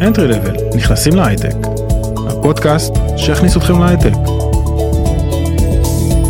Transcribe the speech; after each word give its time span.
Entry 0.00 0.32
Level, 0.32 0.76
נכנסים 0.76 1.12
להייטק. 1.16 1.56
הפודקאסט 2.30 2.92
שיכניס 3.16 3.56
אתכם 3.56 3.80
להייטק. 3.80 4.12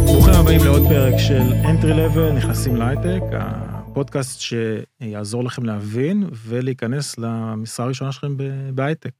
ברוכים 0.04 0.34
הבאים 0.34 0.60
לעוד 0.64 0.82
פרק 0.88 1.14
של 1.18 1.42
Entry 1.62 1.92
Level, 1.92 2.32
נכנסים 2.36 2.76
להייטק, 2.76 3.22
הפודקאסט 3.32 4.40
שיעזור 4.40 5.44
לכם 5.44 5.64
להבין 5.64 6.28
ולהיכנס 6.32 7.18
למשרה 7.18 7.86
הראשונה 7.86 8.12
שלכם 8.12 8.36
בהייטק. 8.74 9.12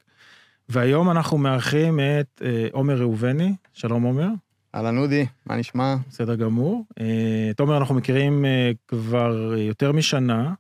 והיום 0.69 1.11
אנחנו 1.11 1.39
מארחים 1.39 2.01
את 2.01 2.43
אה, 2.45 2.67
עומר 2.73 3.01
ראובני, 3.01 3.55
שלום 3.73 4.03
עומר. 4.03 4.29
אהלן 4.75 4.99
אודי, 4.99 5.27
מה 5.47 5.57
נשמע? 5.57 5.97
בסדר 6.09 6.35
גמור. 6.35 6.85
אה, 7.01 7.07
את 7.51 7.61
עומר 7.61 7.77
אנחנו 7.77 7.95
מכירים 7.95 8.45
אה, 8.45 8.71
כבר 8.89 9.55
יותר 9.57 9.93
משנה, 9.93 10.55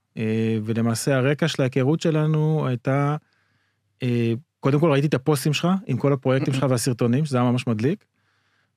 ולמעשה 0.64 1.16
הרקע 1.16 1.48
של 1.48 1.62
ההיכרות 1.62 2.00
שלנו 2.00 2.66
הייתה, 2.66 3.16
קודם 4.60 4.80
כל 4.80 4.90
ראיתי 4.90 5.06
את 5.06 5.14
הפוסטים 5.14 5.52
שלך 5.52 5.68
עם 5.86 5.96
כל 5.96 6.12
הפרויקטים 6.12 6.54
שלך 6.54 6.66
והסרטונים, 6.70 7.24
שזה 7.24 7.38
היה 7.38 7.50
ממש 7.50 7.66
מדליק, 7.66 8.04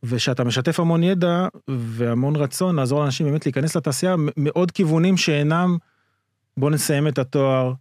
ושאתה 0.04 0.44
משתף 0.44 0.80
המון 0.80 1.04
ידע 1.04 1.48
והמון 1.68 2.36
רצון 2.36 2.76
לעזור 2.76 3.02
לאנשים 3.02 3.26
באמת 3.26 3.46
להיכנס 3.46 3.76
לתעשייה 3.76 4.16
מעוד 4.38 4.72
כיוונים 4.72 5.18
שאינם, 5.18 5.78
בוא 6.58 6.70
נסיים 6.70 7.08
את 7.08 7.18
התואר, 7.18 7.74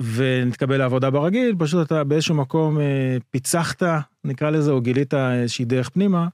ונתקבל 0.00 0.76
לעבודה 0.76 1.10
ברגיל, 1.10 1.54
פשוט 1.58 1.86
אתה 1.86 2.04
באיזשהו 2.04 2.34
מקום 2.34 2.80
אה, 2.80 3.16
פיצחת, 3.30 3.82
נקרא 4.24 4.50
לזה, 4.50 4.70
או 4.70 4.80
גילית 4.80 5.14
איזושהי 5.14 5.64
דרך 5.64 5.88
פנימה. 5.88 6.28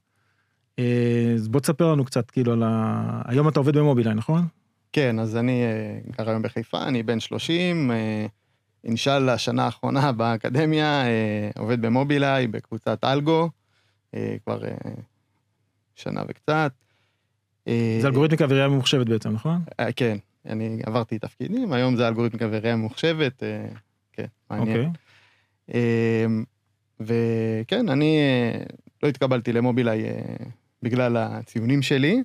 אה, 0.79 1.33
אז 1.35 1.47
בוא 1.47 1.59
תספר 1.59 1.91
לנו 1.91 2.05
קצת, 2.05 2.31
כאילו, 2.31 2.53
על 2.53 2.63
ה... 2.65 3.21
היום 3.25 3.47
אתה 3.47 3.59
עובד 3.59 3.77
במובילאיי, 3.77 4.15
נכון? 4.15 4.47
כן, 4.93 5.19
אז 5.19 5.35
אני 5.35 5.63
אה, 5.63 5.99
גר 6.17 6.29
היום 6.29 6.41
בחיפה, 6.41 6.83
אני 6.83 7.03
בן 7.03 7.19
30, 7.19 7.91
אה, 7.91 8.25
אינשאללה, 8.87 9.33
השנה 9.33 9.65
האחרונה 9.65 10.11
באקדמיה, 10.11 11.05
אה, 11.05 11.49
עובד 11.57 11.81
במובילאיי, 11.81 12.47
בקבוצת 12.47 13.03
אלגו, 13.03 13.49
אה, 14.13 14.35
כבר 14.43 14.65
אה, 14.65 14.71
שנה 15.95 16.21
וקצת. 16.27 16.71
אה, 17.67 17.97
זה 18.01 18.07
אלגוריתמיקה 18.07 18.45
וראייה 18.49 18.67
ממוחשבת 18.67 19.07
בעצם, 19.07 19.29
נכון? 19.29 19.61
אה, 19.79 19.91
כן, 19.91 20.17
אני 20.45 20.79
עברתי 20.85 21.19
תפקידים, 21.19 21.73
היום 21.73 21.95
זה 21.95 22.07
אלגוריתמיקה 22.07 22.47
וראייה 22.51 22.75
ממוחשבת, 22.75 23.43
אה, 23.43 23.67
כן, 24.13 24.25
מעניין. 24.49 24.77
אוקיי. 24.77 24.89
אה, 25.73 26.25
וכן, 26.99 27.89
אני 27.89 28.17
אה, 28.17 28.63
לא 29.03 29.09
התקבלתי 29.09 29.53
למובילאיי 29.53 30.05
אה, 30.05 30.21
בגלל 30.83 31.17
הציונים 31.17 31.81
שלי. 31.81 32.23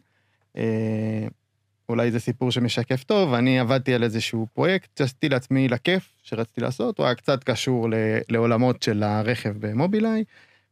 אה, 1.90 1.94
אולי 1.94 2.10
זה 2.10 2.20
סיפור 2.20 2.50
שמשקף 2.50 3.04
טוב, 3.04 3.34
אני 3.34 3.58
עבדתי 3.58 3.94
על 3.94 4.02
איזשהו 4.02 4.46
פרויקט 4.54 4.98
שעשיתי 4.98 5.28
לעצמי 5.28 5.68
לכיף 5.68 6.08
שרציתי 6.22 6.60
לעשות, 6.60 6.98
הוא 6.98 7.06
היה 7.06 7.14
קצת 7.14 7.44
קשור 7.44 7.88
לעולמות 8.28 8.82
של 8.82 9.02
הרכב 9.02 9.52
במובילאיי, 9.58 10.24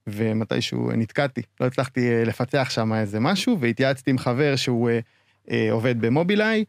ומתישהו 0.07 0.91
נתקעתי, 0.93 1.43
לא 1.61 1.67
הצלחתי 1.67 2.25
לפצח 2.27 2.71
שם 2.71 2.93
איזה 2.93 3.21
משהו, 3.21 3.61
והתייעצתי 3.61 4.11
עם 4.11 4.19
חבר 4.19 4.57
שהוא 4.57 4.91
עובד 5.71 6.01
במובילאיי, 6.01 6.65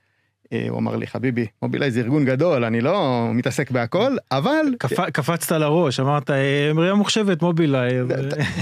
אה, 0.53 0.65
הוא 0.69 0.79
אמר 0.79 0.95
לי, 0.95 1.07
חביבי, 1.07 1.45
מובילאיי 1.61 1.91
זה 1.91 1.99
ארגון 1.99 2.25
גדול, 2.25 2.65
אני 2.65 2.81
לא 2.81 3.27
מתעסק 3.33 3.71
בהכל, 3.71 4.15
אבל... 4.31 4.65
קפצת 5.13 5.51
לראש, 5.51 5.99
אמרת, 5.99 6.29
אה, 6.29 6.71
ראייה 6.75 6.93
מוחשבת, 6.93 7.41
מובילאיי. 7.41 7.91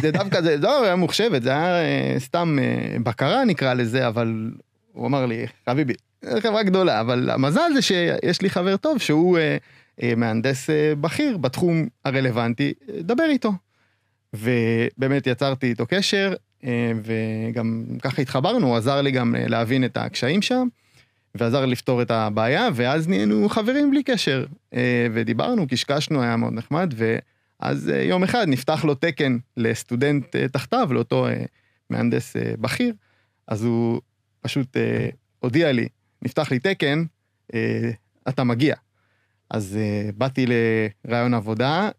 זה 0.01 0.11
דווקא, 0.11 0.41
זה 0.41 0.57
לא 0.57 0.81
ראייה 0.81 0.95
מוחשבת, 0.95 1.43
זה 1.43 1.49
היה 1.49 1.81
אה, 1.81 2.15
סתם 2.19 2.57
בקרה 3.03 3.45
נקרא 3.45 3.73
לזה, 3.73 4.07
אבל 4.07 4.51
הוא 4.99 5.07
אמר 5.07 5.25
לי, 5.25 5.45
חביבי, 5.69 5.93
חברה 6.39 6.63
גדולה, 6.63 7.01
אבל 7.01 7.29
המזל 7.29 7.71
זה 7.73 7.81
שיש 7.81 8.41
לי 8.41 8.49
חבר 8.49 8.77
טוב 8.77 8.97
שהוא 8.97 9.37
מהנדס 10.17 10.69
בכיר 11.01 11.37
בתחום 11.37 11.87
הרלוונטי, 12.05 12.73
דבר 12.99 13.25
איתו. 13.29 13.51
ובאמת 14.33 15.27
יצרתי 15.27 15.67
איתו 15.67 15.85
קשר, 15.89 16.33
וגם 17.03 17.85
ככה 18.01 18.21
התחברנו, 18.21 18.67
הוא 18.67 18.77
עזר 18.77 19.01
לי 19.01 19.11
גם 19.11 19.35
להבין 19.37 19.85
את 19.85 19.97
הקשיים 19.97 20.41
שם. 20.41 20.67
ועזר 21.35 21.65
לפתור 21.65 22.01
את 22.01 22.11
הבעיה, 22.11 22.69
ואז 22.73 23.07
נהיינו 23.07 23.49
חברים 23.49 23.91
בלי 23.91 24.03
קשר. 24.03 24.45
אה, 24.73 25.07
ודיברנו, 25.13 25.67
קשקשנו, 25.67 26.21
היה 26.21 26.35
מאוד 26.35 26.53
נחמד, 26.53 26.93
ואז 26.97 27.89
אה, 27.89 28.01
יום 28.01 28.23
אחד 28.23 28.45
נפתח 28.47 28.85
לו 28.85 28.95
תקן 28.95 29.37
לסטודנט 29.57 30.35
אה, 30.35 30.47
תחתיו, 30.47 30.89
לאותו 30.91 31.27
מהנדס 31.89 32.35
בכיר, 32.59 32.93
אז 33.47 33.63
הוא 33.63 34.01
פשוט 34.41 34.77
הודיע 35.39 35.71
לי, 35.71 35.87
נפתח 36.21 36.51
לי 36.51 36.59
תקן, 36.59 37.03
אתה 38.29 38.43
מגיע. 38.43 38.75
אז 39.49 39.77
באתי 40.17 40.45
לרעיון 41.05 41.33
עבודה, 41.33 41.89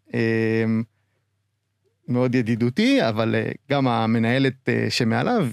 מאוד 2.07 2.35
ידידותי, 2.35 3.09
אבל 3.09 3.35
גם 3.71 3.87
המנהלת 3.87 4.69
שמעליו 4.89 5.47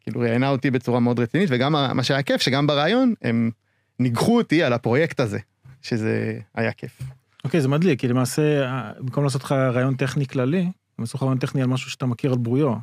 כאילו 0.00 0.20
ראיינה 0.20 0.48
אותי 0.48 0.70
בצורה 0.70 1.00
מאוד 1.00 1.20
רצינית, 1.20 1.48
וגם 1.52 1.72
מה 1.72 2.02
שהיה 2.02 2.22
כיף, 2.22 2.40
שגם 2.40 2.66
ברעיון 2.66 3.14
הם 3.22 3.50
ניגחו 3.98 4.36
אותי 4.38 4.62
על 4.62 4.72
הפרויקט 4.72 5.20
הזה, 5.20 5.38
שזה 5.82 6.38
היה 6.54 6.72
כיף. 6.72 6.98
אוקיי, 7.44 7.58
okay, 7.58 7.62
זה 7.62 7.68
מדליק, 7.68 8.00
כי 8.00 8.08
למעשה, 8.08 8.70
במקום 8.98 9.24
לעשות 9.24 9.42
לך 9.42 9.52
רעיון 9.52 9.96
טכני 9.96 10.26
כללי, 10.26 10.70
הם 10.98 11.04
עשו 11.04 11.18
לך 11.18 11.22
רעיון 11.22 11.38
טכני 11.38 11.62
על 11.62 11.68
משהו 11.68 11.90
שאתה 11.90 12.06
מכיר 12.06 12.32
על 12.32 12.38
ברוריו. 12.38 12.74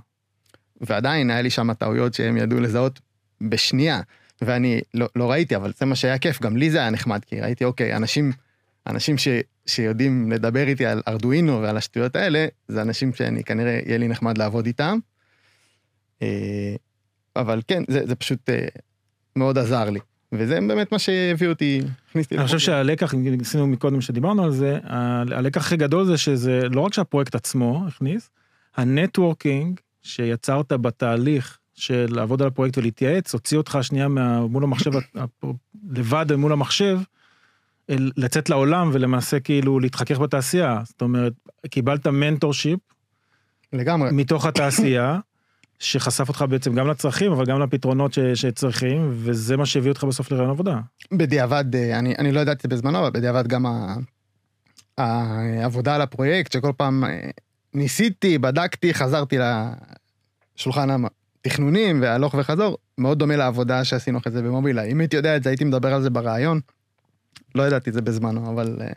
ועדיין 0.81 1.29
היה 1.29 1.41
לי 1.41 1.49
שם 1.49 1.73
טעויות 1.73 2.13
שהם 2.13 2.37
ידעו 2.37 2.59
לזהות 2.59 2.99
בשנייה, 3.41 4.01
ואני 4.41 4.81
לא, 4.93 5.07
לא 5.15 5.31
ראיתי, 5.31 5.55
אבל 5.55 5.71
זה 5.79 5.85
מה 5.85 5.95
שהיה 5.95 6.17
כיף, 6.17 6.41
גם 6.41 6.57
לי 6.57 6.71
זה 6.71 6.77
היה 6.77 6.89
נחמד, 6.89 7.25
כי 7.25 7.41
ראיתי, 7.41 7.65
אוקיי, 7.65 7.95
אנשים, 7.95 8.31
אנשים 8.87 9.17
ש, 9.17 9.27
שיודעים 9.65 10.31
לדבר 10.31 10.67
איתי 10.67 10.85
על 10.85 11.01
ארדואינו 11.07 11.61
ועל 11.61 11.77
השטויות 11.77 12.15
האלה, 12.15 12.47
זה 12.67 12.81
אנשים 12.81 13.13
שאני 13.13 13.43
כנראה, 13.43 13.79
יהיה 13.85 13.97
לי 13.97 14.07
נחמד 14.07 14.37
לעבוד 14.37 14.65
איתם. 14.65 14.99
אה, 16.21 16.75
אבל 17.35 17.61
כן, 17.67 17.83
זה, 17.87 18.07
זה 18.07 18.15
פשוט 18.15 18.49
אה, 18.49 18.65
מאוד 19.35 19.57
עזר 19.57 19.89
לי. 19.89 19.99
וזה 20.31 20.59
באמת 20.67 20.91
מה 20.91 20.99
שהביא 20.99 21.47
אותי, 21.47 21.81
הכניסתי. 22.09 22.35
אני 22.37 22.45
חושב 22.45 22.59
שהלקח, 22.59 23.13
ניסינו 23.13 23.67
מקודם 23.67 24.01
שדיברנו 24.01 24.43
על 24.43 24.51
זה, 24.51 24.79
הלקח 24.83 25.65
הכי 25.65 25.77
גדול 25.77 26.05
זה 26.05 26.17
שזה 26.17 26.61
לא 26.69 26.81
רק 26.81 26.93
שהפרויקט 26.93 27.35
עצמו 27.35 27.83
הכניס, 27.87 28.29
ה 28.75 28.85
networking 28.85 29.79
שיצרת 30.01 30.73
בתהליך 30.73 31.57
של 31.73 32.07
לעבוד 32.09 32.41
על 32.41 32.47
הפרויקט 32.47 32.77
ולהתייעץ, 32.77 33.33
הוציא 33.33 33.57
אותך 33.57 33.77
שנייה 33.81 34.07
מול 34.49 34.63
המחשב, 34.63 34.91
לבד 35.89 36.33
מול 36.35 36.51
המחשב, 36.51 36.99
לצאת 37.89 38.49
לעולם 38.49 38.89
ולמעשה 38.93 39.39
כאילו 39.39 39.79
להתחכך 39.79 40.19
בתעשייה. 40.19 40.81
זאת 40.85 41.01
אומרת, 41.01 41.33
קיבלת 41.69 42.07
mentorship. 42.07 42.79
לגמרי. 43.73 44.09
מתוך 44.11 44.45
התעשייה. 44.45 45.19
שחשף 45.81 46.29
אותך 46.29 46.45
בעצם 46.49 46.75
גם 46.75 46.87
לצרכים, 46.87 47.31
אבל 47.31 47.45
גם 47.45 47.61
לפתרונות 47.61 48.13
ש, 48.13 48.19
שצריכים, 48.19 49.11
וזה 49.13 49.57
מה 49.57 49.65
שהביא 49.65 49.91
אותך 49.91 50.03
בסוף 50.03 50.31
לרעיון 50.31 50.49
עבודה. 50.49 50.79
בדיעבד, 51.11 51.75
אה, 51.75 51.99
אני, 51.99 52.15
אני 52.15 52.31
לא 52.31 52.39
ידעתי 52.39 52.67
בזמנו, 52.67 52.99
אבל 52.99 53.09
בדיעבד 53.09 53.47
גם 53.47 53.65
ה, 53.65 53.95
העבודה 54.97 55.95
על 55.95 56.01
הפרויקט, 56.01 56.51
שכל 56.51 56.71
פעם 56.77 57.03
אה, 57.03 57.29
ניסיתי, 57.73 58.37
בדקתי, 58.37 58.93
חזרתי 58.93 59.37
לשולחן 60.57 60.89
התכנונים 61.45 62.01
והלוך 62.01 62.35
וחזור, 62.39 62.77
מאוד 62.97 63.19
דומה 63.19 63.35
לעבודה 63.35 63.83
שעשינו 63.83 64.17
אחרי 64.17 64.31
זה 64.31 64.41
במובילאיי. 64.41 64.91
אם 64.91 64.99
הייתי 64.99 65.15
יודע 65.15 65.35
את 65.35 65.43
זה, 65.43 65.49
הייתי 65.49 65.63
מדבר 65.63 65.93
על 65.93 66.01
זה 66.01 66.09
ברעיון. 66.09 66.59
לא 67.55 67.63
ידעתי 67.63 67.89
את 67.89 67.93
זה 67.93 68.01
בזמנו, 68.01 68.51
אבל 68.53 68.77
אה, 68.81 68.87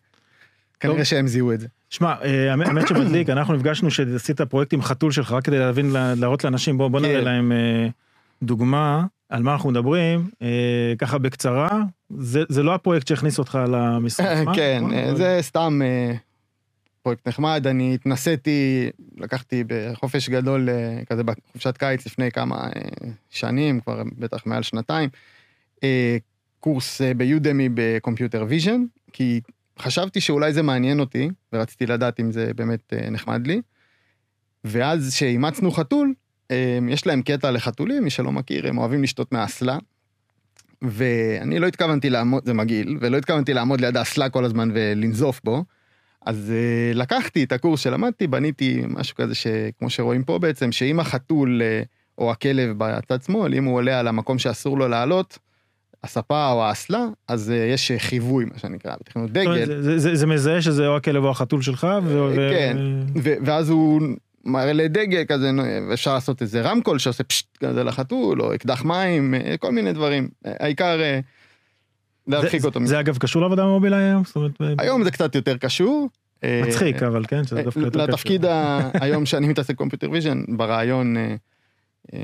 כנראה 0.81 1.05
שהם 1.05 1.27
זיהו 1.27 1.53
את 1.53 1.61
זה. 1.61 1.67
שמע, 1.91 2.15
אה, 2.25 2.51
האמת 2.51 2.89
שמדליק, 2.89 3.31
אנחנו 3.31 3.55
נפגשנו 3.55 3.91
שעשית 3.91 4.41
פרויקט 4.41 4.73
עם 4.73 4.83
חתול 4.83 5.13
שלך, 5.13 5.33
רק 5.33 5.45
כדי 5.45 5.59
להבין, 5.59 5.91
להראות 6.17 6.45
לאנשים, 6.45 6.79
בוא, 6.79 6.89
בוא 6.89 7.01
נראה 7.01 7.19
כן. 7.19 7.25
להם 7.25 7.53
אה, 7.53 7.89
דוגמה 8.43 9.07
על 9.29 9.43
מה 9.43 9.53
אנחנו 9.53 9.71
מדברים, 9.71 10.29
ככה 10.99 11.19
בקצרה, 11.19 11.83
זה, 12.19 12.43
זה 12.49 12.63
לא 12.63 12.75
הפרויקט 12.75 13.07
שהכניס 13.07 13.39
אותך 13.39 13.59
למשחק. 13.69 14.45
כן, 14.57 14.83
נכון? 14.84 15.17
זה 15.17 15.39
סתם 15.41 15.81
פרויקט 17.04 17.28
נחמד, 17.28 17.66
אני 17.66 17.95
התנסיתי, 17.95 18.91
לקחתי 19.16 19.65
בחופש 19.66 20.28
גדול, 20.28 20.68
כזה 21.10 21.22
בחופשת 21.22 21.77
קיץ 21.77 22.06
לפני 22.06 22.30
כמה 22.30 22.68
שנים, 23.30 23.80
כבר 23.80 24.03
בטח 24.18 24.47
מעל 24.47 24.62
שנתיים, 24.62 25.09
קורס 26.60 27.01
ב 27.16 27.25
Udemy 27.25 27.69
ב 27.75 27.82
computer 27.82 28.45
vision, 28.48 28.84
כי 29.12 29.41
חשבתי 29.78 30.21
שאולי 30.21 30.53
זה 30.53 30.62
מעניין 30.62 31.01
אותי, 31.01 31.30
ורציתי 31.53 31.86
לדעת 31.86 32.21
אם 32.21 32.33
זה 32.33 32.54
באמת 32.56 32.92
אה, 32.92 33.10
נחמד 33.10 33.47
לי. 33.47 33.60
ואז 34.65 35.15
שאימצנו 35.15 35.71
חתול, 35.71 36.15
אה, 36.50 36.78
יש 36.89 37.07
להם 37.07 37.22
קטע 37.22 37.50
לחתולים, 37.50 38.04
מי 38.04 38.10
שלא 38.10 38.33
מכיר, 38.33 38.68
הם 38.68 38.78
אוהבים 38.78 39.03
לשתות 39.03 39.33
מהאסלה. 39.33 39.78
ואני 40.83 41.59
לא 41.59 41.66
התכוונתי 41.66 42.10
לעמוד, 42.10 42.47
זה 42.47 42.54
מגעיל, 42.54 42.98
ולא 43.00 43.16
התכוונתי 43.16 43.54
לעמוד 43.54 43.80
ליד 43.80 43.97
האסלה 43.97 44.28
כל 44.28 44.45
הזמן 44.45 44.71
ולנזוף 44.74 45.41
בו. 45.45 45.65
אז 46.26 46.53
uh, 46.53 46.97
לקחתי 46.97 47.44
את 47.44 47.53
הקורס 47.53 47.80
שלמדתי, 47.80 48.26
בניתי 48.26 48.82
משהו 48.88 49.16
כזה 49.16 49.34
שכמו 49.34 49.91
שרואים 49.91 50.24
פה 50.24 50.38
בעצם, 50.38 50.72
שאם 50.72 51.00
החתול 51.00 51.62
uh, 51.62 51.86
או 52.18 52.30
הכלב 52.30 52.74
בצד 52.78 53.22
שמאל, 53.22 53.54
אם 53.54 53.65
הוא 53.65 53.74
עולה 53.76 54.00
על 54.00 54.09
המקום 54.09 54.38
שאסור 54.38 54.78
לו 54.78 54.88
לעלות, 54.88 55.38
הספה 56.04 56.53
או 56.53 56.65
האסלה, 56.65 57.04
אז 57.28 57.50
אה, 57.50 57.56
יש 57.56 57.91
חיווי, 57.98 58.44
מה 58.44 58.59
שנקרא, 58.59 58.92
בתכנות 59.00 59.30
אומרת, 59.36 59.56
דגל. 59.65 59.82
זה- 59.82 59.98
זה- 59.98 60.15
זה 60.15 60.26
מזהה 60.26 60.62
שזה 60.62 60.86
או 60.88 60.97
הכלב 60.97 61.24
או 61.24 61.30
החתול 61.30 61.62
שלך, 61.62 61.86
ו- 62.04 62.50
כן. 62.53 62.76
ו- 63.22 63.34
ואז 63.44 63.71
הוא 63.71 64.03
מראה 64.44 64.72
לדגל 64.72 65.24
כזה, 65.28 65.50
אפשר 65.92 66.15
לעשות 66.15 66.42
איזה 66.42 66.62
רמקול 66.62 66.98
שעושה 66.98 67.24
פשט 67.24 67.47
כזה 67.59 67.84
לחתול, 67.84 68.42
או 68.42 68.54
אקדח 68.54 68.84
מים, 68.84 69.34
כל 69.59 69.72
מיני 69.72 69.92
דברים. 69.92 70.28
העיקר 70.44 71.00
אה, 71.00 71.21
להרחיק 72.26 72.60
זה- 72.60 72.68
אותו. 72.68 72.80
זה 72.86 73.00
אגב 73.00 73.18
קשור 73.18 73.42
לעבודה 73.42 73.62
במובילאיי 73.65 74.04
היום? 74.04 74.24
זאת 74.24 74.36
אומרת, 74.36 74.53
היום 74.78 75.04
זה 75.04 75.10
קצת 75.10 75.34
יותר 75.34 75.56
קשור. 75.56 76.09
אה, 76.44 76.62
מצחיק, 76.68 77.03
אבל 77.03 77.24
כן, 77.28 77.44
שזה 77.44 77.62
דווקא 77.62 77.78
יותר 77.78 77.91
קשור. 77.98 78.03
לתפקיד 78.15 78.44
היום 79.00 79.26
שאני 79.26 79.48
מתעסק 79.48 79.74
computer 79.75 80.10
vision, 80.10 80.42
ברעיון, 80.48 81.16
אה, 81.16 81.34
אה, 82.15 82.21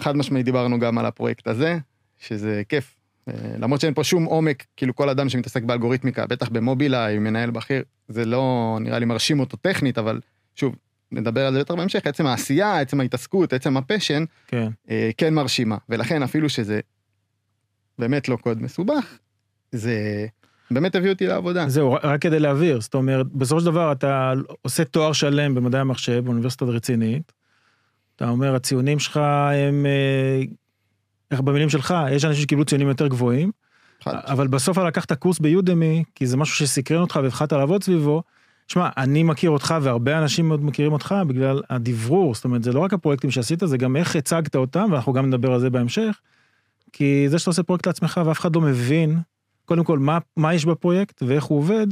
חד 0.00 0.16
משמעית 0.16 0.44
דיברנו 0.44 0.78
גם 0.78 0.98
על 0.98 1.06
הפרויקט 1.06 1.48
הזה, 1.48 1.78
שזה 2.18 2.62
כיף. 2.68 2.94
למרות 3.58 3.80
שאין 3.80 3.94
פה 3.94 4.04
שום 4.04 4.24
עומק, 4.24 4.64
כאילו 4.76 4.94
כל 4.94 5.08
אדם 5.08 5.28
שמתעסק 5.28 5.62
באלגוריתמיקה, 5.62 6.26
בטח 6.26 6.48
במובילאיי, 6.48 7.18
מנהל 7.18 7.50
בכיר, 7.50 7.82
זה 8.08 8.24
לא 8.24 8.78
נראה 8.80 8.98
לי 8.98 9.04
מרשים 9.04 9.40
אותו 9.40 9.56
טכנית, 9.56 9.98
אבל 9.98 10.20
שוב, 10.54 10.76
נדבר 11.12 11.46
על 11.46 11.52
זה 11.52 11.58
יותר 11.58 11.76
בהמשך, 11.76 12.00
עצם 12.06 12.26
העשייה, 12.26 12.80
עצם 12.80 13.00
ההתעסקות, 13.00 13.52
עצם 13.52 13.76
הפשן, 13.76 14.24
כן. 14.46 14.68
כן 15.16 15.34
מרשימה. 15.34 15.76
ולכן 15.88 16.22
אפילו 16.22 16.48
שזה 16.48 16.80
באמת 17.98 18.28
לא 18.28 18.36
קוד 18.36 18.62
מסובך, 18.62 19.18
זה 19.72 20.26
באמת 20.70 20.94
הביא 20.94 21.10
אותי 21.10 21.26
לעבודה. 21.26 21.68
זהו, 21.68 21.92
רק 22.02 22.20
כדי 22.22 22.40
להבהיר, 22.40 22.80
זאת 22.80 22.94
אומרת, 22.94 23.26
בסופו 23.26 23.60
של 23.60 23.66
דבר 23.66 23.92
אתה 23.92 24.32
עושה 24.62 24.84
תואר 24.84 25.12
שלם 25.12 25.54
במדעי 25.54 25.80
המחשב 25.80 26.24
באוניברסיטה 26.24 26.64
רצינית, 26.64 27.32
אתה 28.16 28.28
אומר, 28.28 28.54
הציונים 28.54 28.98
שלך 28.98 29.16
הם, 29.52 29.86
אה, 29.86 30.42
איך 31.30 31.40
במילים 31.40 31.68
שלך, 31.70 31.94
יש 32.10 32.24
אנשים 32.24 32.42
שקיבלו 32.42 32.64
ציונים 32.64 32.88
יותר 32.88 33.06
גבוהים, 33.06 33.50
חד- 34.04 34.14
אבל 34.24 34.46
בסוף 34.46 34.78
אתה 34.78 34.86
לקחת 34.86 35.12
קורס 35.12 35.38
ביודמי, 35.38 36.04
כי 36.14 36.26
זה 36.26 36.36
משהו 36.36 36.56
שסקרן 36.56 37.00
אותך 37.00 37.20
והתחלת 37.22 37.52
לעבוד 37.52 37.82
סביבו. 37.82 38.22
שמע, 38.68 38.88
אני 38.96 39.22
מכיר 39.22 39.50
אותך 39.50 39.74
והרבה 39.82 40.18
אנשים 40.18 40.48
מאוד 40.48 40.64
מכירים 40.64 40.92
אותך 40.92 41.14
בגלל 41.26 41.62
הדברור, 41.70 42.34
זאת 42.34 42.44
אומרת, 42.44 42.62
זה 42.62 42.72
לא 42.72 42.80
רק 42.80 42.92
הפרויקטים 42.92 43.30
שעשית, 43.30 43.62
זה 43.64 43.76
גם 43.78 43.96
איך 43.96 44.16
הצגת 44.16 44.56
אותם, 44.56 44.88
ואנחנו 44.92 45.12
גם 45.12 45.26
נדבר 45.26 45.52
על 45.52 45.60
זה 45.60 45.70
בהמשך. 45.70 46.20
כי 46.96 47.26
זה 47.28 47.38
שאתה 47.38 47.50
עושה 47.50 47.62
פרויקט 47.62 47.86
לעצמך 47.86 48.20
ואף 48.24 48.40
אחד 48.40 48.56
לא 48.56 48.60
מבין, 48.60 49.18
קודם 49.64 49.84
כל, 49.84 49.98
מה, 49.98 50.18
מה 50.36 50.54
יש 50.54 50.64
בפרויקט 50.64 51.22
ואיך 51.22 51.44
הוא 51.44 51.58
עובד, 51.58 51.86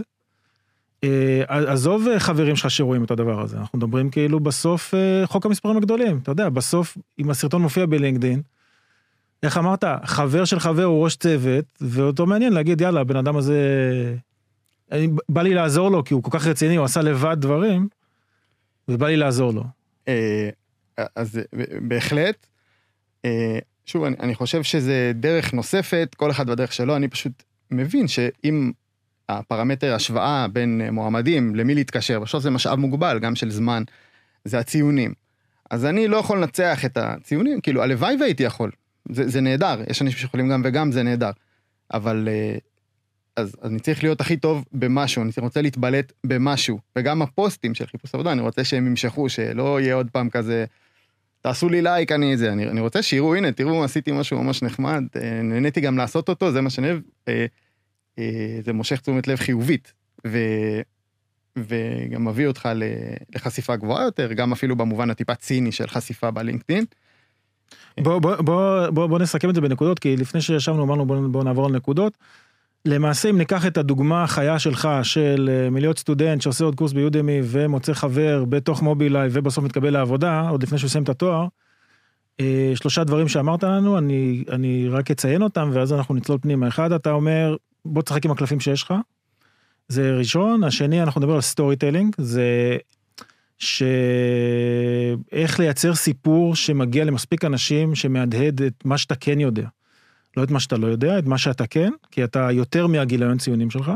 אה, 1.04 1.42
עזוב 1.48 2.08
אה, 2.08 2.20
חברים 2.20 2.56
שלך 2.56 2.70
שרואים 2.70 3.04
את 3.04 3.10
הדבר 3.10 3.40
הזה, 3.40 3.56
אנחנו 3.58 3.78
מדברים 3.78 4.10
כאילו 4.10 4.40
בסוף 4.40 4.94
אה, 4.94 5.26
חוק 5.26 5.46
המספרים 5.46 5.76
הגדולים, 5.76 6.18
אתה 6.22 6.30
יודע, 6.30 6.48
בסוף, 6.48 6.98
אם 7.18 7.30
הסרטון 7.30 7.62
מופיע 7.62 7.86
בלינקדין, 7.86 8.42
איך 9.42 9.58
אמרת, 9.58 9.84
חבר 10.04 10.44
של 10.44 10.60
חבר 10.60 10.84
הוא 10.84 11.04
ראש 11.04 11.16
צוות, 11.16 11.64
ואותו 11.80 12.26
מעניין 12.26 12.52
להגיד, 12.52 12.80
יאללה, 12.80 13.00
הבן 13.00 13.16
אדם 13.16 13.36
הזה, 13.36 13.58
אני, 14.92 15.08
בא 15.28 15.42
לי 15.42 15.54
לעזור 15.54 15.90
לו, 15.90 16.04
כי 16.04 16.14
הוא 16.14 16.22
כל 16.22 16.38
כך 16.38 16.46
רציני, 16.46 16.76
הוא 16.76 16.84
עשה 16.84 17.02
לבד 17.02 17.36
דברים, 17.40 17.88
ובא 18.88 19.06
לי 19.06 19.16
לעזור 19.16 19.52
לו. 19.52 19.64
אה, 20.08 20.48
אז 21.16 21.40
בהחלט, 21.88 22.46
אה, 23.24 23.58
שוב, 23.86 24.04
אני, 24.04 24.16
אני 24.20 24.34
חושב 24.34 24.62
שזה 24.62 25.12
דרך 25.14 25.52
נוספת, 25.52 26.14
כל 26.16 26.30
אחד 26.30 26.50
בדרך 26.50 26.72
שלו, 26.72 26.96
אני 26.96 27.08
פשוט 27.08 27.42
מבין 27.70 28.08
שאם 28.08 28.72
הפרמטר 29.28 29.94
השוואה 29.94 30.46
בין 30.48 30.80
אה, 30.84 30.90
מועמדים 30.90 31.54
למי 31.54 31.74
להתקשר, 31.74 32.20
בסוף 32.20 32.42
זה 32.42 32.50
משאב 32.50 32.78
מוגבל, 32.78 33.18
גם 33.18 33.34
של 33.34 33.50
זמן, 33.50 33.82
זה 34.44 34.58
הציונים. 34.58 35.14
אז 35.70 35.84
אני 35.84 36.08
לא 36.08 36.16
יכול 36.16 36.38
לנצח 36.38 36.84
את 36.84 36.96
הציונים, 36.96 37.60
כאילו, 37.60 37.82
הלוואי 37.82 38.16
והייתי 38.20 38.42
יכול, 38.42 38.70
זה, 39.10 39.28
זה 39.28 39.40
נהדר, 39.40 39.80
יש 39.90 40.02
אנשים 40.02 40.18
שיכולים 40.18 40.48
גם 40.48 40.62
וגם, 40.64 40.92
זה 40.92 41.02
נהדר. 41.02 41.30
אבל 41.92 42.28
אה, 42.30 42.56
אז, 43.36 43.56
אז 43.60 43.70
אני 43.70 43.80
צריך 43.80 44.02
להיות 44.02 44.20
הכי 44.20 44.36
טוב 44.36 44.64
במשהו, 44.72 45.22
אני 45.22 45.30
רוצה 45.38 45.62
להתבלט 45.62 46.12
במשהו. 46.26 46.78
וגם 46.98 47.22
הפוסטים 47.22 47.74
של 47.74 47.86
חיפוש 47.86 48.14
עבודה, 48.14 48.32
אני 48.32 48.40
רוצה 48.40 48.64
שהם 48.64 48.86
ימשכו, 48.86 49.28
שלא 49.28 49.80
יהיה 49.80 49.94
עוד 49.94 50.10
פעם 50.10 50.30
כזה, 50.30 50.64
תעשו 51.44 51.68
לי 51.68 51.82
לייק, 51.82 52.12
אני 52.12 52.36
זה. 52.36 52.52
אני, 52.52 52.68
אני 52.68 52.80
רוצה 52.80 53.02
שיראו, 53.02 53.34
הנה, 53.34 53.52
תראו, 53.52 53.84
עשיתי 53.84 54.12
משהו 54.12 54.42
ממש 54.42 54.62
נחמד, 54.62 55.02
אה, 55.16 55.42
נהניתי 55.42 55.80
גם 55.80 55.98
לעשות 55.98 56.28
אותו, 56.28 56.52
זה 56.52 56.60
מה 56.60 56.70
שאני 56.70 56.90
אוהב. 56.90 57.00
אה, 57.28 57.46
אה, 58.18 58.58
זה 58.64 58.72
מושך 58.72 59.00
תשומת 59.00 59.28
לב 59.28 59.38
חיובית, 59.38 59.92
ו, 60.26 60.38
וגם 61.56 62.24
מביא 62.24 62.46
אותך 62.46 62.68
לחשיפה 63.34 63.76
גבוהה 63.76 64.04
יותר, 64.04 64.32
גם 64.32 64.52
אפילו 64.52 64.76
במובן 64.76 65.10
הטיפה 65.10 65.34
ציני 65.34 65.72
של 65.72 65.86
חשיפה 65.86 66.30
בלינקדאין. 66.30 66.84
בוא, 68.00 68.18
בוא, 68.18 68.36
בוא, 68.36 68.88
בוא, 68.90 69.06
בוא 69.06 69.18
נסכם 69.18 69.50
את 69.50 69.54
זה 69.54 69.60
בנקודות, 69.60 69.98
כי 69.98 70.16
לפני 70.16 70.40
שישבנו 70.40 70.84
אמרנו 70.84 71.06
בוא, 71.06 71.28
בוא 71.28 71.44
נעבור 71.44 71.66
על 71.66 71.72
נקודות. 71.72 72.18
למעשה 72.86 73.30
אם 73.30 73.38
ניקח 73.38 73.66
את 73.66 73.78
הדוגמה 73.78 74.24
החיה 74.24 74.58
שלך 74.58 74.88
של 75.02 75.50
אה, 75.52 75.70
מלהיות 75.70 75.98
סטודנט 75.98 76.42
שעושה 76.42 76.64
עוד 76.64 76.74
קורס 76.74 76.92
ביודמי 76.92 77.40
ומוצא 77.44 77.92
חבר 77.92 78.44
בתוך 78.44 78.82
מובילאיי 78.82 79.28
ובסוף 79.32 79.64
מתקבל 79.64 79.90
לעבודה 79.90 80.48
עוד 80.48 80.62
לפני 80.62 80.78
שהוא 80.78 80.88
יסיים 80.88 81.04
את 81.04 81.08
התואר. 81.08 81.46
אה, 82.40 82.72
שלושה 82.74 83.04
דברים 83.04 83.28
שאמרת 83.28 83.64
לנו 83.64 83.98
אני 83.98 84.44
אני 84.48 84.88
רק 84.88 85.10
אציין 85.10 85.42
אותם 85.42 85.70
ואז 85.72 85.92
אנחנו 85.92 86.14
נצלול 86.14 86.38
פנימה 86.42 86.68
אחד 86.68 86.92
אתה 86.92 87.10
אומר 87.10 87.56
בוא 87.84 88.02
תשחק 88.02 88.24
עם 88.24 88.30
הקלפים 88.30 88.60
שיש 88.60 88.82
לך. 88.82 88.94
זה 89.88 90.14
ראשון 90.18 90.64
השני 90.64 91.02
אנחנו 91.02 91.20
נדבר 91.20 91.34
על 91.34 91.40
storytelling 91.40 92.14
זה 92.18 92.76
שאיך 93.58 93.90
לייצר 95.60 95.94
סיפור 95.94 96.56
שמגיע 96.56 97.04
למספיק 97.04 97.44
אנשים 97.44 97.94
שמהדהד 97.94 98.62
את 98.62 98.84
מה 98.84 98.98
שאתה 98.98 99.14
כן 99.14 99.40
יודע. 99.40 99.66
לא 100.36 100.42
את 100.42 100.50
מה 100.50 100.60
שאתה 100.60 100.76
לא 100.76 100.86
יודע, 100.86 101.18
את 101.18 101.26
מה 101.26 101.38
שאתה 101.38 101.66
כן, 101.66 101.90
כי 102.10 102.24
אתה 102.24 102.48
יותר 102.52 102.86
מהגיליון 102.86 103.38
ציונים 103.38 103.70
שלך. 103.70 103.92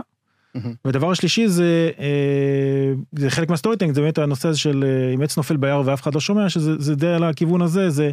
מהמם. 0.55 0.75
ודבר 0.85 1.11
השלישי 1.11 1.49
זה, 1.49 1.91
אה, 1.99 2.93
זה 3.13 3.31
חלק 3.31 3.51
מה 3.51 3.77
storytelling, 3.77 3.95
זה 3.95 4.01
באמת 4.01 4.19
הנושא 4.19 4.49
הזה 4.49 4.59
של 4.59 4.85
אה, 4.85 5.15
אם 5.15 5.23
עץ 5.23 5.37
נופל 5.37 5.57
ביער 5.57 5.83
ואף 5.85 6.03
אחד 6.03 6.15
לא 6.15 6.21
שומע, 6.21 6.49
שזה 6.49 6.73
זה 6.79 6.95
די 6.95 7.07
על 7.07 7.25
הכיוון 7.25 7.63
הזה, 7.63 7.91
זה, 7.91 8.11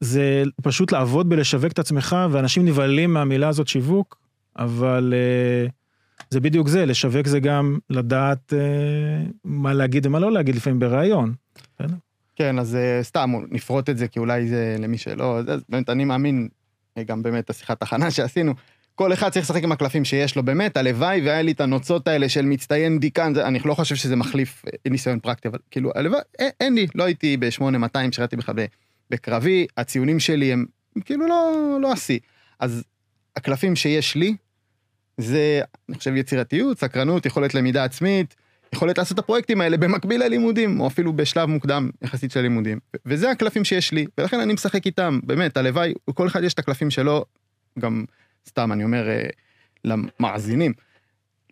זה 0.00 0.42
פשוט 0.62 0.92
לעבוד 0.92 1.28
בלשווק 1.28 1.72
את 1.72 1.78
עצמך, 1.78 2.16
ואנשים 2.30 2.64
נבהלים 2.64 3.12
מהמילה 3.12 3.48
הזאת 3.48 3.68
שיווק, 3.68 4.18
אבל 4.58 5.14
אה, 5.16 5.68
זה 6.30 6.40
בדיוק 6.40 6.68
זה, 6.68 6.86
לשווק 6.86 7.26
זה 7.26 7.40
גם 7.40 7.78
לדעת 7.90 8.52
אה, 8.52 9.22
מה 9.44 9.72
להגיד 9.72 10.06
ומה 10.06 10.18
לא 10.18 10.32
להגיד 10.32 10.54
לפעמים 10.54 10.78
בריאיון. 10.78 11.34
כן, 12.36 12.58
אז 12.58 12.76
אה, 12.76 13.02
סתם 13.02 13.30
נפרוט 13.50 13.90
את 13.90 13.98
זה, 13.98 14.08
כי 14.08 14.18
אולי 14.18 14.48
זה 14.48 14.76
למי 14.78 14.98
שלא, 14.98 15.38
אז 15.38 15.64
באמת 15.68 15.90
אני 15.90 16.04
מאמין, 16.04 16.48
גם 17.04 17.22
באמת 17.22 17.50
השיחת 17.50 17.82
הכנה 17.82 18.10
שעשינו, 18.10 18.54
כל 18.94 19.12
אחד 19.12 19.28
צריך 19.28 19.44
לשחק 19.44 19.62
עם 19.62 19.72
הקלפים 19.72 20.04
שיש 20.04 20.36
לו 20.36 20.42
באמת, 20.42 20.76
הלוואי 20.76 21.20
והיה 21.20 21.42
לי 21.42 21.52
את 21.52 21.60
הנוצות 21.60 22.08
האלה 22.08 22.28
של 22.28 22.44
מצטיין 22.44 22.98
דיקן, 22.98 23.32
אני 23.36 23.58
לא 23.64 23.74
חושב 23.74 23.94
שזה 23.94 24.16
מחליף 24.16 24.64
אה, 24.66 24.90
ניסיון 24.90 25.20
פרקטי, 25.20 25.48
אבל 25.48 25.58
כאילו, 25.70 25.90
הלוואי, 25.94 26.20
אין, 26.38 26.50
אין 26.60 26.74
לי, 26.74 26.86
לא 26.94 27.04
הייתי 27.04 27.36
ב-8200, 27.36 28.12
שירתי 28.12 28.36
בכלל 28.36 28.54
בקרבי, 29.10 29.66
הציונים 29.76 30.20
שלי 30.20 30.52
הם 30.52 30.64
כאילו 31.04 31.26
לא, 31.26 31.78
לא 31.80 31.92
השיא. 31.92 32.18
אז 32.60 32.84
הקלפים 33.36 33.76
שיש 33.76 34.14
לי, 34.14 34.36
זה, 35.18 35.60
אני 35.88 35.98
חושב, 35.98 36.16
יצירתיות, 36.16 36.78
סקרנות, 36.78 37.26
יכולת 37.26 37.54
למידה 37.54 37.84
עצמית, 37.84 38.34
יכולת 38.74 38.98
לעשות 38.98 39.14
את 39.14 39.18
הפרויקטים 39.18 39.60
האלה 39.60 39.76
במקביל 39.76 40.24
ללימודים, 40.24 40.80
או 40.80 40.86
אפילו 40.86 41.12
בשלב 41.12 41.48
מוקדם 41.48 41.90
יחסית 42.02 42.30
של 42.30 42.40
לימודים. 42.40 42.78
וזה 43.06 43.30
הקלפים 43.30 43.64
שיש 43.64 43.92
לי, 43.92 44.06
ולכן 44.18 44.40
אני 44.40 44.52
משחק 44.52 44.86
איתם, 44.86 45.20
באמת, 45.22 45.56
הלוואי, 45.56 45.92
כל 46.14 46.26
אחד 46.26 46.44
יש 46.44 46.54
את 46.54 46.58
הקלפים 46.58 46.90
שלו, 46.90 47.24
גם 47.78 48.04
סתם, 48.48 48.72
אני 48.72 48.84
אומר 48.84 49.08
אה, 49.08 49.26
למאזינים, 49.84 50.72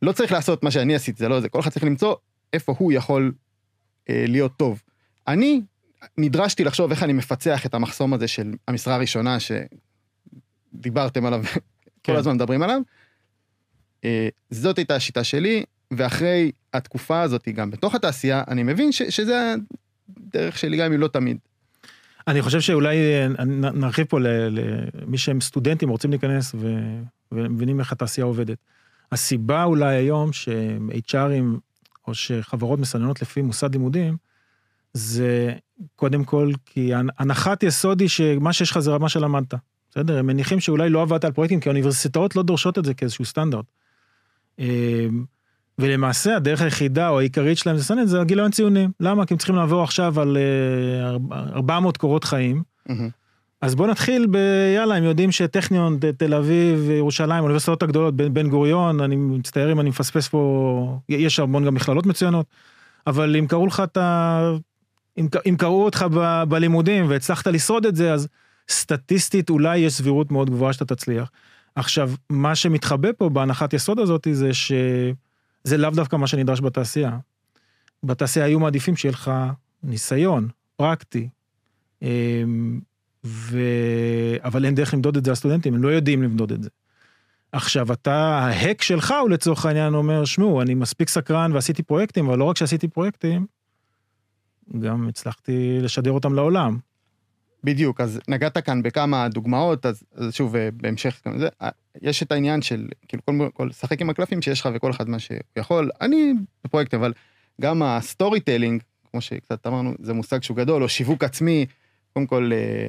לא 0.02 0.12
צריך 0.12 0.32
לעשות 0.32 0.62
מה 0.62 0.70
שאני 0.70 0.94
עשיתי, 0.94 1.18
זה 1.18 1.28
לא 1.28 1.40
זה, 1.40 1.48
כל 1.48 1.60
אחד 1.60 1.70
צריך 1.70 1.84
למצוא 1.84 2.14
איפה 2.52 2.74
הוא 2.78 2.92
יכול 2.92 3.32
אה, 4.10 4.24
להיות 4.28 4.56
טוב. 4.56 4.82
אני 5.28 5.60
נדרשתי 6.18 6.64
לחשוב 6.64 6.90
איך 6.90 7.02
אני 7.02 7.12
מפצח 7.12 7.66
את 7.66 7.74
המחסום 7.74 8.14
הזה 8.14 8.28
של 8.28 8.54
המשרה 8.68 8.94
הראשונה 8.94 9.36
שדיברתם 10.74 11.26
עליו, 11.26 11.42
כל 12.04 12.12
כן. 12.12 12.16
הזמן 12.16 12.34
מדברים 12.34 12.62
עליו. 12.62 12.80
אה, 14.04 14.28
זאת 14.50 14.78
הייתה 14.78 14.96
השיטה 14.96 15.24
שלי, 15.24 15.64
ואחרי 15.90 16.52
התקופה 16.78 17.20
הזאת, 17.22 17.48
גם 17.48 17.70
בתוך 17.70 17.94
התעשייה, 17.94 18.42
אני 18.48 18.62
מבין 18.62 18.92
ש, 18.92 19.02
שזה 19.02 19.54
הדרך 20.18 20.58
שלי, 20.58 20.76
גם 20.76 20.92
אם 20.92 21.00
לא 21.00 21.08
תמיד. 21.08 21.36
אני 22.28 22.42
חושב 22.42 22.60
שאולי 22.60 22.96
אה, 22.96 23.44
נרחיב 23.74 24.06
פה 24.06 24.18
למי 24.20 25.18
שהם 25.18 25.40
סטודנטים 25.40 25.88
רוצים 25.88 26.10
להיכנס 26.10 26.54
ו- 26.54 27.00
ומבינים 27.32 27.80
איך 27.80 27.92
התעשייה 27.92 28.24
עובדת. 28.24 28.58
הסיבה 29.12 29.64
אולי 29.64 29.94
היום 29.96 30.32
ש-HRים 30.32 31.58
או 32.06 32.14
שחברות 32.14 32.78
מסננות 32.78 33.22
לפי 33.22 33.42
מוסד 33.42 33.72
לימודים, 33.72 34.16
זה 34.92 35.52
קודם 35.96 36.24
כל 36.24 36.50
כי 36.66 36.94
הנ- 36.94 37.10
הנחת 37.18 37.62
יסוד 37.62 38.00
היא 38.00 38.08
שמה 38.08 38.52
שיש 38.52 38.70
לך 38.70 38.78
זה 38.78 38.90
רמה 38.90 39.08
שלמדת. 39.08 39.54
בסדר? 39.90 40.18
הם 40.18 40.26
מניחים 40.26 40.60
שאולי 40.60 40.88
לא 40.90 41.02
עבדת 41.02 41.24
על 41.24 41.32
פרויקטים, 41.32 41.60
כי 41.60 41.68
האוניברסיטאות 41.68 42.36
לא 42.36 42.42
דורשות 42.42 42.78
את 42.78 42.84
זה 42.84 42.94
כאיזשהו 42.94 43.24
סטנדרט. 43.24 43.64
אה, 45.80 45.84
ולמעשה 45.84 46.36
הדרך 46.36 46.62
היחידה 46.62 47.08
או 47.08 47.18
העיקרית 47.18 47.58
שלהם 47.58 47.76
לסנן 47.76 48.06
זה 48.06 48.20
הגיליון 48.20 48.50
ציונים. 48.50 48.90
למה? 49.00 49.26
כי 49.26 49.34
הם 49.34 49.38
צריכים 49.38 49.56
לעבור 49.56 49.82
עכשיו 49.82 50.20
על 50.20 50.36
אה, 50.36 51.10
ארבע- 51.10 51.36
400 51.54 51.96
קורות 51.96 52.24
חיים. 52.24 52.62
מהמם. 52.88 53.08
אז 53.60 53.74
בוא 53.74 53.86
נתחיל 53.86 54.26
ב... 54.30 54.36
יאללה, 54.76 54.94
הם 54.94 55.04
יודעים 55.04 55.32
שטכניון, 55.32 55.98
תל 56.16 56.34
אביב, 56.34 56.90
ירושלים, 56.90 57.38
האוניברסיטאות 57.38 57.82
הגדולות, 57.82 58.16
בן, 58.16 58.34
בן 58.34 58.48
גוריון, 58.48 59.00
אני 59.00 59.16
מצטער 59.16 59.72
אם 59.72 59.80
אני 59.80 59.88
מפספס 59.90 60.28
פה, 60.28 60.98
יש 61.08 61.40
המון 61.40 61.64
גם 61.64 61.74
מכללות 61.74 62.06
מצוינות, 62.06 62.46
אבל 63.06 63.36
אם 63.36 63.46
קראו 63.46 63.66
לך 63.66 63.82
את 63.84 63.96
ה... 63.96 64.40
אם, 65.18 65.28
אם 65.48 65.56
קראו 65.58 65.84
אותך 65.84 66.06
ב, 66.14 66.42
בלימודים 66.48 67.06
והצלחת 67.08 67.46
לשרוד 67.46 67.86
את 67.86 67.96
זה, 67.96 68.12
אז 68.12 68.28
סטטיסטית 68.70 69.50
אולי 69.50 69.78
יש 69.78 69.92
סבירות 69.92 70.32
מאוד 70.32 70.50
גבוהה 70.50 70.72
שאתה 70.72 70.84
תצליח. 70.84 71.30
עכשיו, 71.74 72.10
מה 72.30 72.54
שמתחבא 72.54 73.08
פה 73.18 73.28
בהנחת 73.28 73.72
יסוד 73.72 73.98
הזאת 73.98 74.26
זה 74.32 74.50
שזה 75.68 75.76
לאו 75.76 75.90
דווקא 75.90 76.16
מה 76.16 76.26
שנדרש 76.26 76.60
בתעשייה. 76.60 77.18
בתעשייה 78.02 78.46
היו 78.46 78.60
מעדיפים 78.60 78.96
שיהיה 78.96 79.12
לך 79.12 79.30
ניסיון, 79.82 80.48
פרקטי, 80.76 81.28
אמ, 82.02 82.80
ו... 83.24 83.60
אבל 84.44 84.64
אין 84.64 84.74
דרך 84.74 84.94
למדוד 84.94 85.16
את 85.16 85.24
זה 85.24 85.30
לסטודנטים, 85.30 85.74
הם 85.74 85.82
לא 85.82 85.88
יודעים 85.88 86.22
למדוד 86.22 86.52
את 86.52 86.62
זה. 86.62 86.68
עכשיו, 87.52 87.92
אתה, 87.92 88.14
ההק 88.14 88.82
שלך 88.82 89.14
הוא 89.20 89.30
לצורך 89.30 89.66
העניין 89.66 89.94
אומר, 89.94 90.24
שמעו, 90.24 90.62
אני 90.62 90.74
מספיק 90.74 91.08
סקרן 91.08 91.52
ועשיתי 91.52 91.82
פרויקטים, 91.82 92.28
אבל 92.28 92.38
לא 92.38 92.44
רק 92.44 92.56
שעשיתי 92.56 92.88
פרויקטים, 92.88 93.46
גם 94.80 95.08
הצלחתי 95.08 95.78
לשדר 95.80 96.10
אותם 96.10 96.34
לעולם. 96.34 96.78
בדיוק, 97.64 98.00
אז 98.00 98.20
נגעת 98.28 98.58
כאן 98.58 98.82
בכמה 98.82 99.28
דוגמאות, 99.28 99.86
אז, 99.86 100.02
אז 100.14 100.34
שוב, 100.34 100.56
אה, 100.56 100.68
בהמשך, 100.72 101.20
גם 101.26 101.38
זה, 101.38 101.48
אה, 101.62 101.68
יש 102.02 102.22
את 102.22 102.32
העניין 102.32 102.62
של, 102.62 102.88
כאילו, 103.08 103.22
כל, 103.24 103.48
כל, 103.54 103.66
לשחק 103.70 104.00
עם 104.00 104.10
הקלפים 104.10 104.42
שיש 104.42 104.60
לך 104.60 104.68
וכל 104.74 104.90
אחד 104.90 105.08
מה 105.08 105.18
שהוא 105.18 105.38
יכול, 105.56 105.90
אני 106.00 106.32
בפרויקט, 106.64 106.94
אבל 106.94 107.12
גם 107.60 107.82
הסטורי 107.82 108.40
טיילינג, 108.40 108.82
כמו 109.10 109.20
שקצת 109.20 109.66
אמרנו, 109.66 109.94
זה 109.98 110.12
מושג 110.12 110.42
שהוא 110.42 110.56
גדול, 110.56 110.82
או 110.82 110.88
שיווק 110.88 111.24
עצמי, 111.24 111.66
קודם 112.12 112.26
כל, 112.26 112.50
אה, 112.54 112.88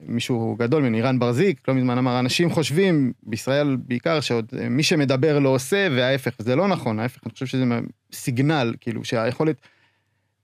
מישהו 0.00 0.56
גדול 0.58 0.82
מנירן 0.82 1.18
ברזיק, 1.18 1.68
לא 1.68 1.74
מזמן 1.74 1.98
אמר, 1.98 2.20
אנשים 2.20 2.50
חושבים, 2.50 3.12
בישראל 3.22 3.76
בעיקר, 3.76 4.20
שעוד 4.20 4.52
מי 4.70 4.82
שמדבר 4.82 5.38
לא 5.38 5.48
עושה, 5.48 5.88
וההפך, 5.90 6.34
זה 6.38 6.56
לא 6.56 6.68
נכון, 6.68 7.00
ההפך, 7.00 7.20
אני 7.26 7.32
חושב 7.32 7.46
שזה 7.46 7.64
סיגנל, 8.12 8.74
כאילו, 8.80 9.04
שהיכולת 9.04 9.56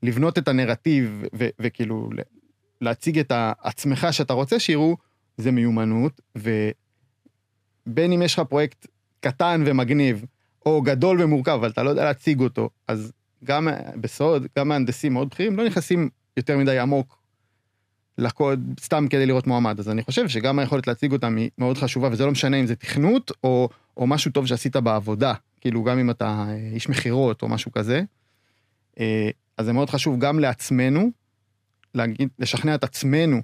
לבנות 0.02 0.38
את 0.38 0.48
הנרטיב, 0.48 1.22
וכאילו, 1.60 2.10
להציג 2.82 3.18
את 3.18 3.32
עצמך 3.62 4.06
שאתה 4.10 4.32
רוצה 4.32 4.58
שיראו, 4.58 4.96
זה 5.36 5.50
מיומנות, 5.50 6.20
ובין 6.36 8.12
אם 8.12 8.22
יש 8.22 8.34
לך 8.34 8.40
פרויקט 8.40 8.86
קטן 9.20 9.62
ומגניב, 9.66 10.24
או 10.66 10.82
גדול 10.82 11.22
ומורכב, 11.22 11.52
אבל 11.52 11.70
אתה 11.70 11.82
לא 11.82 11.90
יודע 11.90 12.04
להציג 12.04 12.40
אותו, 12.40 12.70
אז 12.88 13.12
גם 13.44 13.68
בסוד, 14.00 14.46
גם 14.58 14.68
מהנדסים 14.68 15.12
מאוד 15.12 15.28
בכירים 15.28 15.56
לא 15.56 15.66
נכנסים 15.66 16.08
יותר 16.36 16.58
מדי 16.58 16.78
עמוק 16.78 17.18
לקוד 18.18 18.60
סתם 18.80 19.06
כדי 19.10 19.26
לראות 19.26 19.46
מועמד. 19.46 19.78
אז 19.78 19.88
אני 19.88 20.02
חושב 20.02 20.28
שגם 20.28 20.58
היכולת 20.58 20.86
להציג 20.86 21.12
אותם 21.12 21.36
היא 21.36 21.50
מאוד 21.58 21.78
חשובה, 21.78 22.08
וזה 22.12 22.24
לא 22.26 22.30
משנה 22.30 22.56
אם 22.56 22.66
זה 22.66 22.76
תכנות 22.76 23.30
או, 23.44 23.68
או 23.96 24.06
משהו 24.06 24.30
טוב 24.30 24.46
שעשית 24.46 24.76
בעבודה, 24.76 25.34
כאילו 25.60 25.84
גם 25.84 25.98
אם 25.98 26.10
אתה 26.10 26.46
איש 26.72 26.88
מכירות 26.88 27.42
או 27.42 27.48
משהו 27.48 27.72
כזה. 27.72 28.02
אז 29.56 29.66
זה 29.66 29.72
מאוד 29.72 29.90
חשוב 29.90 30.18
גם 30.18 30.38
לעצמנו, 30.38 31.10
להגיד, 31.94 32.28
לשכנע 32.38 32.74
את 32.74 32.84
עצמנו, 32.84 33.42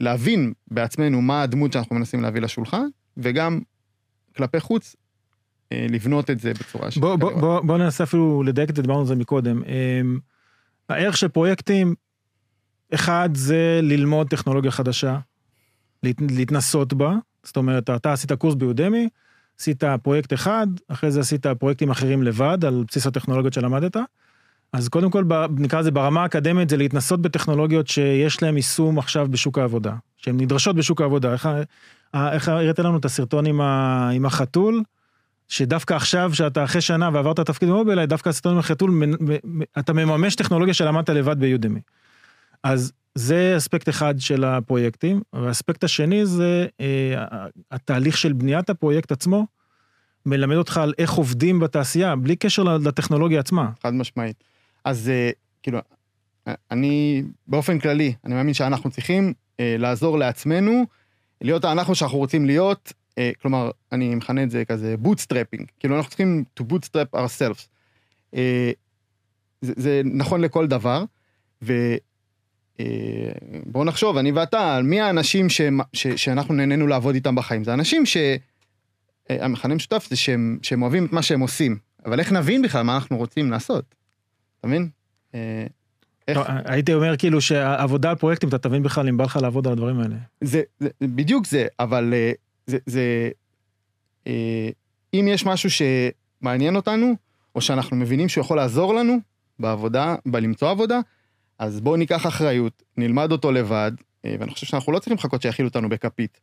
להבין 0.00 0.52
בעצמנו 0.70 1.22
מה 1.22 1.42
הדמות 1.42 1.72
שאנחנו 1.72 1.96
מנסים 1.96 2.22
להביא 2.22 2.40
לשולחן, 2.40 2.86
וגם 3.16 3.60
כלפי 4.36 4.60
חוץ, 4.60 4.96
לבנות 5.74 6.30
את 6.30 6.40
זה 6.40 6.52
בצורה 6.54 6.90
ש... 6.90 6.98
בוא, 6.98 7.16
בוא, 7.16 7.40
בוא, 7.40 7.60
בוא 7.60 7.78
ננסה 7.78 8.04
אפילו 8.04 8.42
לדייק 8.42 8.70
את 8.70 8.76
זה, 8.76 8.82
דיברנו 8.82 9.00
על 9.00 9.06
זה 9.06 9.14
מקודם. 9.14 9.62
הערך 10.88 11.16
של 11.16 11.28
פרויקטים, 11.28 11.94
אחד 12.94 13.28
זה 13.34 13.80
ללמוד 13.82 14.28
טכנולוגיה 14.28 14.70
חדשה, 14.70 15.18
להת, 16.02 16.16
להתנסות 16.30 16.92
בה, 16.92 17.14
זאת 17.42 17.56
אומרת, 17.56 17.90
אתה 17.90 18.12
עשית 18.12 18.32
קורס 18.32 18.54
ביודמי, 18.54 19.08
עשית 19.60 19.84
פרויקט 20.02 20.32
אחד, 20.32 20.66
אחרי 20.88 21.10
זה 21.10 21.20
עשית 21.20 21.46
פרויקטים 21.46 21.90
אחרים 21.90 22.22
לבד, 22.22 22.64
על 22.64 22.84
בסיס 22.88 23.06
הטכנולוגיות 23.06 23.52
שלמדת. 23.52 23.96
אז 24.72 24.88
קודם 24.88 25.10
כל, 25.10 25.24
נקרא 25.58 25.80
לזה 25.80 25.90
ברמה 25.90 26.22
האקדמית, 26.22 26.70
זה 26.70 26.76
להתנסות 26.76 27.22
בטכנולוגיות 27.22 27.86
שיש 27.88 28.42
להן 28.42 28.56
יישום 28.56 28.98
עכשיו 28.98 29.26
בשוק 29.30 29.58
העבודה, 29.58 29.94
שהן 30.16 30.40
נדרשות 30.40 30.76
בשוק 30.76 31.00
העבודה. 31.00 31.32
איך, 31.32 31.48
איך 32.14 32.48
הראית 32.48 32.78
לנו 32.78 32.98
את 32.98 33.04
הסרטון 33.04 33.46
עם, 33.46 33.60
ה, 33.60 34.10
עם 34.10 34.26
החתול, 34.26 34.82
שדווקא 35.48 35.94
עכשיו, 35.94 36.30
שאתה 36.34 36.64
אחרי 36.64 36.80
שנה 36.80 37.10
ועברת 37.12 37.40
תפקיד 37.40 37.68
במובילאיי, 37.68 38.06
דווקא 38.06 38.28
הסרטון 38.28 38.52
עם 38.52 38.58
החתול, 38.58 39.02
אתה 39.78 39.92
מממש 39.92 40.34
טכנולוגיה 40.34 40.74
שלמדת 40.74 41.10
לבד 41.10 41.38
ביודמי. 41.40 41.80
אז 42.62 42.92
זה 43.14 43.54
אספקט 43.56 43.88
אחד 43.88 44.14
של 44.18 44.44
הפרויקטים, 44.44 45.20
והאספקט 45.32 45.84
השני 45.84 46.26
זה 46.26 46.66
אה, 46.80 47.24
התהליך 47.70 48.16
של 48.18 48.32
בניית 48.32 48.70
הפרויקט 48.70 49.12
עצמו, 49.12 49.46
מלמד 50.26 50.56
אותך 50.56 50.76
על 50.76 50.94
איך 50.98 51.12
עובדים 51.12 51.60
בתעשייה, 51.60 52.16
בלי 52.16 52.36
קשר 52.36 52.62
לטכנולוגיה 52.62 53.40
עצמה. 53.40 53.70
חד 53.82 53.94
משמעית. 53.94 54.44
אז 54.86 55.10
כאילו, 55.62 55.78
אני 56.70 57.22
באופן 57.46 57.78
כללי, 57.78 58.14
אני 58.24 58.34
מאמין 58.34 58.54
שאנחנו 58.54 58.90
צריכים 58.90 59.32
אה, 59.60 59.76
לעזור 59.78 60.18
לעצמנו, 60.18 60.84
להיות 61.40 61.64
אנחנו 61.64 61.94
שאנחנו 61.94 62.18
רוצים 62.18 62.46
להיות, 62.46 62.92
אה, 63.18 63.30
כלומר, 63.42 63.70
אני 63.92 64.14
מכנה 64.14 64.42
את 64.42 64.50
זה 64.50 64.64
כזה 64.64 64.96
bootstrapping, 64.96 65.66
כאילו 65.80 65.96
אנחנו 65.96 66.08
צריכים 66.08 66.44
to 66.60 66.62
bootstrap 66.62 67.16
ourselves. 67.16 67.66
אה, 68.34 68.70
זה, 69.60 69.72
זה 69.76 70.02
נכון 70.04 70.40
לכל 70.40 70.66
דבר, 70.66 71.04
ובואו 71.62 71.84
נחשוב, 73.84 74.16
אני 74.16 74.32
ואתה, 74.32 74.76
על 74.76 74.82
מי 74.82 75.00
האנשים 75.00 75.48
ש, 75.48 75.60
ש, 75.92 76.06
שאנחנו 76.06 76.54
נהנינו 76.54 76.86
לעבוד 76.86 77.14
איתם 77.14 77.34
בחיים, 77.34 77.64
זה 77.64 77.74
אנשים 77.74 78.06
ש... 78.06 78.16
המכנה 79.30 79.74
משותף 79.74 80.06
זה 80.10 80.16
שהם, 80.16 80.58
שהם 80.62 80.82
אוהבים 80.82 81.06
את 81.06 81.12
מה 81.12 81.22
שהם 81.22 81.40
עושים, 81.40 81.78
אבל 82.04 82.20
איך 82.20 82.32
נבין 82.32 82.62
בכלל 82.62 82.82
מה 82.82 82.94
אנחנו 82.94 83.16
רוצים 83.16 83.50
לעשות? 83.50 83.94
אתה 84.66 84.74
מבין? 84.74 84.88
איך... 86.28 86.38
לא, 86.38 86.44
הייתי 86.64 86.94
אומר 86.94 87.16
כאילו 87.16 87.40
שעבודה 87.40 88.10
על 88.10 88.16
פרויקטים, 88.16 88.48
אתה 88.48 88.58
תבין 88.58 88.82
בכלל 88.82 89.08
אם 89.08 89.16
בא 89.16 89.24
לך 89.24 89.38
לעבוד 89.42 89.66
על 89.66 89.72
הדברים 89.72 90.00
האלה. 90.00 90.16
זה, 90.40 90.62
זה 90.80 90.88
בדיוק 91.02 91.46
זה, 91.46 91.66
אבל 91.80 92.14
זה, 92.66 92.78
זה, 92.86 93.30
אם 95.14 95.28
יש 95.28 95.46
משהו 95.46 95.70
שמעניין 95.70 96.76
אותנו, 96.76 97.14
או 97.54 97.60
שאנחנו 97.60 97.96
מבינים 97.96 98.28
שהוא 98.28 98.42
יכול 98.42 98.56
לעזור 98.56 98.94
לנו 98.94 99.16
בעבודה, 99.58 100.14
בלמצוא 100.26 100.70
עבודה, 100.70 101.00
אז 101.58 101.80
בואו 101.80 101.96
ניקח 101.96 102.26
אחריות, 102.26 102.82
נלמד 102.96 103.32
אותו 103.32 103.52
לבד, 103.52 103.92
ואני 104.24 104.50
חושב 104.50 104.66
שאנחנו 104.66 104.92
לא 104.92 104.98
צריכים 104.98 105.16
לחכות 105.16 105.42
שיאכילו 105.42 105.68
אותנו 105.68 105.88
בכפית. 105.88 106.40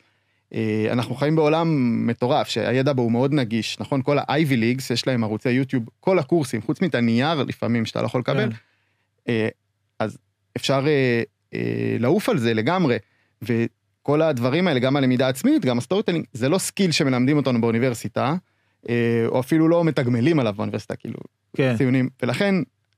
אנחנו 0.91 1.15
חיים 1.15 1.35
בעולם 1.35 1.67
מטורף, 2.07 2.47
שהידע 2.47 2.93
בו 2.93 3.01
הוא 3.01 3.11
מאוד 3.11 3.33
נגיש, 3.33 3.79
נכון? 3.79 4.01
כל 4.01 4.17
ה-Ivy 4.17 4.51
Leagues, 4.51 4.93
יש 4.93 5.07
להם 5.07 5.23
ערוצי 5.23 5.51
יוטיוב, 5.51 5.83
כל 5.99 6.19
הקורסים, 6.19 6.61
חוץ 6.61 6.81
מאת 6.81 6.95
הנייר 6.95 7.43
לפעמים 7.43 7.85
שאתה 7.85 8.01
לא 8.01 8.05
יכול 8.05 8.21
לקבל, 8.21 8.49
כן. 9.25 9.31
אז 9.99 10.17
אפשר 10.57 10.85
לעוף 11.99 12.29
על 12.29 12.37
זה 12.37 12.53
לגמרי, 12.53 12.97
וכל 13.41 14.21
הדברים 14.21 14.67
האלה, 14.67 14.79
גם 14.79 14.95
הלמידה 14.95 15.25
העצמית, 15.25 15.65
גם 15.65 15.77
ה 15.77 15.81
storytelling, 15.81 16.25
זה 16.33 16.49
לא 16.49 16.57
skill 16.57 16.91
שמלמדים 16.91 17.37
אותנו 17.37 17.61
באוניברסיטה, 17.61 18.35
או 19.27 19.39
אפילו 19.39 19.67
לא 19.67 19.83
מתגמלים 19.83 20.39
עליו 20.39 20.53
באוניברסיטה, 20.53 20.95
כאילו, 20.95 21.19
כן. 21.57 21.77
ציונים, 21.77 22.09
ולכן 22.23 22.55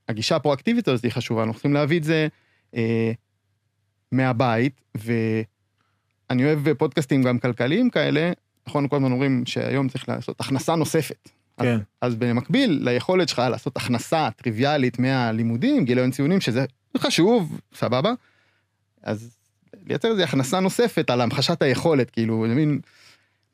הגישה 0.09 0.35
הפרואקטיבית 0.35 0.87
הזאת 0.87 1.03
היא 1.03 1.11
חשובה, 1.11 1.41
אנחנו 1.41 1.53
צריכים 1.53 1.73
להביא 1.73 1.99
את 1.99 2.03
זה 2.03 2.27
אה, 2.75 3.11
מהבית, 4.11 4.81
ו... 4.97 5.13
אני 6.29 6.45
אוהב 6.45 6.73
פודקאסטים 6.73 7.23
גם 7.23 7.39
כלכליים 7.39 7.89
כאלה, 7.89 8.31
נכון, 8.67 8.87
כל 8.87 8.95
הזמן 8.95 9.11
אומרים 9.11 9.43
שהיום 9.45 9.89
צריך 9.89 10.09
לעשות 10.09 10.41
הכנסה 10.41 10.75
נוספת. 10.75 11.29
כן. 11.59 11.73
אז, 11.73 11.79
אז 12.01 12.15
במקביל 12.15 12.79
ליכולת 12.83 13.29
שלך 13.29 13.39
לעשות 13.51 13.77
הכנסה 13.77 14.29
טריוויאלית 14.35 14.99
מהלימודים, 14.99 15.85
גיליון 15.85 16.11
ציונים, 16.11 16.41
שזה 16.41 16.65
חשוב, 16.97 17.59
סבבה, 17.73 18.13
אז 19.03 19.37
לייצר 19.87 20.11
איזה 20.11 20.23
הכנסה 20.23 20.59
נוספת 20.59 21.09
על 21.09 21.21
המחשת 21.21 21.61
היכולת, 21.61 22.09
כאילו, 22.09 22.45
זה 22.47 22.55
מין 22.55 22.79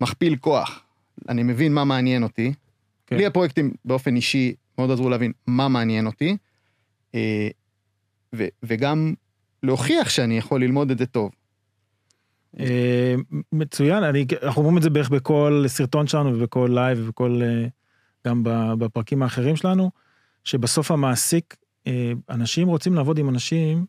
מכפיל 0.02 0.36
כוח. 0.36 0.84
אני 1.30 1.44
מבין 1.44 1.74
מה 1.74 1.84
מעניין 1.84 2.24
אותי. 2.24 2.54
כן. 3.08 3.18
לי 3.18 3.26
הפרויקטים 3.26 3.74
באופן 3.86 4.16
אישי 4.16 4.54
מאוד 4.78 4.92
עזרו 4.92 5.10
להבין 5.10 5.32
מה 5.48 5.68
מעניין 5.68 6.06
אותי, 6.06 6.38
ו, 8.36 8.46
וגם 8.64 9.14
להוכיח 9.64 10.10
שאני 10.10 10.38
יכול 10.38 10.64
ללמוד 10.64 10.92
את 10.92 10.98
זה 10.98 11.06
טוב. 11.06 11.32
מצוין, 13.52 14.04
אני, 14.04 14.26
אנחנו 14.44 14.62
אומרים 14.62 14.78
את 14.78 14.84
זה 14.84 14.90
בערך 14.90 15.10
בכל 15.10 15.64
סרטון 15.68 16.08
שלנו 16.08 16.34
ובכל 16.34 16.70
לייב 16.74 17.00
ובכל, 17.02 17.42
גם 18.28 18.44
בפרקים 18.80 19.24
האחרים 19.24 19.56
שלנו, 19.56 19.92
שבסוף 20.44 20.92
המעסיק, 20.92 21.56
אנשים 22.30 22.68
רוצים 22.68 22.96
לעבוד 22.96 23.18
עם 23.18 23.30
אנשים, 23.30 23.86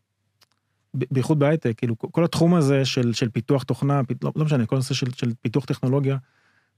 בייחוד 0.94 1.38
בהייטק, 1.38 1.72
כאילו 1.76 1.98
כל 1.98 2.24
התחום 2.24 2.54
הזה 2.54 2.84
של, 2.84 3.12
של 3.12 3.28
פיתוח 3.28 3.62
תוכנה, 3.62 4.00
לא, 4.22 4.32
לא 4.36 4.44
משנה, 4.44 4.66
כל 4.66 4.76
נושא 4.76 4.94
של, 4.94 5.06
של 5.12 5.32
פיתוח 5.40 5.64
טכנולוגיה, 5.64 6.16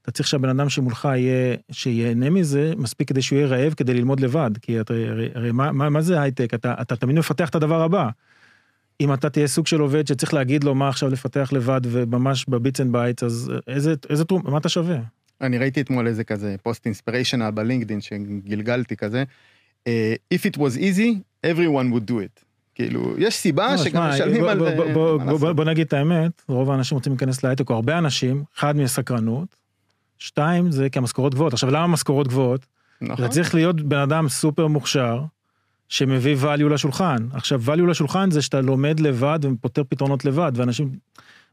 אתה 0.02 0.10
צריך 0.10 0.28
שהבן 0.28 0.48
אדם 0.48 0.68
שמולך 0.68 1.04
יהיה, 1.04 1.56
שיהנה 1.70 2.30
מזה, 2.30 2.72
מספיק 2.76 3.08
כדי 3.08 3.22
שהוא 3.22 3.38
יהיה 3.38 3.48
רעב 3.48 3.74
כדי 3.74 3.94
ללמוד 3.94 4.20
לבד, 4.20 4.50
כי 4.62 4.80
אתה, 4.80 4.94
הרי 5.34 5.52
מה, 5.52 5.72
מה, 5.72 5.90
מה 5.90 6.00
זה 6.00 6.20
הייטק? 6.20 6.54
אתה, 6.54 6.74
אתה 6.80 6.96
תמיד 6.96 7.16
מפתח 7.18 7.48
את 7.48 7.54
הדבר 7.54 7.82
הבא. 7.82 8.08
אם 9.00 9.12
אתה 9.14 9.30
תהיה 9.30 9.46
סוג 9.46 9.66
של 9.66 9.80
עובד 9.80 10.06
שצריך 10.06 10.34
להגיד 10.34 10.64
לו 10.64 10.74
מה 10.74 10.88
עכשיו 10.88 11.08
לפתח 11.10 11.50
לבד 11.52 11.80
וממש 11.84 12.44
ב 12.48 12.54
bits 12.54 12.80
and 12.80 12.92
bytes, 12.92 13.22
אז 13.22 13.52
איזה, 13.68 13.94
איזה 14.10 14.24
תרום, 14.24 14.42
מה 14.44 14.58
אתה 14.58 14.68
שווה? 14.68 14.96
אני 15.40 15.58
ראיתי 15.58 15.80
אתמול 15.80 16.06
איזה 16.06 16.24
כזה 16.24 16.56
פוסט 16.62 16.86
inspirational 16.86 17.50
בלינקדאין 17.50 18.00
שגלגלתי 18.00 18.96
כזה. 18.96 19.24
אה, 19.86 20.14
If 20.34 20.38
it 20.38 20.58
was 20.58 20.76
easy, 20.78 21.18
everyone 21.46 21.94
would 21.94 22.10
do 22.10 22.14
it. 22.14 22.44
כאילו, 22.74 23.14
יש 23.18 23.34
סיבה 23.34 23.72
לא, 23.72 23.76
שגם 23.76 24.02
משלמים 24.02 24.44
על... 24.44 24.58
בוא- 25.54 25.64
נגיד 25.64 25.86
את 25.86 25.92
האמת, 25.92 26.42
רוב 26.48 26.70
האנשים 26.70 26.96
רוצים 26.98 27.12
להיכנס 27.12 27.44
להייטק, 27.44 27.70
או 27.70 27.74
הרבה 27.74 27.98
אנשים, 27.98 28.44
אחד 28.58 28.76
מסקרנות, 28.76 29.56
שתיים 30.18 30.70
זה 30.70 30.88
כי 30.90 30.98
המשכורות 30.98 31.34
גבוהות. 31.34 31.52
עכשיו 31.52 31.70
למה 31.70 31.86
משכורות 31.86 32.28
גבוהות? 32.28 32.66
נכון. 33.00 33.24
אתה 33.24 33.32
צריך 33.32 33.54
להיות 33.54 33.80
בן 33.80 33.98
אדם 33.98 34.28
סופר 34.28 34.66
מוכשר, 34.66 35.20
שמביא 35.88 36.36
value 36.42 36.68
לשולחן. 36.68 37.16
עכשיו 37.32 37.62
value 37.66 37.86
לשולחן 37.86 38.30
זה 38.30 38.42
שאתה 38.42 38.60
לומד 38.60 39.00
לבד 39.00 39.38
ופותר 39.42 39.82
פתרונות 39.84 40.24
לבד, 40.24 40.52
ואנשים, 40.54 40.90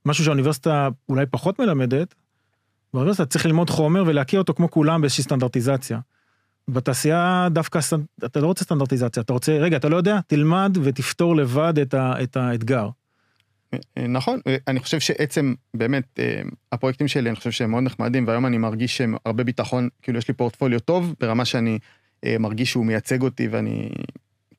משהו 0.05 0.23
שהאוניברסיטה 0.23 0.89
אולי 1.09 1.25
פחות 1.25 1.59
מלמדת, 1.59 2.15
באוניברסיטה 2.93 3.25
צריך 3.25 3.45
ללמוד 3.45 3.69
חומר 3.69 4.03
ולהכיר 4.07 4.39
אותו 4.39 4.53
כמו 4.53 4.71
כולם 4.71 5.01
באיזושהי 5.01 5.23
סטנדרטיזציה. 5.23 5.99
בתעשייה 6.67 7.47
דווקא, 7.51 7.79
אתה 8.25 8.39
לא 8.39 8.47
רוצה 8.47 8.63
סטנדרטיזציה, 8.63 9.23
אתה 9.23 9.33
רוצה, 9.33 9.57
רגע, 9.57 9.77
אתה 9.77 9.89
לא 9.89 9.97
יודע? 9.97 10.19
תלמד 10.27 10.77
ותפתור 10.83 11.35
לבד 11.35 11.79
את, 11.79 11.93
ה, 11.93 12.23
את 12.23 12.37
האתגר. 12.37 12.89
אה, 13.73 14.07
נכון, 14.07 14.39
אני 14.67 14.79
חושב 14.79 14.99
שעצם, 14.99 15.53
באמת, 15.73 16.19
אה, 16.19 16.41
הפרויקטים 16.71 17.07
שלי, 17.07 17.29
אני 17.29 17.35
חושב 17.35 17.51
שהם 17.51 17.71
מאוד 17.71 17.83
נחמדים, 17.83 18.27
והיום 18.27 18.45
אני 18.45 18.57
מרגיש 18.57 18.97
שהם 18.97 19.15
הרבה 19.25 19.43
ביטחון, 19.43 19.89
כאילו 20.01 20.17
יש 20.17 20.27
לי 20.27 20.33
פורטפוליו 20.33 20.79
טוב, 20.79 21.15
ברמה 21.19 21.45
שאני 21.45 21.79
מרגיש 22.39 22.71
שהוא 22.71 22.85
מייצג 22.85 23.21
אותי 23.21 23.47
ואני 23.47 23.89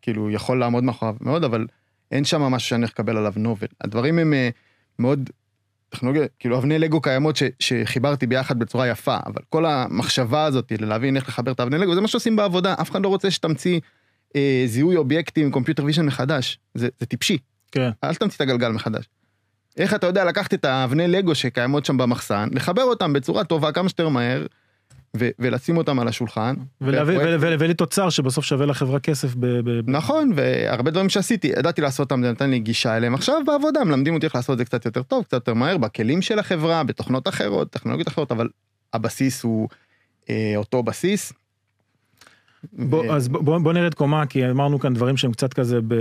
כאילו 0.03 0.31
יכול 0.31 0.61
לעמוד 0.61 0.85
מאחוריו 0.85 1.15
מאוד, 1.21 1.45
אבל 1.45 1.67
אין 2.13 2.25
שם 2.25 2.43
משהו 2.43 2.69
שאני 2.69 2.81
הולך 2.81 2.91
לקבל 2.91 3.17
עליו 3.17 3.33
נובל. 3.37 3.67
הדברים 3.81 4.19
הם 4.19 4.35
אה, 4.35 4.49
מאוד, 4.99 5.31
טכנולוגיה, 5.89 6.27
כאילו 6.39 6.59
אבני 6.59 6.79
לגו 6.79 7.01
קיימות 7.01 7.37
ש, 7.37 7.43
שחיברתי 7.59 8.27
ביחד 8.27 8.59
בצורה 8.59 8.89
יפה, 8.89 9.17
אבל 9.27 9.43
כל 9.49 9.67
המחשבה 9.67 10.45
הזאת 10.45 10.73
להבין 10.81 11.17
איך 11.17 11.29
לחבר 11.29 11.53
את 11.53 11.61
האבני 11.61 11.79
לגו, 11.79 11.95
זה 11.95 12.01
מה 12.01 12.09
שעושים 12.09 12.37
בעבודה, 12.37 12.75
אף 12.81 12.91
אחד 12.91 13.03
לא 13.03 13.09
רוצה 13.09 13.31
שתמציא 13.31 13.81
אה, 14.37 14.65
זיהוי 14.67 14.97
אובייקטים, 14.97 15.51
computer 15.51 15.85
vision 15.85 16.07
מחדש, 16.07 16.59
זה, 16.75 16.89
זה 17.01 17.07
טיפשי. 17.07 17.39
כן. 17.73 17.91
אל 18.05 18.15
תמציא 18.15 18.37
את 18.37 18.41
הגלגל 18.41 18.69
מחדש. 18.69 19.09
איך 19.77 19.95
אתה 19.95 20.07
יודע 20.07 20.25
לקחת 20.25 20.55
את 20.55 20.65
האבני 20.65 21.09
לגו 21.09 21.35
שקיימות 21.35 21.85
שם 21.85 21.97
במחסן, 21.97 22.49
לחבר 22.53 22.83
אותם 22.83 23.13
בצורה 23.13 23.45
טובה 23.45 23.73
כמה 23.73 23.89
שיותר 23.89 24.09
מהר, 24.09 24.47
ו- 25.17 25.29
ולשים 25.39 25.77
אותם 25.77 26.01
על 26.01 26.09
השולחן. 26.09 26.55
ולהביא 26.81 27.73
תוצר 27.73 28.11
שבסוף 28.11 28.45
שווה 28.45 28.67
לחברה 28.67 29.01
כסף 29.01 29.35
ב... 29.35 29.47
ב- 29.47 29.91
נכון, 29.91 30.33
והרבה 30.37 30.91
דברים 30.91 31.09
שעשיתי, 31.09 31.47
ידעתי 31.47 31.81
לעשות 31.81 32.13
אותם, 32.13 32.23
זה 32.23 32.31
נתן 32.33 32.51
לי 32.51 32.59
גישה 32.59 32.97
אליהם. 32.97 33.15
עכשיו 33.15 33.37
בעבודה 33.47 33.85
מלמדים 33.85 34.15
אותי 34.15 34.27
איך 34.27 34.35
לעשות 34.35 34.53
את 34.53 34.59
זה 34.59 34.65
קצת 34.65 34.85
יותר 34.85 35.03
טוב, 35.03 35.25
קצת 35.25 35.33
יותר 35.33 35.55
מהר, 35.55 35.79
בכלים 35.79 36.23
של 36.23 36.39
החברה, 36.39 36.85
בתוכנות 36.85 37.29
אחרות, 37.29 37.71
טכנולוגיות 37.71 38.09
אחרות, 38.09 38.33
אבל 38.33 38.49
הבסיס 38.93 39.43
הוא 39.43 39.69
אה, 40.31 40.53
אותו 40.57 40.83
בסיס. 40.83 41.33
בוא, 42.73 43.05
ו- 43.07 43.13
אז 43.13 43.29
בוא, 43.29 43.59
בוא- 43.59 43.73
נרד 43.73 43.95
קומה, 43.95 44.27
כי 44.27 44.51
אמרנו 44.51 44.79
כאן 44.81 44.95
דברים 44.95 45.17
שהם 45.17 45.33
קצת 45.33 45.55
כזה, 45.55 45.81
ב, 45.89 45.95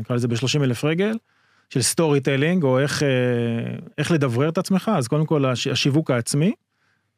נקרא 0.00 0.16
לזה 0.16 0.28
ב-30 0.28 0.62
אלף 0.62 0.84
רגל, 0.84 1.14
של 1.70 1.82
storytelling, 1.82 2.62
או 2.62 2.78
איך, 2.78 3.02
אה, 3.02 3.08
איך 3.98 4.10
לדברר 4.10 4.48
את 4.48 4.58
עצמך, 4.58 4.90
אז 4.96 5.08
קודם 5.08 5.26
כל 5.26 5.44
הש, 5.44 5.66
השיווק 5.66 6.10
העצמי, 6.10 6.52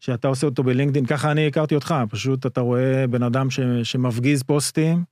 שאתה 0.01 0.29
עושה 0.29 0.47
אותו 0.47 0.63
בלינקדאין, 0.63 1.07
ככה 1.07 1.31
אני 1.31 1.47
הכרתי 1.47 1.75
אותך, 1.75 1.95
פשוט 2.11 2.47
אתה 2.47 2.61
רואה 2.61 3.07
בן 3.07 3.23
אדם 3.23 3.51
ש, 3.51 3.61
שמפגיז 3.83 4.43
פוסטים, 4.43 5.05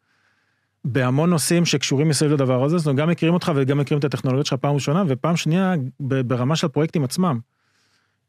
בהמון 0.84 1.30
נושאים 1.30 1.64
שקשורים 1.64 2.08
מסביב 2.08 2.32
לדבר 2.32 2.64
הזה, 2.64 2.78
זאת 2.78 2.86
אומרת, 2.86 2.98
גם 2.98 3.08
מכירים 3.08 3.34
אותך 3.34 3.52
וגם 3.54 3.78
מכירים 3.78 3.98
את 3.98 4.04
הטכנולוגיות 4.04 4.46
שלך 4.46 4.58
פעם 4.60 4.74
ראשונה, 4.74 5.04
ופעם 5.08 5.36
שנייה, 5.36 5.74
ברמה 6.00 6.56
של 6.56 6.66
הפרויקטים 6.66 7.04
עצמם. 7.04 7.38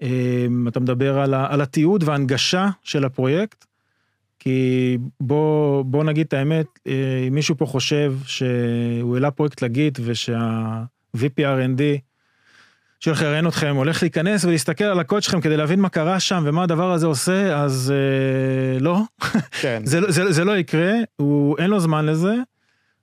אה, 0.02 0.48
אתה 0.68 0.80
מדבר 0.80 1.20
על, 1.20 1.34
על 1.34 1.62
התיעוד 1.62 2.04
וההנגשה 2.04 2.70
של 2.84 3.06
הפרויקט, 3.06 3.66
כי 4.40 4.98
בוא, 5.20 5.84
בוא 5.86 6.04
נגיד 6.04 6.26
את 6.28 6.34
האמת, 6.34 6.66
אה, 6.88 7.26
אם 7.28 7.34
מישהו 7.36 7.58
פה 7.58 7.66
חושב 7.66 8.14
שהוא 8.26 9.16
העלה 9.16 9.32
פרויקט 9.32 9.62
לגיט 9.62 10.00
ושה-VP 10.04 11.40
R&D 11.40 11.82
שהולך 13.00 13.22
לראיין 13.22 13.48
אתכם, 13.48 13.76
הולך 13.76 14.02
להיכנס 14.04 14.46
ולהסתכל 14.46 14.84
על 14.84 15.00
הקוד 15.00 15.24
שלכם 15.24 15.42
כדי 15.42 15.58
להבין 15.58 15.80
מה 15.80 15.90
קרה 15.90 16.20
שם 16.20 16.44
ומה 16.46 16.64
הדבר 16.64 16.92
הזה 16.92 17.06
עושה, 17.06 17.58
אז 17.64 17.94
אה, 17.96 18.80
לא, 18.80 19.02
כן, 19.62 19.82
זה, 19.86 20.00
לא- 20.00 20.12
זה, 20.12 20.32
זה 20.32 20.46
לא 20.46 20.58
יקרה, 20.58 20.94
הוא, 21.16 21.58
אין 21.58 21.70
לו 21.70 21.80
זמן 21.80 22.06
לזה, 22.06 22.36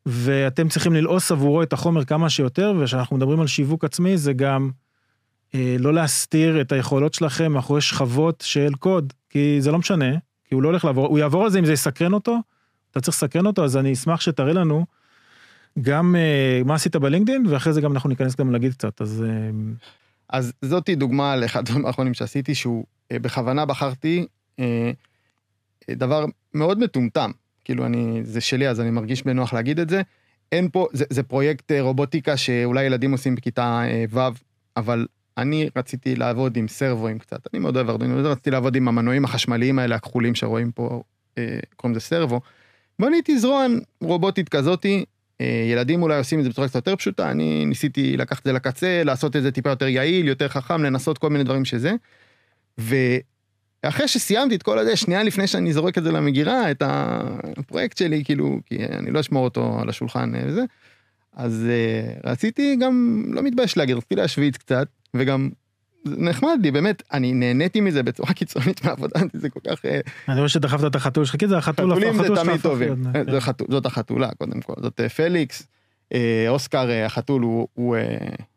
ואתם 0.07 0.69
צריכים 0.69 0.93
ללעוס 0.93 1.33
עבורו 1.33 1.63
את 1.63 1.73
החומר 1.73 2.05
כמה 2.05 2.31
שיותר, 2.31 2.75
וכשאנחנו 2.79 3.17
מדברים 3.17 3.41
על 3.41 3.47
שיווק 3.47 3.85
עצמי 3.85 4.19
זה 4.19 4.33
גם 4.33 4.71
אה, 5.55 5.77
לא 5.79 5.95
להסתיר 5.95 6.61
את 6.61 6.73
היכולות 6.73 7.15
שלכם 7.15 7.53
מאחורי 7.53 7.81
שכבות 7.81 8.45
של 8.47 8.75
קוד, 8.79 9.13
כי 9.31 9.57
זה 9.61 9.73
לא 9.73 9.79
משנה, 9.79 10.11
כי 10.45 10.55
הוא 10.55 10.63
לא 10.63 10.69
הולך 10.69 10.85
לעבור, 10.85 11.07
הוא 11.07 11.19
יעבור 11.19 11.45
על 11.45 11.51
זה 11.51 11.59
אם 11.59 11.65
זה 11.65 11.73
יסקרן 11.73 12.13
אותו, 12.13 12.39
אתה 12.91 13.01
צריך 13.01 13.17
לסקרן 13.17 13.47
אותו, 13.47 13.65
אז 13.65 13.77
אני 13.77 13.93
אשמח 13.93 14.21
שתראה 14.21 14.53
לנו 14.53 14.87
גם 15.83 16.17
אה, 16.17 16.63
מה 16.65 16.75
עשית 16.75 16.97
בלינקדאין, 16.97 17.47
ואחרי 17.47 17.73
זה 17.73 17.81
גם 17.81 17.93
אנחנו 17.93 18.09
ניכנס 18.09 18.37
גם 18.37 18.51
להגיד 18.51 18.73
קצת, 18.73 19.01
אז 19.01 19.25
אה, 19.29 19.51
אז 20.29 20.53
זאתי 20.63 20.95
דוגמה 20.95 21.37
לאחד 21.37 21.61
הדברים 21.61 21.87
האחרונים 21.87 22.15
שעשיתי, 22.15 22.55
שהוא 22.55 22.85
אה, 23.13 23.19
בכוונה 23.19 23.67
בחרתי 23.67 24.27
דבר 25.91 26.25
מאוד 26.55 26.79
מטומטם. 26.79 27.31
כאילו 27.65 27.87
אני, 27.87 28.21
זה 28.25 28.41
שלי 28.41 28.69
אז 28.69 28.81
אני 28.81 28.91
מרגיש 28.91 29.23
בנוח 29.23 29.53
להגיד 29.53 29.81
את 29.81 29.89
זה. 29.89 30.03
אין 30.53 30.69
פה, 30.73 30.87
זה, 30.93 31.05
זה 31.11 31.23
פרויקט 31.23 31.73
רובוטיקה 31.81 32.37
שאולי 32.37 32.85
ילדים 32.85 33.13
עושים 33.13 33.35
בכיתה 33.35 33.83
ו', 34.11 34.21
אבל 34.77 35.07
אני 35.39 35.69
רציתי 35.77 36.17
לעבוד 36.17 36.57
עם 36.57 36.69
סרבואים 36.69 37.19
קצת, 37.19 37.41
אני 37.53 37.61
מאוד 37.61 37.77
אוהב 37.77 37.91
ארדואינו, 37.91 38.31
רציתי 38.31 38.51
לעבוד 38.51 38.77
עם 38.77 38.89
המנועים 38.89 39.25
החשמליים 39.25 39.79
האלה 39.79 39.95
הכחולים 39.95 40.35
שרואים 40.35 40.73
פה, 40.73 41.03
קוראים 41.77 41.97
לזה 41.97 42.01
סרבו. 42.01 42.41
בניתי 42.99 43.39
זרוע 43.39 43.67
רובוטית 44.01 44.49
כזאתי, 44.49 45.05
ילדים 45.41 46.03
אולי 46.03 46.19
עושים 46.19 46.39
את 46.39 46.45
זה 46.45 46.51
בצורה 46.51 46.69
קצת 46.69 46.77
יותר 46.77 46.97
פשוטה, 46.97 47.31
אני 47.31 47.67
ניסיתי 47.67 48.17
לקחת 48.17 48.41
את 48.41 48.45
זה 48.45 48.53
לקצה, 48.53 49.03
לעשות 49.05 49.37
את 49.37 49.43
זה 49.43 49.51
טיפה 49.51 49.71
יותר 49.71 49.87
יעיל, 49.89 50.29
יותר 50.29 50.49
חכם, 50.49 50.83
לנסות 50.83 51.19
כל 51.19 51.31
מיני 51.31 51.45
דברים 51.45 51.65
שזה. 51.65 51.93
ואחרי 52.79 54.09
שסיימתי 54.09 54.55
את 54.55 54.63
כל 54.63 54.79
הזה, 54.79 54.97
שנייה 54.97 55.23
לפני 55.23 55.47
שאני 55.47 55.73
זורק 55.73 55.99
את 55.99 56.05
זה 56.05 56.13
למגירה, 56.13 56.71
את 56.71 56.83
הפרויקט 56.87 57.99
שלי, 57.99 58.25
כאילו, 58.25 58.59
כי 58.67 58.85
אני 58.85 59.11
לא 59.11 59.21
אשמור 59.21 59.45
אותו 59.45 59.79
על 59.81 59.89
השולחן 59.89 60.35
אה, 60.35 60.43
וזה, 60.47 60.63
אז 61.37 61.67
uh, 61.67 62.29
רציתי 62.29 62.77
גם, 62.77 63.25
לא 63.29 63.43
מתבייש 63.43 63.77
להגיד, 63.77 63.97
רציתי 63.97 64.15
להשוויץ 64.15 64.57
קצת, 64.57 64.87
וגם 65.15 65.51
נחמד 66.05 66.59
לי, 66.63 66.71
באמת, 66.71 67.03
אני 67.13 67.33
נהניתי 67.33 67.81
מזה 67.81 68.03
בצורה 68.03 68.33
קיצונית 68.39 68.85
מהעבודה, 68.85 69.21
זה 69.33 69.51
כל 69.51 69.61
כך... 69.71 69.85
אה, 69.85 70.01
אני 70.29 70.37
רואה 70.37 70.49
שדחפת 70.49 70.85
את 70.85 70.95
החתול 70.95 71.25
שלך, 71.25 71.37
כי 71.37 71.49
זה 71.49 71.59
החתול, 71.59 71.91
חתולים 71.91 72.23
זה 72.23 72.35
תמיד 72.45 72.61
טובים, 72.61 73.07
אה, 73.15 73.23
זאת 73.71 73.87
החתולה 73.87 74.29
קודם 74.39 74.61
כל, 74.61 74.75
זאת 74.83 75.01
אה, 75.01 75.09
פליקס, 75.09 75.67
אוסקר 76.49 76.91
החתול 77.07 77.43
הוא- 77.43 77.97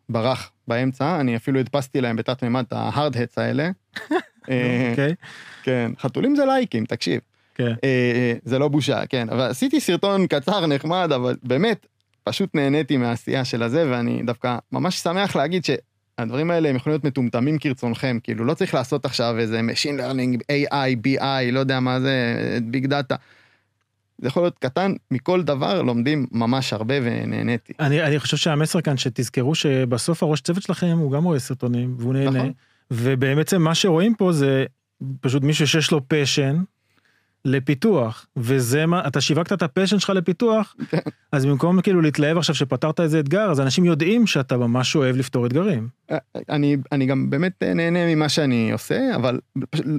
ברח 0.09 0.51
באמצע, 0.67 1.19
אני 1.19 1.35
אפילו 1.35 1.59
הדפסתי 1.59 2.01
להם 2.01 2.15
בתת 2.15 2.43
מימד 2.43 2.63
את 2.67 2.73
ההארד-הטס 2.73 3.37
האלה. 3.37 3.69
אוקיי, 4.41 5.15
כן, 5.63 5.91
חתולים 5.99 6.35
זה 6.35 6.45
לייקים, 6.45 6.85
תקשיב. 6.85 7.19
כן. 7.55 7.73
זה 8.45 8.59
לא 8.59 8.67
בושה, 8.67 9.05
כן, 9.05 9.27
אבל 9.29 9.41
עשיתי 9.41 9.79
סרטון 9.79 10.27
קצר 10.27 10.65
נחמד, 10.65 11.11
אבל 11.15 11.35
באמת, 11.43 11.85
פשוט 12.23 12.55
נהניתי 12.55 12.97
מהעשייה 12.97 13.45
של 13.45 13.63
הזה, 13.63 13.91
ואני 13.91 14.21
דווקא 14.25 14.57
ממש 14.71 14.99
שמח 14.99 15.35
להגיד 15.35 15.65
שהדברים 16.19 16.51
האלה 16.51 16.69
הם 16.69 16.75
יכולים 16.75 16.93
להיות 16.93 17.03
מטומטמים 17.03 17.57
כרצונכם, 17.59 18.17
כאילו 18.23 18.45
לא 18.45 18.53
צריך 18.53 18.73
לעשות 18.73 19.05
עכשיו 19.05 19.35
איזה 19.39 19.61
Machine 19.61 19.99
Learning, 19.99 20.39
AI, 20.51 21.07
BI, 21.07 21.51
לא 21.51 21.59
יודע 21.59 21.79
מה 21.79 21.99
זה, 21.99 22.59
ביג 22.63 22.85
דאטה. 22.85 23.15
זה 24.21 24.27
יכול 24.27 24.43
להיות 24.43 24.59
קטן, 24.59 24.93
מכל 25.11 25.43
דבר 25.43 25.81
לומדים 25.81 26.25
ממש 26.31 26.73
הרבה 26.73 26.95
ונהניתי. 27.03 27.73
אני, 27.79 28.03
אני 28.03 28.19
חושב 28.19 28.37
שהמסר 28.37 28.81
כאן 28.81 28.97
שתזכרו 28.97 29.55
שבסוף 29.55 30.23
הראש 30.23 30.41
צוות 30.41 30.63
שלכם 30.63 30.97
הוא 30.97 31.11
גם 31.11 31.23
רואה 31.23 31.39
סרטונים 31.39 31.95
והוא 31.99 32.13
נהנה. 32.13 32.29
נכון. 32.29 32.51
ובעצם 32.91 33.61
מה 33.61 33.75
שרואים 33.75 34.15
פה 34.15 34.31
זה 34.31 34.65
פשוט 35.21 35.43
מישהו 35.43 35.67
שיש 35.67 35.91
לו 35.91 36.01
passion 36.07 36.57
לפיתוח 37.47 38.27
וזה 38.37 38.85
מה 38.85 39.07
אתה 39.07 39.21
שיווקת 39.21 39.53
את 39.53 39.61
ה 39.61 39.66
passion 39.66 39.99
שלך 39.99 40.09
לפיתוח. 40.09 40.75
אז 41.31 41.45
במקום 41.45 41.81
כאילו 41.81 42.01
להתלהב 42.01 42.37
עכשיו 42.37 42.55
שפתרת 42.55 42.99
איזה 42.99 43.19
אתגר 43.19 43.51
אז 43.51 43.61
אנשים 43.61 43.85
יודעים 43.85 44.27
שאתה 44.27 44.57
ממש 44.57 44.95
אוהב 44.95 45.15
לפתור 45.15 45.45
אתגרים. 45.45 45.87
אני, 46.49 46.77
אני 46.91 47.05
גם 47.05 47.29
באמת 47.29 47.63
נהנה 47.63 48.15
ממה 48.15 48.29
שאני 48.29 48.71
עושה, 48.71 49.15
אבל 49.15 49.39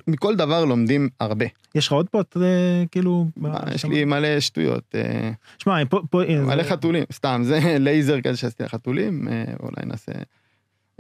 מכל 0.06 0.36
דבר 0.36 0.64
לומדים 0.64 1.08
הרבה. 1.20 1.46
יש 1.74 1.86
לך 1.86 1.92
עוד 1.92 2.08
פה 2.08 2.22
אה, 2.36 2.84
כאילו 2.90 3.26
מה, 3.36 3.58
יש 3.74 3.84
לי 3.84 4.04
מלא 4.04 4.40
שטויות. 4.40 4.94
אה, 4.94 5.30
שמע 5.58 5.84
פה, 5.88 6.00
מלא 6.42 6.62
חתולים, 6.62 7.04
סתם, 7.12 7.42
זה 7.44 7.60
לייזר 7.84 8.20
כזה 8.20 8.36
שעשיתי 8.36 8.62
לחתולים, 8.62 9.28
אה, 9.28 9.44
אולי 9.60 9.86
נעשה... 9.86 10.12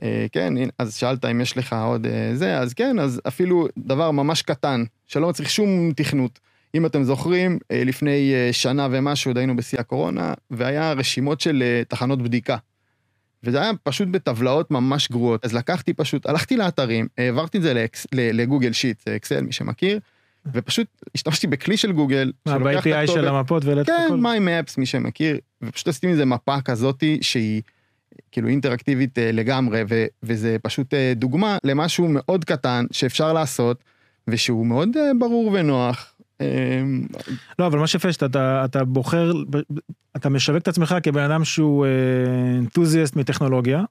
אה, 0.02 0.26
כן, 0.32 0.54
אז 0.78 0.96
שאלת 0.96 1.24
אם 1.24 1.40
יש 1.40 1.56
לך 1.56 1.72
עוד 1.72 2.06
אה, 2.06 2.30
זה, 2.34 2.58
אז 2.58 2.74
כן, 2.74 2.98
אז 2.98 3.20
אפילו 3.28 3.68
דבר 3.78 4.10
ממש 4.10 4.42
קטן, 4.42 4.84
שלא 5.06 5.28
מצריך 5.28 5.50
שום 5.50 5.92
תכנות. 5.96 6.38
אם 6.74 6.86
אתם 6.86 7.02
זוכרים, 7.02 7.58
אה, 7.70 7.84
לפני 7.84 8.32
שנה 8.52 8.88
ומשהו 8.90 9.30
עוד 9.30 9.38
היינו 9.38 9.56
בשיא 9.56 9.80
הקורונה, 9.80 10.34
והיה 10.50 10.92
רשימות 10.92 11.40
של 11.40 11.62
תחנות 11.88 12.22
בדיקה. 12.22 12.56
וזה 13.44 13.60
היה 13.60 13.70
פשוט 13.82 14.08
בטבלאות 14.08 14.70
ממש 14.70 15.08
גרועות. 15.10 15.44
אז 15.44 15.54
לקחתי 15.54 15.92
פשוט, 15.92 16.26
הלכתי 16.26 16.56
לאתרים, 16.56 17.06
העברתי 17.18 17.58
את 17.58 17.62
זה 17.62 17.74
לאקס, 17.74 18.06
לגוגל 18.12 18.72
שיט, 18.72 19.08
אקסל, 19.08 19.40
מי 19.40 19.52
שמכיר, 19.52 19.98
ופשוט 20.52 20.86
השתמשתי 21.14 21.46
בכלי 21.46 21.76
של 21.76 21.92
גוגל. 21.92 22.32
מה, 22.46 22.58
ב-API 22.58 23.06
של 23.06 23.28
המפות 23.28 23.64
והעלית 23.64 23.86
כן, 23.86 23.92
הכל? 24.06 24.16
כן, 24.16 24.26
My 24.26 24.68
Maps, 24.68 24.74
מי 24.78 24.86
שמכיר, 24.86 25.38
ופשוט 25.62 25.88
עשיתי 25.88 26.06
מזה 26.06 26.24
מפה 26.24 26.60
כזאתי 26.60 27.18
שהיא 27.20 27.62
כאילו 28.32 28.48
אינטראקטיבית 28.48 29.18
אה, 29.18 29.32
לגמרי, 29.32 29.82
ו, 29.88 30.04
וזה 30.22 30.56
פשוט 30.62 30.94
אה, 30.94 31.12
דוגמה 31.16 31.58
למשהו 31.64 32.06
מאוד 32.08 32.44
קטן 32.44 32.84
שאפשר 32.92 33.32
לעשות, 33.32 33.84
ושהוא 34.28 34.66
מאוד 34.66 34.96
אה, 34.96 35.10
ברור 35.18 35.50
ונוח. 35.52 36.14
לא, 37.58 37.66
אבל 37.66 37.78
מה 37.78 37.86
שיפה 37.86 38.12
שאתה 38.12 38.62
אתה 38.64 38.84
בוחר, 38.84 39.32
אתה 40.16 40.28
משווק 40.28 40.62
את 40.62 40.68
עצמך 40.68 40.94
כבן 41.02 41.22
אדם 41.22 41.44
שהוא 41.44 41.86
enthusiast 42.58 43.16
מטכנולוגיה. 43.16 43.84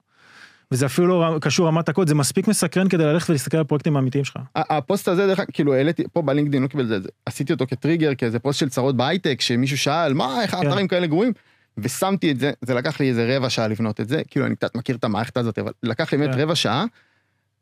וזה 0.72 0.86
אפילו 0.86 1.08
לא 1.08 1.40
קשור 1.42 1.68
רמת 1.68 1.90
הקוד, 1.90 2.08
זה 2.08 2.16
מספיק 2.16 2.48
מסקרן 2.48 2.90
כדי 2.90 3.04
ללכת 3.04 3.30
ולהסתכל 3.30 3.58
על 3.58 3.62
הפרויקטים 3.62 3.96
האמיתיים 3.96 4.24
שלך. 4.24 4.38
הפוסט 4.56 5.08
הזה, 5.08 5.28
דרך 5.28 5.40
אגב, 5.40 5.48
כאילו 5.54 5.74
העליתי, 5.74 6.04
פה 6.13 6.22
בלינקדאין 6.22 6.63
לא 6.63 6.68
קיבל 6.68 6.84
את 6.84 7.04
זה, 7.04 7.10
עשיתי 7.26 7.54
אותו 7.54 7.66
כטריגר, 7.68 8.16
כאיזה 8.16 8.40
פוסט 8.40 8.60
של 8.60 8.70
צרות 8.70 8.98
בהייטק, 8.98 9.42
שמישהו 9.42 9.78
שאל, 9.78 10.13
מה, 10.13 10.42
איך 10.42 10.52
כן. 10.52 10.58
האתרים 10.58 10.88
כאלה 10.88 11.08
גרועים? 11.08 11.34
ושמתי 11.78 12.32
את 12.32 12.40
זה, 12.40 12.52
זה 12.62 12.74
לקח 12.74 13.00
לי 13.00 13.10
איזה 13.10 13.38
רבע 13.38 13.50
שעה 13.50 13.68
לבנות 13.68 14.02
את 14.02 14.10
זה, 14.10 14.22
כאילו 14.28 14.46
אני 14.46 14.56
קצת 14.56 14.76
מכיר 14.76 14.96
את 14.96 15.04
המערכת 15.04 15.38
הזאת, 15.38 15.60
אבל 15.60 15.72
לקח 15.84 16.12
לי 16.12 16.18
באמת 16.18 16.36
כן. 16.36 16.42
רבע 16.42 16.56
שעה. 16.56 16.86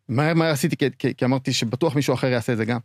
מהר 0.09 0.33
מהר 0.33 0.51
עשיתי, 0.51 0.77
כי, 0.77 0.85
כי, 0.99 1.15
כי 1.15 1.25
אמרתי 1.25 1.53
שבטוח 1.53 1.95
מישהו 1.95 2.13
אחר 2.13 2.27
יעשה 2.27 2.53
את 2.53 2.57
זה 2.57 2.65
גם. 2.65 2.79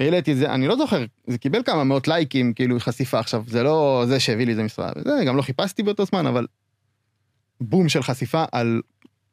העליתי 0.00 0.32
את 0.32 0.36
זה, 0.36 0.54
אני 0.54 0.66
לא 0.68 0.76
זוכר, 0.76 1.04
זה 1.26 1.38
קיבל 1.38 1.62
כמה 1.62 1.84
מאות 1.84 2.08
לייקים, 2.08 2.52
כאילו 2.52 2.80
חשיפה 2.80 3.18
עכשיו, 3.18 3.44
זה 3.46 3.62
לא 3.62 4.04
זה 4.08 4.20
שהביא 4.20 4.46
לי 4.46 4.52
את 4.52 4.56
זה 4.56 4.62
משרד, 4.62 4.92
זה 5.04 5.24
גם 5.26 5.36
לא 5.36 5.42
חיפשתי 5.42 5.82
באותו 5.82 6.04
זמן, 6.04 6.26
אבל 6.26 6.46
בום 7.60 7.88
של 7.88 8.02
חשיפה 8.02 8.44
על 8.52 8.80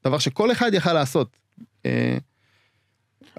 דבר 0.04 0.20
שכל 0.20 0.52
אחד 0.52 0.74
יכל 0.74 0.94
לעשות. 0.94 1.38
אה, 1.86 2.18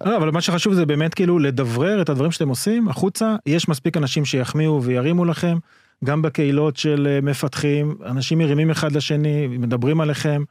לא, 0.04 0.16
אבל 0.16 0.30
מה 0.30 0.40
שחשוב 0.40 0.74
זה 0.74 0.86
באמת 0.86 1.14
כאילו 1.14 1.38
לדברר 1.38 2.02
את 2.02 2.08
הדברים 2.08 2.30
שאתם 2.30 2.48
עושים 2.48 2.88
החוצה, 2.88 3.36
יש 3.46 3.68
מספיק 3.68 3.96
אנשים 3.96 4.24
שיחמיאו 4.24 4.82
וירימו 4.82 5.24
לכם, 5.24 5.58
גם 6.04 6.22
בקהילות 6.22 6.76
של 6.76 7.06
אה, 7.10 7.20
מפתחים, 7.20 7.96
אנשים 8.06 8.38
מרימים 8.38 8.70
אחד 8.70 8.92
לשני, 8.92 9.46
מדברים 9.46 10.00
עליכם. 10.00 10.42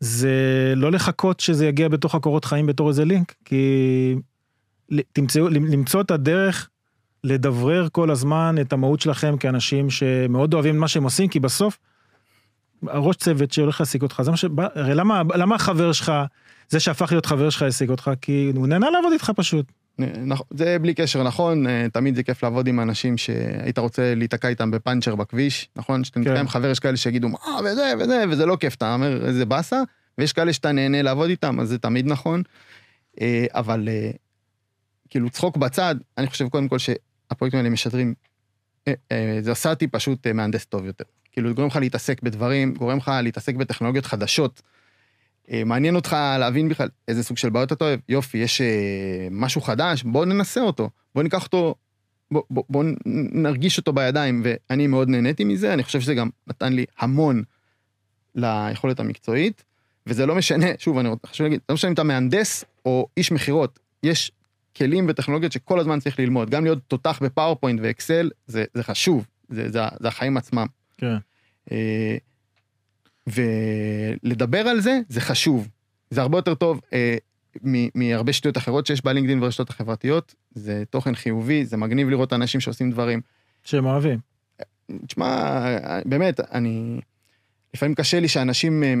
זה 0.00 0.72
לא 0.76 0.92
לחכות 0.92 1.40
שזה 1.40 1.66
יגיע 1.66 1.88
בתוך 1.88 2.14
הקורות 2.14 2.44
חיים 2.44 2.66
בתור 2.66 2.88
איזה 2.88 3.04
לינק, 3.04 3.34
כי 3.44 4.14
תמצאו, 5.12 5.48
למצוא 5.48 6.00
את 6.00 6.10
הדרך 6.10 6.68
לדברר 7.24 7.88
כל 7.92 8.10
הזמן 8.10 8.56
את 8.60 8.72
המהות 8.72 9.00
שלכם 9.00 9.36
כאנשים 9.36 9.90
שמאוד 9.90 10.54
אוהבים 10.54 10.78
מה 10.78 10.88
שהם 10.88 11.04
עושים, 11.04 11.28
כי 11.28 11.40
בסוף, 11.40 11.78
הראש 12.86 13.16
צוות 13.16 13.52
שהולך 13.52 13.80
להעסיק 13.80 14.02
אותך, 14.02 14.22
זה 14.22 14.30
מה 14.30 14.36
ש... 14.36 14.44
הרי 14.74 14.94
למה, 14.94 15.22
למה 15.34 15.54
החבר 15.54 15.92
שלך, 15.92 16.12
זה 16.68 16.80
שהפך 16.80 17.12
להיות 17.12 17.26
חבר 17.26 17.50
שלך 17.50 17.62
העסיק 17.62 17.90
אותך? 17.90 18.10
כי 18.20 18.52
הוא 18.56 18.66
נהנה 18.66 18.90
לעבוד 18.90 19.12
איתך 19.12 19.32
פשוט. 19.36 19.66
נכון, 19.98 20.46
זה 20.50 20.78
בלי 20.78 20.94
קשר 20.94 21.22
נכון, 21.22 21.66
אה, 21.66 21.86
תמיד 21.92 22.14
זה 22.14 22.22
כיף 22.22 22.42
לעבוד 22.42 22.66
עם 22.68 22.80
אנשים 22.80 23.18
שהיית 23.18 23.78
רוצה 23.78 24.14
להיתקע 24.14 24.48
איתם 24.48 24.70
בפאנצ'ר 24.70 25.14
בכביש, 25.14 25.68
נכון? 25.76 26.04
שאתה 26.04 26.20
נתקע 26.20 26.34
כן. 26.34 26.40
עם 26.40 26.48
חבר, 26.48 26.70
יש 26.70 26.78
כאלה 26.78 26.96
שיגידו, 26.96 27.28
מה, 27.28 27.38
וזה, 27.64 27.92
וזה, 28.00 28.24
וזה 28.30 28.46
לא 28.46 28.56
כיף, 28.56 28.74
אתה 28.74 28.94
אומר, 28.94 29.26
איזה 29.26 29.44
באסה, 29.44 29.82
ויש 30.18 30.32
כאלה 30.32 30.52
שאתה 30.52 30.72
נהנה 30.72 31.02
לעבוד 31.02 31.30
איתם, 31.30 31.60
אז 31.60 31.68
זה 31.68 31.78
תמיד 31.78 32.06
נכון. 32.06 32.42
אה, 33.20 33.46
אבל 33.50 33.88
אה, 33.88 34.10
כאילו 35.10 35.30
צחוק 35.30 35.56
בצד, 35.56 35.94
אני 36.18 36.26
חושב 36.26 36.48
קודם 36.48 36.68
כל 36.68 36.78
שהפרויקטים 36.78 37.58
האלה 37.58 37.70
משדרים, 37.70 38.14
זה 39.40 39.52
עשה 39.52 39.70
אותי 39.70 39.86
פשוט 39.86 40.26
מהנדס 40.26 40.64
טוב 40.64 40.86
יותר. 40.86 41.04
כאילו, 41.32 41.54
גורם 41.54 41.68
לך 41.68 41.76
להתעסק 41.76 42.22
בדברים, 42.22 42.74
גורם 42.74 42.98
לך 42.98 43.12
להתעסק 43.22 43.54
בטכנולוגיות 43.54 44.06
חדשות. 44.06 44.62
אה, 45.50 45.64
מעניין 45.64 45.96
אותך 45.96 46.16
להבין 46.38 46.68
בכלל 46.68 46.88
איזה 47.08 47.22
סוג 47.22 47.36
של 47.36 47.50
בעיות 47.50 47.72
אתה 47.72 47.84
אוהב, 47.84 48.00
יופי, 48.08 48.38
יש 48.38 48.60
אה, 48.60 49.28
משהו 49.30 49.60
חדש, 49.60 50.02
בוא 50.02 50.24
ננסה 50.24 50.60
אותו, 50.60 50.90
בוא 51.14 51.22
ניקח 51.22 51.44
אותו, 51.44 51.74
בוא, 52.30 52.42
בוא, 52.50 52.64
בוא 52.68 52.84
נרגיש 53.32 53.78
אותו 53.78 53.92
בידיים, 53.92 54.42
ואני 54.44 54.86
מאוד 54.86 55.08
נהניתי 55.08 55.44
מזה, 55.44 55.74
אני 55.74 55.82
חושב 55.82 56.00
שזה 56.00 56.14
גם 56.14 56.28
נתן 56.46 56.72
לי 56.72 56.84
המון 56.98 57.42
ליכולת 58.34 59.00
המקצועית, 59.00 59.64
וזה 60.06 60.26
לא 60.26 60.34
משנה, 60.34 60.66
שוב, 60.78 60.98
אני 60.98 61.08
חשוב 61.26 61.44
להגיד, 61.44 61.60
לא 61.68 61.74
משנה 61.74 61.88
אם 61.88 61.94
אתה 61.94 62.02
מהנדס 62.02 62.64
או 62.84 63.08
איש 63.16 63.32
מכירות, 63.32 63.78
יש 64.02 64.32
כלים 64.76 65.06
וטכנולוגיות 65.08 65.52
שכל 65.52 65.80
הזמן 65.80 66.00
צריך 66.00 66.18
ללמוד, 66.18 66.50
גם 66.50 66.64
להיות 66.64 66.78
תותח 66.88 67.18
בפאורפוינט 67.22 67.80
ואקסל, 67.82 68.30
זה, 68.46 68.64
זה 68.74 68.82
חשוב, 68.82 69.26
זה, 69.48 69.70
זה, 69.70 69.80
זה 70.00 70.08
החיים 70.08 70.36
עצמם. 70.36 70.66
כן. 70.98 71.16
ולדבר 73.32 74.58
על 74.58 74.80
זה, 74.80 75.00
זה 75.08 75.20
חשוב. 75.20 75.68
זה 76.10 76.20
הרבה 76.20 76.38
יותר 76.38 76.54
טוב 76.54 76.80
אה, 76.92 77.16
מהרבה 77.94 78.32
שטויות 78.32 78.56
אחרות 78.56 78.86
שיש 78.86 79.04
בלינקדאין 79.04 79.40
ברשתות 79.40 79.70
החברתיות. 79.70 80.34
זה 80.50 80.82
תוכן 80.90 81.14
חיובי, 81.14 81.64
זה 81.64 81.76
מגניב 81.76 82.08
לראות 82.08 82.32
אנשים 82.32 82.60
שעושים 82.60 82.90
דברים. 82.90 83.20
שהם 83.64 83.86
אוהבים. 83.86 84.18
תשמע, 85.06 85.78
באמת, 86.04 86.40
אני... 86.40 87.00
לפעמים 87.74 87.94
קשה 87.94 88.20
לי 88.20 88.28
שאנשים 88.28 88.82
אה, 88.82 88.94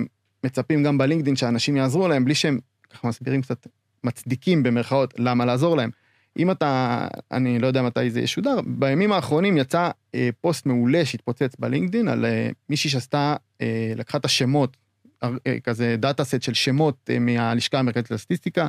מצפים 0.44 0.82
גם 0.82 0.98
בלינקדאין 0.98 1.36
שאנשים 1.36 1.76
יעזרו 1.76 2.08
להם 2.08 2.24
בלי 2.24 2.34
שהם, 2.34 2.58
ככה 2.90 3.08
מסבירים 3.08 3.42
קצת, 3.42 3.66
מצדיקים 4.04 4.62
במרכאות 4.62 5.14
למה 5.18 5.44
לעזור 5.44 5.76
להם. 5.76 5.90
אם 6.38 6.50
אתה, 6.50 7.06
אני 7.32 7.58
לא 7.58 7.66
יודע 7.66 7.82
מתי 7.82 8.10
זה 8.10 8.20
ישודר, 8.20 8.60
בימים 8.66 9.12
האחרונים 9.12 9.56
יצא 9.56 9.90
אה, 10.14 10.28
פוסט 10.40 10.66
מעולה 10.66 11.04
שהתפוצץ 11.04 11.56
בלינקדאין 11.58 12.08
על 12.08 12.24
אה, 12.24 12.50
מישהי 12.68 12.90
שעשתה, 12.90 13.36
אה, 13.60 13.92
לקחה 13.96 14.18
את 14.18 14.24
השמות, 14.24 14.76
אה, 15.22 15.60
כזה 15.64 15.96
data 15.98 16.24
set 16.24 16.42
של 16.42 16.54
שמות 16.54 17.10
אה, 17.10 17.18
מהלשכה 17.18 17.78
המרכזית 17.78 18.10
לסטטיסטיקה, 18.10 18.66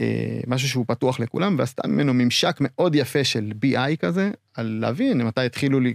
אה, 0.00 0.40
משהו 0.46 0.68
שהוא 0.68 0.84
פתוח 0.88 1.20
לכולם, 1.20 1.56
ועשתה 1.58 1.88
ממנו 1.88 2.14
ממשק 2.14 2.56
מאוד 2.60 2.94
יפה 2.94 3.24
של 3.24 3.52
BI 3.64 3.96
כזה, 3.98 4.30
על 4.54 4.78
להבין 4.80 5.22
מתי 5.22 5.40
התחילו 5.40 5.80
לי, 5.80 5.94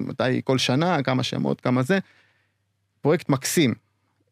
מתי 0.00 0.42
כל 0.44 0.58
שנה, 0.58 1.02
כמה 1.02 1.22
שמות, 1.22 1.60
כמה 1.60 1.82
זה. 1.82 1.98
פרויקט 3.00 3.28
מקסים. 3.28 3.74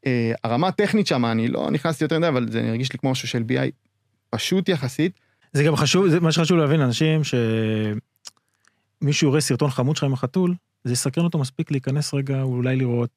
אה, 0.06 0.32
הרמה 0.44 0.68
הטכנית 0.68 1.06
שם, 1.06 1.24
אני 1.24 1.48
לא 1.48 1.70
נכנסתי 1.70 2.04
יותר 2.04 2.18
מדי, 2.18 2.28
אבל 2.28 2.48
זה 2.50 2.68
הרגיש 2.68 2.92
לי 2.92 2.98
כמו 2.98 3.10
משהו 3.10 3.28
של 3.28 3.44
BI 3.48 3.70
פשוט 4.30 4.68
יחסית. 4.68 5.25
זה 5.56 5.62
גם 5.62 5.76
חשוב, 5.76 6.08
זה 6.08 6.20
מה 6.20 6.32
שחשוב 6.32 6.58
להבין, 6.58 6.80
אנשים 6.80 7.20
שמישהו 9.02 9.28
יראה 9.28 9.40
סרטון 9.40 9.70
חמוד 9.70 9.96
שלך 9.96 10.04
עם 10.04 10.12
החתול, 10.12 10.54
זה 10.84 10.92
יסקרן 10.92 11.24
אותו 11.24 11.38
מספיק 11.38 11.70
להיכנס 11.70 12.14
רגע, 12.14 12.42
אולי 12.42 12.76
לראות. 12.76 13.10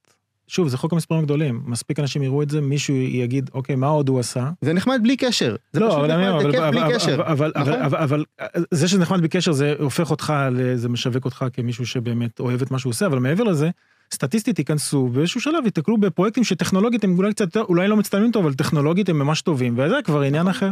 שוב, 0.47 0.67
זה 0.67 0.77
חוק 0.77 0.93
המספרים 0.93 1.19
הגדולים, 1.19 1.61
מספיק 1.65 1.99
אנשים 1.99 2.23
יראו 2.23 2.43
את 2.43 2.49
זה, 2.49 2.61
מישהו 2.61 2.95
יגיד, 2.95 3.49
אוקיי, 3.53 3.75
מה 3.75 3.87
עוד 3.87 4.09
הוא 4.09 4.19
עשה? 4.19 4.49
זה 4.61 4.73
נחמד 4.73 4.99
בלי 5.03 5.17
קשר. 5.17 5.55
זה 5.73 5.79
לא, 5.79 5.97
אבל, 5.97 6.07
נחמד, 6.07 6.41
אבל, 6.41 6.55
אבל, 6.55 6.71
בלי 6.71 6.95
קשר. 6.95 7.21
אבל, 7.21 7.51
נכון? 7.55 7.73
אבל, 7.73 7.83
אבל, 7.83 7.97
אבל 7.97 8.23
זה 8.71 8.87
שזה 8.87 8.99
נחמד 8.99 9.19
בלי 9.19 9.29
קשר, 9.29 9.51
זה 9.51 9.73
הופך 9.79 10.11
אותך, 10.11 10.33
זה 10.75 10.89
משווק 10.89 11.25
אותך 11.25 11.45
כמישהו 11.53 11.85
שבאמת 11.85 12.39
אוהב 12.39 12.61
את 12.61 12.71
מה 12.71 12.79
שהוא 12.79 12.89
עושה, 12.89 13.05
אבל 13.05 13.19
מעבר 13.19 13.43
לזה, 13.43 13.69
סטטיסטית 14.13 14.59
ייכנסו 14.59 15.07
באיזשהו 15.07 15.41
שלב 15.41 15.65
ייתקלו 15.65 15.97
בפרויקטים 15.97 16.43
שטכנולוגית 16.43 17.03
הם 17.03 17.17
אולי 17.17 17.33
קצת 17.33 17.57
אולי 17.57 17.87
לא 17.87 17.97
מצטלמים 17.97 18.31
טוב 18.31 18.45
אבל 18.45 18.53
טכנולוגית 18.53 19.09
הם 19.09 19.19
ממש 19.19 19.41
טובים 19.41 19.73
וזה 19.77 19.95
כבר 20.03 20.21
עניין 20.21 20.47
אחר. 20.47 20.71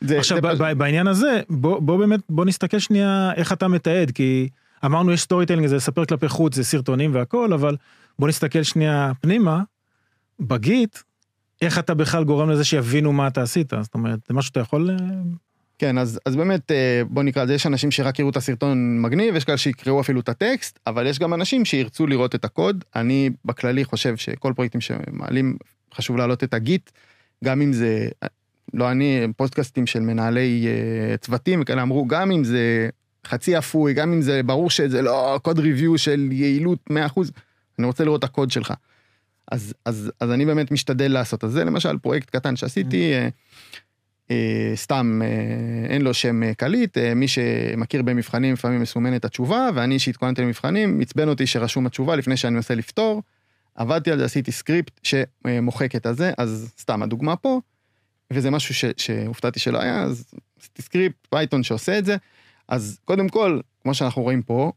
זה, 0.00 0.18
עכשיו 0.18 0.38
זה... 0.56 0.64
ב- 0.64 0.72
בעניין 0.72 1.06
הזה 1.06 1.40
בוא, 1.50 1.78
בוא 1.80 1.98
באמת 1.98 2.20
בוא 2.28 2.44
נסתכל 2.44 2.78
שנייה 2.78 3.32
איך 3.36 3.52
אתה 3.52 3.68
מתעד 3.68 4.10
כי 4.10 4.48
אמרנו 4.84 5.12
יש 5.12 5.20
storytelling 5.20 5.68
זה 5.68 5.76
לספר 5.76 6.04
כלפי 6.04 6.28
חוץ 6.28 6.54
זה 6.54 6.64
סרטונים 6.64 7.14
והכל 7.14 7.52
אבל 7.52 7.76
בוא 8.18 8.28
נסתכל 8.28 8.62
שנייה 8.62 9.12
פנימה 9.20 9.62
ב 10.40 10.54
git 10.54 10.98
איך 11.62 11.78
אתה 11.78 11.94
בכלל 11.94 12.24
גורם 12.24 12.50
לזה 12.50 12.64
שיבינו 12.64 13.12
מה 13.12 13.26
אתה 13.26 13.42
עשית 13.42 13.72
זאת 13.80 13.94
אומרת 13.94 14.18
זה 14.28 14.34
משהו 14.34 14.48
שאתה 14.48 14.60
יכול. 14.60 14.90
אה, 14.90 14.96
כן 15.78 15.98
אז 15.98 16.20
אז 16.26 16.36
באמת 16.36 16.70
אה, 16.70 17.02
בוא 17.08 17.22
נקרא 17.22 17.44
לזה 17.44 17.54
יש 17.54 17.66
אנשים 17.66 17.90
שרק 17.90 18.18
יראו 18.18 18.30
את 18.30 18.36
הסרטון 18.36 19.02
מגניב 19.02 19.36
יש 19.36 19.44
כאלה 19.44 19.58
שיקראו 19.58 20.00
אפילו 20.00 20.20
את 20.20 20.28
הטקסט 20.28 20.78
אבל 20.86 21.06
יש 21.06 21.18
גם 21.18 21.34
אנשים 21.34 21.64
שירצו 21.64 22.06
לראות 22.06 22.34
את 22.34 22.44
הקוד 22.44 22.84
אני 22.96 23.30
בכללי 23.44 23.84
חושב 23.84 24.16
שכל 24.16 24.52
פרויקטים 24.56 24.80
שמעלים 24.80 25.56
חשוב 25.94 26.16
להעלות 26.16 26.44
את 26.44 26.54
הגיט 26.54 26.90
גם 27.44 27.62
אם 27.62 27.72
זה 27.72 28.08
לא 28.74 28.90
אני, 28.90 29.26
פודקאסטים 29.36 29.86
של 29.86 30.00
מנהלי 30.00 30.66
uh, 30.66 31.16
צוותים 31.16 31.60
וכאלה 31.62 31.82
אמרו, 31.82 32.06
גם 32.06 32.30
אם 32.30 32.44
זה 32.44 32.88
חצי 33.26 33.58
אפוי, 33.58 33.94
גם 33.94 34.12
אם 34.12 34.22
זה 34.22 34.42
ברור 34.42 34.70
שזה 34.70 35.02
לא 35.02 35.40
קוד 35.42 35.58
ריוויו 35.58 35.98
של 35.98 36.28
יעילות 36.32 36.78
100%, 36.90 36.94
אני 37.78 37.86
רוצה 37.86 38.04
לראות 38.04 38.18
את 38.18 38.24
הקוד 38.24 38.50
שלך. 38.50 38.74
אז, 39.50 39.74
אז, 39.84 40.12
אז 40.20 40.30
אני 40.30 40.46
באמת 40.46 40.70
משתדל 40.70 41.12
לעשות. 41.12 41.44
אז 41.44 41.52
זה 41.52 41.64
למשל 41.64 41.98
פרויקט 41.98 42.30
קטן 42.30 42.56
שעשיתי, 42.56 43.12
uh, 43.12 43.30
uh, 44.28 44.32
סתם 44.74 45.20
uh, 45.22 45.90
אין 45.90 46.02
לו 46.02 46.14
שם 46.14 46.54
קליט, 46.54 46.98
uh, 46.98 47.00
מי 47.16 47.28
שמכיר 47.28 48.02
במבחנים 48.02 48.52
לפעמים 48.52 48.80
מסומנת 48.80 49.24
התשובה, 49.24 49.68
ואני 49.74 49.98
שהתכוננתי 49.98 50.42
למבחנים, 50.42 51.00
עצבן 51.00 51.28
אותי 51.28 51.46
שרשום 51.46 51.86
התשובה 51.86 52.16
לפני 52.16 52.36
שאני 52.36 52.54
מנסה 52.54 52.74
לפתור. 52.74 53.22
עבדתי 53.74 54.10
על 54.10 54.18
זה, 54.18 54.24
עשיתי 54.24 54.52
סקריפט 54.52 55.00
שמוחק 55.02 55.96
את 55.96 56.06
הזה, 56.06 56.32
אז 56.38 56.74
סתם 56.78 57.02
הדוגמה 57.02 57.36
פה. 57.36 57.60
וזה 58.32 58.50
משהו 58.50 58.74
ש, 58.74 58.84
שהופתעתי 58.96 59.60
שלא 59.60 59.78
היה, 59.80 60.02
אז 60.02 60.24
סקריפט 60.80 61.26
Python 61.30 61.62
שעושה 61.62 61.98
את 61.98 62.04
זה. 62.04 62.16
אז 62.68 62.98
קודם 63.04 63.28
כל, 63.28 63.60
כמו 63.82 63.94
שאנחנו 63.94 64.22
רואים 64.22 64.42
פה, 64.42 64.72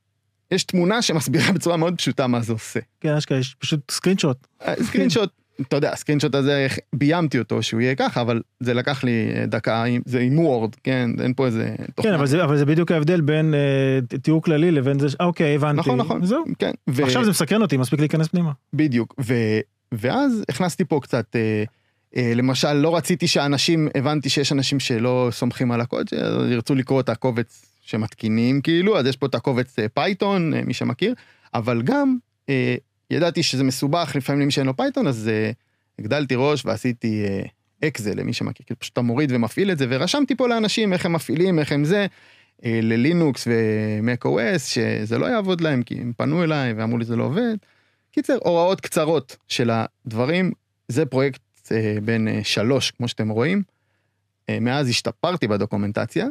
יש 0.51 0.63
תמונה 0.63 1.01
שמסבירה 1.01 1.51
בצורה 1.51 1.77
מאוד 1.77 1.97
פשוטה 1.97 2.27
מה 2.27 2.41
זה 2.41 2.53
עושה. 2.53 2.79
כן, 2.99 3.13
אשכרה, 3.13 3.37
יש 3.37 3.55
פשוט 3.59 3.91
screenshot. 3.91 4.47
screenshot, 4.83 5.31
אתה 5.61 5.75
יודע, 5.75 5.91
ה 5.93 6.19
screenshot 6.19 6.35
הזה, 6.35 6.67
ביימתי 6.93 7.39
אותו 7.39 7.63
שהוא 7.63 7.81
יהיה 7.81 7.95
ככה, 7.95 8.21
אבל 8.21 8.41
זה 8.59 8.73
לקח 8.73 9.03
לי 9.03 9.31
אה, 9.35 9.45
דקה, 9.45 9.83
זה 10.05 10.19
עם 10.19 10.39
Word, 10.39 10.75
כן, 10.83 11.09
אין 11.21 11.33
פה 11.33 11.45
איזה 11.45 11.75
כן, 12.01 12.13
אבל 12.13 12.25
זה, 12.27 12.43
אבל 12.43 12.57
זה 12.57 12.65
בדיוק 12.65 12.91
ההבדל 12.91 13.21
בין 13.21 13.53
אה, 13.53 14.17
תיאור 14.17 14.41
כללי 14.41 14.71
לבין 14.71 14.99
זה, 14.99 15.07
אה, 15.21 15.25
אוקיי, 15.25 15.55
הבנתי. 15.55 15.79
נכון, 15.79 15.97
נכון. 15.97 16.25
זהו. 16.25 16.43
כן. 16.59 16.71
ו- 16.89 17.03
עכשיו 17.03 17.23
זה 17.23 17.29
מסקרן 17.29 17.61
אותי, 17.61 17.77
מספיק 17.77 17.99
להיכנס 17.99 18.27
פנימה. 18.27 18.51
בדיוק, 18.73 19.15
ו... 19.21 19.33
ואז 19.91 20.43
הכנסתי 20.49 20.85
פה 20.85 20.99
קצת, 21.03 21.35
אה, 21.35 21.41
אה, 21.41 21.63
למשל, 22.15 22.73
לא 22.73 22.95
רציתי 22.95 23.27
שאנשים, 23.27 23.87
הבנתי 23.95 24.29
שיש 24.29 24.51
אנשים 24.51 24.79
שלא 24.79 25.29
סומכים 25.31 25.71
על 25.71 25.81
הקוד, 25.81 26.07
שירצו 26.09 26.75
לקרוא 26.75 27.01
את 27.01 27.09
הקובץ 27.09 27.65
שמתקינים, 27.81 28.61
כאילו, 28.61 28.99
אז 28.99 29.05
יש 29.05 29.17
פה 29.17 29.25
את 29.25 29.35
הקובץ 29.35 29.79
אה, 29.79 29.89
Python, 29.89 30.53
אה, 30.53 30.61
מי 30.63 30.73
שמכיר, 30.73 31.13
אבל 31.53 31.81
גם 31.81 32.17
אה, 32.49 32.75
ידעתי 33.11 33.43
שזה 33.43 33.63
מסובך 33.63 34.11
לפעמים 34.15 34.41
למי 34.41 34.51
שאין 34.51 34.67
לו 34.67 34.77
Python, 34.77 35.07
אז 35.07 35.27
אה, 35.27 35.51
הגדלתי 35.99 36.35
ראש 36.37 36.65
ועשיתי 36.65 37.25
אה, 37.25 37.87
אקזל 37.87 38.13
למי 38.19 38.33
שמכיר, 38.33 38.65
כאילו 38.65 38.79
פשוט 38.79 38.93
אתה 38.93 39.01
מוריד 39.01 39.31
ומפעיל 39.31 39.71
את 39.71 39.77
זה, 39.77 39.85
ורשמתי 39.89 40.35
פה 40.35 40.47
לאנשים 40.47 40.93
איך 40.93 41.05
הם 41.05 41.13
מפעילים, 41.13 41.59
איך 41.59 41.71
הם 41.71 41.85
זה. 41.85 42.05
אה, 42.65 42.79
ל 42.83 42.92
Linux 42.92 43.38
ו 43.38 43.47
macOS, 43.47 44.67
שזה 44.67 45.17
לא 45.17 45.25
יעבוד 45.25 45.61
להם, 45.61 45.83
כי 45.83 45.95
הם 45.95 46.13
פנו 46.17 46.43
אליי 46.43 46.73
ואמרו 46.73 46.97
לי 46.97 47.05
זה 47.05 47.15
לא 47.15 47.23
עובד. 47.23 47.55
קיצר, 48.11 48.37
הוראות 48.43 48.81
קצרות 48.81 49.37
של 49.47 49.69
הדברים, 49.73 50.51
זה 50.87 51.05
פרויקט 51.05 51.41
אה, 51.71 51.97
בין 52.03 52.27
אה, 52.27 52.39
שלוש, 52.43 52.91
כמו 52.91 53.07
שאתם 53.07 53.29
רואים. 53.29 53.63
אה, 54.49 54.57
מאז 54.61 54.89
השתפרתי 54.89 55.47
בדוקומנטציה, 55.47 56.27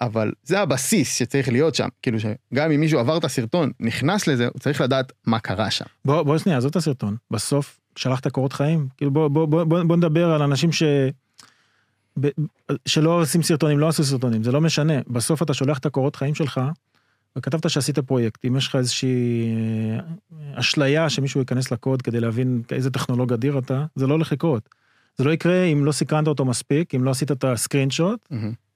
אבל 0.00 0.32
זה 0.42 0.60
הבסיס 0.60 1.16
שצריך 1.18 1.48
להיות 1.48 1.74
שם. 1.74 1.88
כאילו 2.02 2.18
שגם 2.20 2.70
אם 2.70 2.80
מישהו 2.80 2.98
עבר 2.98 3.16
את 3.16 3.24
הסרטון, 3.24 3.70
נכנס 3.80 4.26
לזה, 4.26 4.46
הוא 4.46 4.60
צריך 4.60 4.80
לדעת 4.80 5.12
מה 5.26 5.38
קרה 5.38 5.70
שם. 5.70 5.84
בוא, 6.04 6.22
בוא 6.22 6.38
שנייה, 6.38 6.58
עזוב 6.58 6.70
את 6.70 6.76
הסרטון. 6.76 7.16
בסוף, 7.30 7.78
שלחת 7.96 8.28
קורות 8.28 8.52
חיים. 8.52 8.88
כאילו, 8.96 9.10
בוא, 9.10 9.28
בוא, 9.28 9.46
בוא, 9.46 9.64
בוא, 9.64 9.82
בוא 9.82 9.96
נדבר 9.96 10.30
על 10.30 10.42
אנשים 10.42 10.72
ש... 10.72 10.82
ב... 12.20 12.28
שלא 12.86 13.20
עושים 13.20 13.42
סרטונים, 13.42 13.78
לא 13.78 13.88
עשו 13.88 14.04
סרטונים, 14.04 14.42
זה 14.42 14.52
לא 14.52 14.60
משנה. 14.60 14.94
בסוף 15.06 15.42
אתה 15.42 15.54
שולח 15.54 15.78
את 15.78 15.86
הקורות 15.86 16.16
חיים 16.16 16.34
שלך, 16.34 16.60
וכתבת 17.36 17.70
שעשית 17.70 17.98
פרויקט. 17.98 18.44
אם 18.44 18.56
יש 18.56 18.68
לך 18.68 18.76
איזושהי 18.76 19.48
אה, 20.32 20.60
אשליה 20.60 21.10
שמישהו 21.10 21.40
ייכנס 21.40 21.70
לקוד 21.70 22.02
כדי 22.02 22.20
להבין 22.20 22.62
איזה 22.72 22.90
טכנולוג 22.90 23.32
אדיר 23.32 23.58
אתה, 23.58 23.84
זה 23.94 24.06
לא 24.06 24.12
הולך 24.12 24.32
לקרות. 24.32 24.68
זה 25.18 25.24
לא 25.24 25.30
יקרה 25.30 25.64
אם 25.64 25.84
לא 25.84 25.92
סקרנת 25.92 26.26
אותו 26.26 26.44
מספיק, 26.44 26.94
אם 26.94 27.04
לא 27.04 27.10
עשית 27.10 27.30
את 27.30 27.44
הסקרין 27.44 27.90
שוט, 27.90 28.28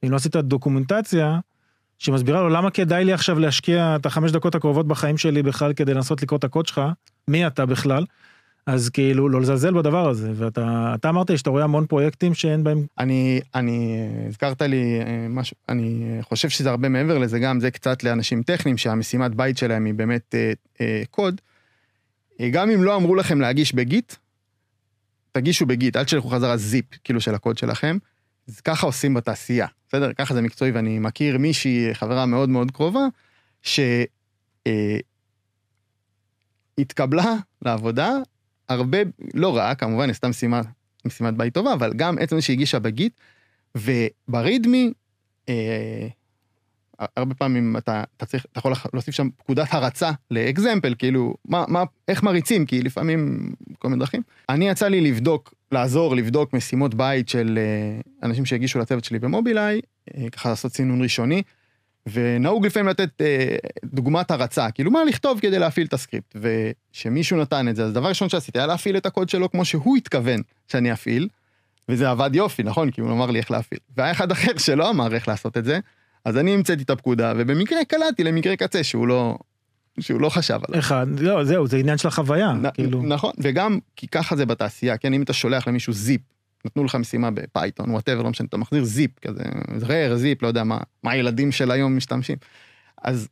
אם 0.04 0.10
לא 0.10 0.16
עשית 0.16 0.36
דוקומנטציה 0.36 1.38
שמסבירה 1.98 2.42
לו 2.42 2.48
למה 2.48 2.70
כדאי 2.70 3.04
לי 3.04 3.12
עכשיו 3.12 3.38
להשקיע 3.38 3.96
את 3.96 4.06
החמש 4.06 4.32
דקות 4.32 4.54
הקרובות 4.54 4.88
בחיים 4.88 5.16
שלי 5.16 5.42
בכלל 5.42 5.72
כדי 5.72 5.94
לנסות 5.94 6.22
לקרוא 6.22 6.38
את 6.38 6.44
הקוד 6.44 6.66
שלך, 6.66 6.80
מי 7.28 7.46
אתה 7.46 7.66
בכלל, 7.66 8.04
אז 8.66 8.88
כאילו 8.88 9.28
לא 9.28 9.40
לזלזל 9.40 9.74
בדבר 9.74 10.08
הזה, 10.08 10.32
ואתה 10.34 10.92
אתה 10.94 11.08
אמרת 11.08 11.38
שאתה 11.38 11.50
רואה 11.50 11.64
המון 11.64 11.86
פרויקטים 11.86 12.34
שאין 12.34 12.64
בהם, 12.64 12.86
אני, 12.98 13.40
אני, 13.54 14.06
הזכרת 14.28 14.62
לי 14.62 15.00
אה, 15.00 15.26
משהו, 15.28 15.56
אני 15.68 16.18
חושב 16.22 16.48
שזה 16.48 16.70
הרבה 16.70 16.88
מעבר 16.88 17.18
לזה, 17.18 17.38
גם 17.38 17.60
זה 17.60 17.70
קצת 17.70 18.04
לאנשים 18.04 18.42
טכניים 18.42 18.76
שהמשימת 18.76 19.34
בית 19.34 19.58
שלהם 19.58 19.84
היא 19.84 19.94
באמת 19.94 20.34
אה, 20.34 20.52
אה, 20.80 21.02
קוד. 21.10 21.40
אה, 22.40 22.48
גם 22.50 22.70
אם 22.70 22.82
לא 22.82 22.96
אמרו 22.96 23.14
לכם 23.14 23.40
להגיש 23.40 23.74
בגיט, 23.74 24.14
תגישו 25.32 25.66
בגיט, 25.66 25.96
אל 25.96 26.04
תשלחו 26.04 26.28
חזרה 26.28 26.56
זיפ, 26.56 26.84
כאילו 27.04 27.20
של 27.20 27.34
הקוד 27.34 27.58
שלכם. 27.58 27.98
אז 28.48 28.60
ככה 28.60 28.86
עושים 28.86 29.14
בתעשייה, 29.14 29.66
בסדר? 29.88 30.12
ככה 30.12 30.34
זה 30.34 30.40
מקצועי, 30.40 30.70
ואני 30.70 30.98
מכיר 30.98 31.38
מישהי, 31.38 31.94
חברה 31.94 32.26
מאוד 32.26 32.48
מאוד 32.48 32.70
קרובה, 32.70 33.06
שהתקבלה 36.76 37.34
לעבודה, 37.62 38.10
הרבה, 38.68 38.98
לא 39.34 39.56
רע, 39.56 39.74
כמובן, 39.74 40.10
עשתה 40.10 40.28
משימה, 40.28 40.60
משימת 41.04 41.34
בית 41.34 41.54
טובה, 41.54 41.72
אבל 41.72 41.92
גם 41.96 42.18
עצם 42.18 42.36
זה 42.36 42.42
שהגישה 42.42 42.78
בגיט, 42.78 43.12
וברידמי, 43.74 44.92
אה, 45.48 46.08
הרבה 47.16 47.34
פעמים 47.34 47.76
אתה, 47.76 48.04
אתה 48.16 48.26
צריך, 48.26 48.46
אתה 48.52 48.58
יכול 48.58 48.72
להוסיף 48.92 49.14
שם 49.14 49.28
פקודת 49.36 49.68
הרצה 49.70 50.10
לאקזמפל, 50.30 50.94
כאילו, 50.98 51.34
מה, 51.44 51.64
מה, 51.68 51.82
איך 52.08 52.22
מריצים, 52.22 52.66
כי 52.66 52.82
לפעמים 52.82 53.50
כל 53.78 53.88
מיני 53.88 54.00
דרכים. 54.00 54.22
אני 54.48 54.68
יצא 54.68 54.88
לי 54.88 55.00
לבדוק, 55.00 55.54
לעזור 55.72 56.16
לבדוק 56.16 56.52
משימות 56.52 56.94
בית 56.94 57.28
של 57.28 57.58
אה, 57.58 58.00
אנשים 58.28 58.44
שהגישו 58.44 58.78
לצוות 58.78 59.04
שלי 59.04 59.18
במובילאיי, 59.18 59.80
אה, 60.16 60.30
ככה 60.30 60.48
לעשות 60.48 60.72
סינון 60.72 61.02
ראשוני, 61.02 61.42
ונהוג 62.08 62.66
לפעמים 62.66 62.88
לתת 62.88 63.20
אה, 63.20 63.56
דוגמת 63.84 64.30
הרצה, 64.30 64.70
כאילו 64.70 64.90
מה 64.90 65.04
לכתוב 65.04 65.38
כדי 65.42 65.58
להפעיל 65.58 65.86
את 65.86 65.92
הסקריפט, 65.92 66.36
וכשמישהו 66.36 67.36
נתן 67.40 67.68
את 67.68 67.76
זה, 67.76 67.84
אז 67.84 67.92
דבר 67.92 68.08
ראשון 68.08 68.28
שעשיתי 68.28 68.58
היה 68.58 68.66
להפעיל 68.66 68.96
את 68.96 69.06
הקוד 69.06 69.28
שלו 69.28 69.50
כמו 69.50 69.64
שהוא 69.64 69.96
התכוון 69.96 70.40
שאני 70.68 70.92
אפעיל, 70.92 71.28
וזה 71.88 72.10
עבד 72.10 72.30
יופי, 72.34 72.62
נכון? 72.62 72.90
כי 72.90 73.00
הוא 73.00 73.10
אמר 73.12 73.30
לי 73.30 73.38
איך 73.38 73.50
להפעיל. 73.50 73.80
והיה 73.96 74.12
אחד 74.12 74.30
אחר 74.32 74.58
שלא 74.58 74.90
אמר 74.90 75.14
איך 75.14 75.28
לעשות 75.28 75.56
את 75.56 75.64
זה, 75.64 75.78
אז 76.24 76.36
אני 76.38 76.54
המצאתי 76.54 76.82
את 76.82 76.90
הפקודה, 76.90 77.32
ובמקרה 77.36 77.84
קלעתי 77.84 78.24
למקרה 78.24 78.56
קצה 78.56 78.84
שהוא 78.84 79.08
לא, 79.08 79.38
שהוא 80.00 80.20
לא 80.20 80.28
חשב 80.28 80.60
עליו. 80.68 80.78
אחד, 80.80 81.06
לא, 81.20 81.44
זהו, 81.44 81.66
זה 81.66 81.76
עניין 81.76 81.98
של 81.98 82.08
החוויה, 82.08 82.52
נ- 82.52 82.70
כאילו, 82.70 83.02
נכון, 83.02 83.32
וגם 83.38 83.78
כי 83.96 84.08
ככה 84.08 84.36
זה 84.36 84.46
בתעשייה, 84.46 84.96
כן, 84.96 85.14
אם 85.14 85.22
אתה 85.22 85.32
שולח 85.32 85.68
למישהו 85.68 85.92
zip, 85.92 86.20
נתנו 86.64 86.84
לך 86.84 86.94
משימה 86.94 87.30
ב 87.30 87.38
Python, 87.38 87.90
whatever, 87.90 88.22
לא 88.22 88.30
משנה, 88.30 88.46
אתה 88.48 88.56
מחזיר 88.56 88.84
zip 88.84 89.18
כזה, 89.18 89.42
RAR, 89.82 90.16
zip, 90.16 90.42
לא 90.42 90.48
יודע 90.48 90.64
מה, 90.64 90.78
מה 91.02 91.10
הילדים 91.10 91.52
של 91.52 91.70
היום 91.70 91.96
משתמשים. 91.96 92.36
אז 93.02 93.28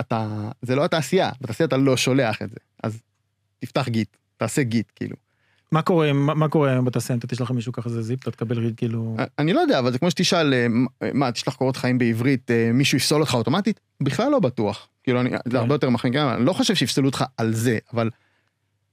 אתה, 0.00 0.50
זה 0.62 0.76
לא 0.76 0.84
התעשייה, 0.84 1.30
בתעשייה 1.40 1.66
אתה 1.66 1.76
לא 1.76 1.96
שולח 1.96 2.42
את 2.42 2.50
זה, 2.50 2.56
אז 2.82 3.02
תפתח 3.58 3.88
git, 3.88 4.16
תעשה 4.36 4.62
git, 4.62 4.92
כאילו. 4.96 5.16
מה 5.72 5.82
קורה, 5.82 6.12
מה, 6.12 6.34
מה 6.34 6.48
קורה 6.48 6.70
היום 6.70 6.84
בתעשייה, 6.84 7.14
אם 7.14 7.18
אתה 7.18 7.26
תשלח 7.26 7.50
למישהו 7.50 7.72
ככה 7.72 7.88
זה 7.88 8.02
zip, 8.02 8.22
אתה 8.22 8.30
תקבל 8.30 8.72
כאילו, 8.76 9.16
אני 9.38 9.52
לא 9.52 9.60
יודע, 9.60 9.78
אבל 9.78 9.92
זה 9.92 9.98
כמו 9.98 10.10
שתשאל, 10.10 10.54
אה, 10.54 10.66
מה, 11.14 11.32
תשלח 11.32 11.54
קורות 11.54 11.76
חיים 11.76 11.98
בעברית, 11.98 12.50
אה, 12.50 12.70
מישהו 12.74 12.96
יפסול 12.96 13.20
אותך 13.20 13.34
אוטומטית? 13.34 13.80
בכלל 14.02 14.30
לא 14.30 14.40
בטוח. 14.40 14.88
כאילו, 15.04 15.20
אני, 15.20 15.30
זה 15.48 15.58
הרבה 15.58 15.74
יותר 15.74 15.90
מחמיא, 15.90 16.12
גם, 16.12 16.28
אני 16.28 16.44
לא 16.44 16.52
חושב 16.52 16.74
שיפסלו 16.74 17.06
אותך 17.06 17.24
על 17.36 17.54
זה, 17.54 17.78
אבל 17.92 18.10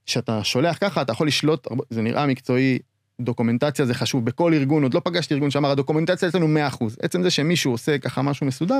כשאתה 0.05 0.43
שולח 0.43 0.77
ככה, 0.81 1.01
אתה 1.01 1.11
יכול 1.11 1.27
לשלוט, 1.27 1.67
זה 1.89 2.01
נראה 2.01 2.25
מקצועי, 2.25 2.79
דוקומנטציה 3.19 3.85
זה 3.85 3.93
חשוב, 3.93 4.25
בכל 4.25 4.53
ארגון, 4.53 4.83
עוד 4.83 4.93
לא 4.93 5.01
פגשתי 5.03 5.33
ארגון 5.33 5.51
שאמר, 5.51 5.71
הדוקומנטציה 5.71 6.29
אצלנו 6.29 6.47
100%. 6.81 6.85
עצם 7.01 7.23
זה 7.23 7.29
שמישהו 7.29 7.71
עושה 7.71 7.97
ככה 7.97 8.21
משהו 8.21 8.45
מסודר, 8.45 8.79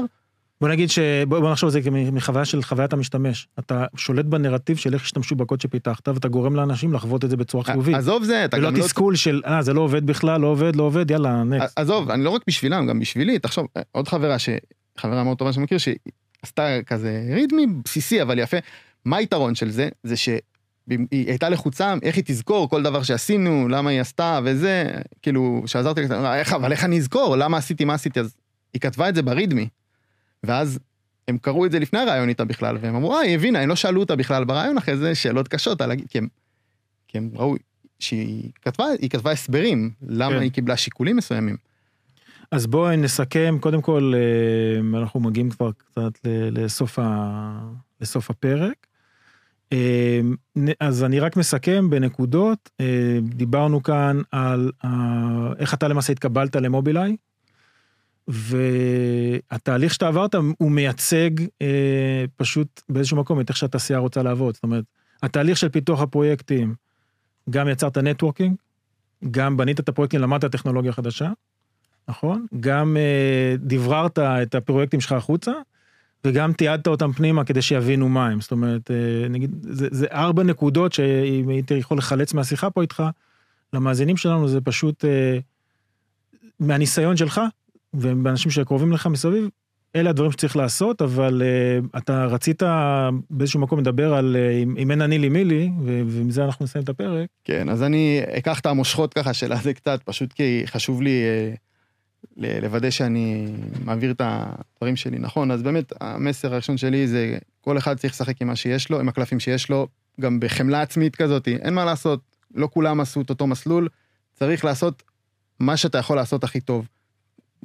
בוא 0.62 0.70
נגיד 0.70 0.90
ש... 0.90 1.00
בוא, 1.28 1.52
נחשוב 1.52 1.76
על 1.76 1.82
זה 1.82 1.92
מחוויה 1.92 2.46
של 2.46 2.64
חוויית 2.64 2.94
המשתמש. 2.94 3.48
אתה 3.60 3.86
שולט 3.96 4.26
בנרטיב 4.26 4.78
של 4.78 4.94
איך 4.94 5.04
ישתמשו 5.04 5.36
בקוד 5.36 5.62
שפיתחת, 5.62 6.08
ואתה 6.08 6.28
גורם 6.28 6.56
לאנשים 6.56 6.94
לחוות 6.94 7.26
את 7.26 7.30
זה 7.30 7.38
בצורה 7.38 7.64
חיובית. 7.64 7.96
עזוב 7.96 8.24
זה, 8.24 8.46
אתה 8.46 8.58
ולא 8.58 8.70
גם 8.70 8.76
לא... 8.76 8.84
תסכול 8.84 9.16
של, 9.16 9.42
אה, 9.46 9.62
זה 9.62 9.74
לא 9.74 9.82
עובד 9.82 10.06
בכלל, 10.06 10.42
לא 10.42 10.48
עובד, 10.48 10.76
לא 10.76 10.84
עובד, 10.84 11.12
יאללה, 11.12 11.44
נקסט. 11.44 11.80
עזוב, 11.80 12.10
אני 12.10 12.24
לא 12.24 12.30
רק 12.30 12.42
בשבילם, 12.48 12.88
גם 12.88 13.00
בשבילי, 13.00 13.40
תחשוב, 13.40 13.68
עוד 13.92 14.08
חברה 14.08 14.40
ש... 14.40 14.50
חברה 14.98 15.24
מאוד 15.24 15.38
טובה 15.38 15.54
שאני 15.54 15.64
מכיר, 15.64 15.78
שעשתה 15.78 16.78
כזה 16.86 17.24
רידמי 17.34 17.66
בסיסי, 17.86 18.22
אבל 18.22 18.40
יפה. 18.40 18.58
מה 19.06 19.18
היתרון 19.18 19.56
של 19.56 19.70
זה? 19.70 19.90
זה 20.04 20.16
שהיא 20.90 21.28
הייתה 21.28 21.50
לחוצה, 21.50 21.96
איך 22.04 22.16
היא 22.16 22.24
תזכור 22.28 22.70
כל 22.70 22.84
דבר 22.84 23.04
שעשינו, 23.04 23.68
למה 23.68 23.90
היא 23.90 24.02
עשתה 24.02 24.40
וזה, 24.44 24.92
כאילו, 25.22 25.64
שעזרתי 25.66 26.02
לה, 26.10 26.40
איך, 26.40 26.54
אבל 26.54 26.72
איך 26.72 26.84
אני 26.84 26.98
אזכור, 26.98 27.36
למה 27.36 27.58
עשיתי, 27.58 27.86
מה 27.86 27.94
עשיתי, 27.94 28.20
אז 28.20 28.36
היא 28.74 28.82
כתבה 28.82 29.10
את 29.10 29.16
זה 29.16 29.22
ברידמי. 29.22 29.68
ואז 30.44 30.80
הם 31.28 31.38
קראו 31.38 31.66
את 31.66 31.72
זה 31.72 31.80
לפני 31.80 32.00
הרעיון 32.00 32.30
איתה 32.30 32.46
בכלל, 32.46 32.78
והם 32.82 32.96
אמרו, 32.96 33.16
אה, 33.16 33.20
היא 33.20 33.36
הבינה, 33.36 33.60
הם 33.60 33.70
לא 33.70 33.76
שאלו 33.76 34.00
אותה 34.00 34.16
בכלל 34.16 34.44
ברעיון 34.44 34.78
אחרי 34.78 34.98
זה 34.98 35.16
שאלות 35.16 35.48
קשות, 35.48 35.82
על... 35.82 35.92
כי, 36.10 36.18
הם, 36.18 36.28
כי 37.08 37.18
הם 37.18 37.30
ראו 37.34 37.56
שהיא 38.00 38.52
כתבה, 38.62 38.86
היא 39.02 39.10
כתבה 39.10 39.32
הסברים, 39.32 39.92
למה 40.02 40.36
כן. 40.36 40.42
היא 40.42 40.52
קיבלה 40.52 40.78
שיקולים 40.78 41.16
מסוימים. 41.16 41.58
אז 42.52 42.68
בואי 42.68 42.98
נסכם, 42.98 43.58
קודם 43.62 43.82
כל, 43.82 44.14
אה, 44.16 45.00
אנחנו 45.00 45.20
מגיעים 45.20 45.50
כבר 45.50 45.72
קצת 45.72 46.20
לסוף, 46.52 47.00
ה... 47.00 47.60
לסוף 48.02 48.30
הפרק. 48.30 48.88
אה, 49.74 50.20
אז 50.80 51.04
אני 51.04 51.20
רק 51.20 51.38
מסכם 51.38 51.90
בנקודות, 51.90 52.70
אה, 52.80 53.20
דיברנו 53.22 53.84
כאן 53.84 54.22
על 54.32 54.72
איך 55.60 55.74
אתה 55.74 55.88
למעשה 55.88 56.14
התקבלת 56.14 56.56
למובילאיי, 56.56 57.16
והתהליך 58.28 59.94
שאתה 59.94 60.08
עברת 60.08 60.36
הוא 60.36 60.72
מייצג 60.72 61.30
אה, 61.62 62.26
פשוט 62.36 62.82
באיזשהו 62.90 63.18
מקום 63.18 63.40
את 63.40 63.50
איך 63.50 63.58
שהתעשייה 63.58 64.00
רוצה 64.00 64.24
לעבוד. 64.24 64.56
זאת 64.56 64.64
אומרת, 64.64 64.84
התהליך 65.24 65.58
של 65.58 65.70
פיתוח 65.70 66.02
הפרויקטים, 66.02 66.76
גם 67.50 67.68
יצרת 67.68 67.98
נטוורקינג, 67.98 68.56
גם 69.32 69.58
בנית 69.58 69.80
את 69.80 69.90
הפרויקטים, 69.90 70.22
למדת 70.22 70.46
טכנולוגיה 70.46 70.92
חדשה, 70.92 71.32
נכון? 72.08 72.46
גם 72.60 72.98
דבררת 73.58 74.20
את 74.20 74.56
הפרויקטים 74.56 75.02
שלך 75.02 75.12
החוצה, 75.12 75.52
וגם 76.26 76.54
תיעדת 76.54 76.88
אותם 76.88 77.12
פנימה 77.12 77.44
כדי 77.44 77.62
שיבינו 77.62 78.10
מה 78.10 78.28
הם. 78.28 78.42
זאת 78.42 78.52
אומרת, 78.52 78.92
אה, 78.92 79.28
נגיד, 79.30 79.52
זה, 79.62 79.88
זה 79.92 80.08
ארבע 80.12 80.44
נקודות 80.44 80.94
שאם 80.94 81.50
הייתי 81.50 81.74
יכול 81.74 81.98
לחלץ 81.98 82.34
מהשיחה 82.34 82.70
פה 82.70 82.82
איתך, 82.82 83.04
למאזינים 83.74 84.18
שלנו 84.18 84.48
זה 84.48 84.62
פשוט 84.62 85.06
אה, 85.06 85.40
מהניסיון 86.60 87.18
שלך, 87.18 87.42
ובאנשים 87.94 88.52
שקרובים 88.52 88.92
לך 88.92 89.08
מסביב, 89.08 89.50
אלה 89.96 90.10
הדברים 90.10 90.32
שצריך 90.32 90.58
לעשות, 90.58 91.02
אבל 91.02 91.42
uh, 91.42 91.98
אתה 91.98 92.26
רצית 92.26 92.64
באיזשהו 93.30 93.60
מקום 93.60 93.80
לדבר 93.80 94.14
על 94.14 94.36
uh, 94.36 94.80
אם 94.80 94.92
אין 94.92 95.02
אני 95.02 95.18
לי 95.18 95.30
מי 95.30 95.46
לי, 95.46 95.72
ומזה 95.84 96.46
אנחנו 96.46 96.66
נסיים 96.66 96.84
את 96.84 96.90
הפרק. 96.90 97.28
כן, 97.44 97.70
אז 97.70 97.84
אני 97.84 98.22
אקח 98.38 98.60
את 98.60 98.66
המושכות 98.66 99.14
ככה 99.14 99.34
של 99.34 99.54
זה 99.64 99.74
קצת, 99.74 100.02
פשוט 100.06 100.34
כי 100.34 100.64
חשוב 100.66 101.02
לי 101.02 101.24
uh, 101.56 101.69
לוודא 102.40 102.90
שאני 102.90 103.48
מעביר 103.86 104.12
את 104.12 104.22
הדברים 104.24 104.96
שלי 104.96 105.20
נכון. 105.20 105.52
אז 105.52 105.62
באמת, 105.62 105.94
המסר 106.02 106.54
הראשון 106.54 106.78
שלי 106.78 107.08
זה 107.08 107.38
כל 107.62 107.78
אחד 107.78 107.98
צריך 107.98 108.14
לשחק 108.14 108.42
עם 108.42 108.48
מה 108.48 108.56
שיש 108.56 108.90
לו, 108.90 109.00
עם 109.00 109.10
הקלפים 109.10 109.40
שיש 109.40 109.70
לו, 109.70 109.88
גם 110.22 110.40
בחמלה 110.40 110.82
עצמית 110.82 111.16
כזאת, 111.16 111.48
אין 111.48 111.74
מה 111.74 111.86
לעשות, 111.86 112.20
לא 112.56 112.70
כולם 112.74 113.00
עשו 113.00 113.22
את 113.22 113.30
אותו 113.30 113.48
מסלול, 113.48 113.88
צריך 114.34 114.66
לעשות 114.66 115.04
מה 115.60 115.78
שאתה 115.78 115.98
יכול 115.98 116.16
לעשות 116.16 116.44
הכי 116.44 116.62
טוב. 116.62 116.88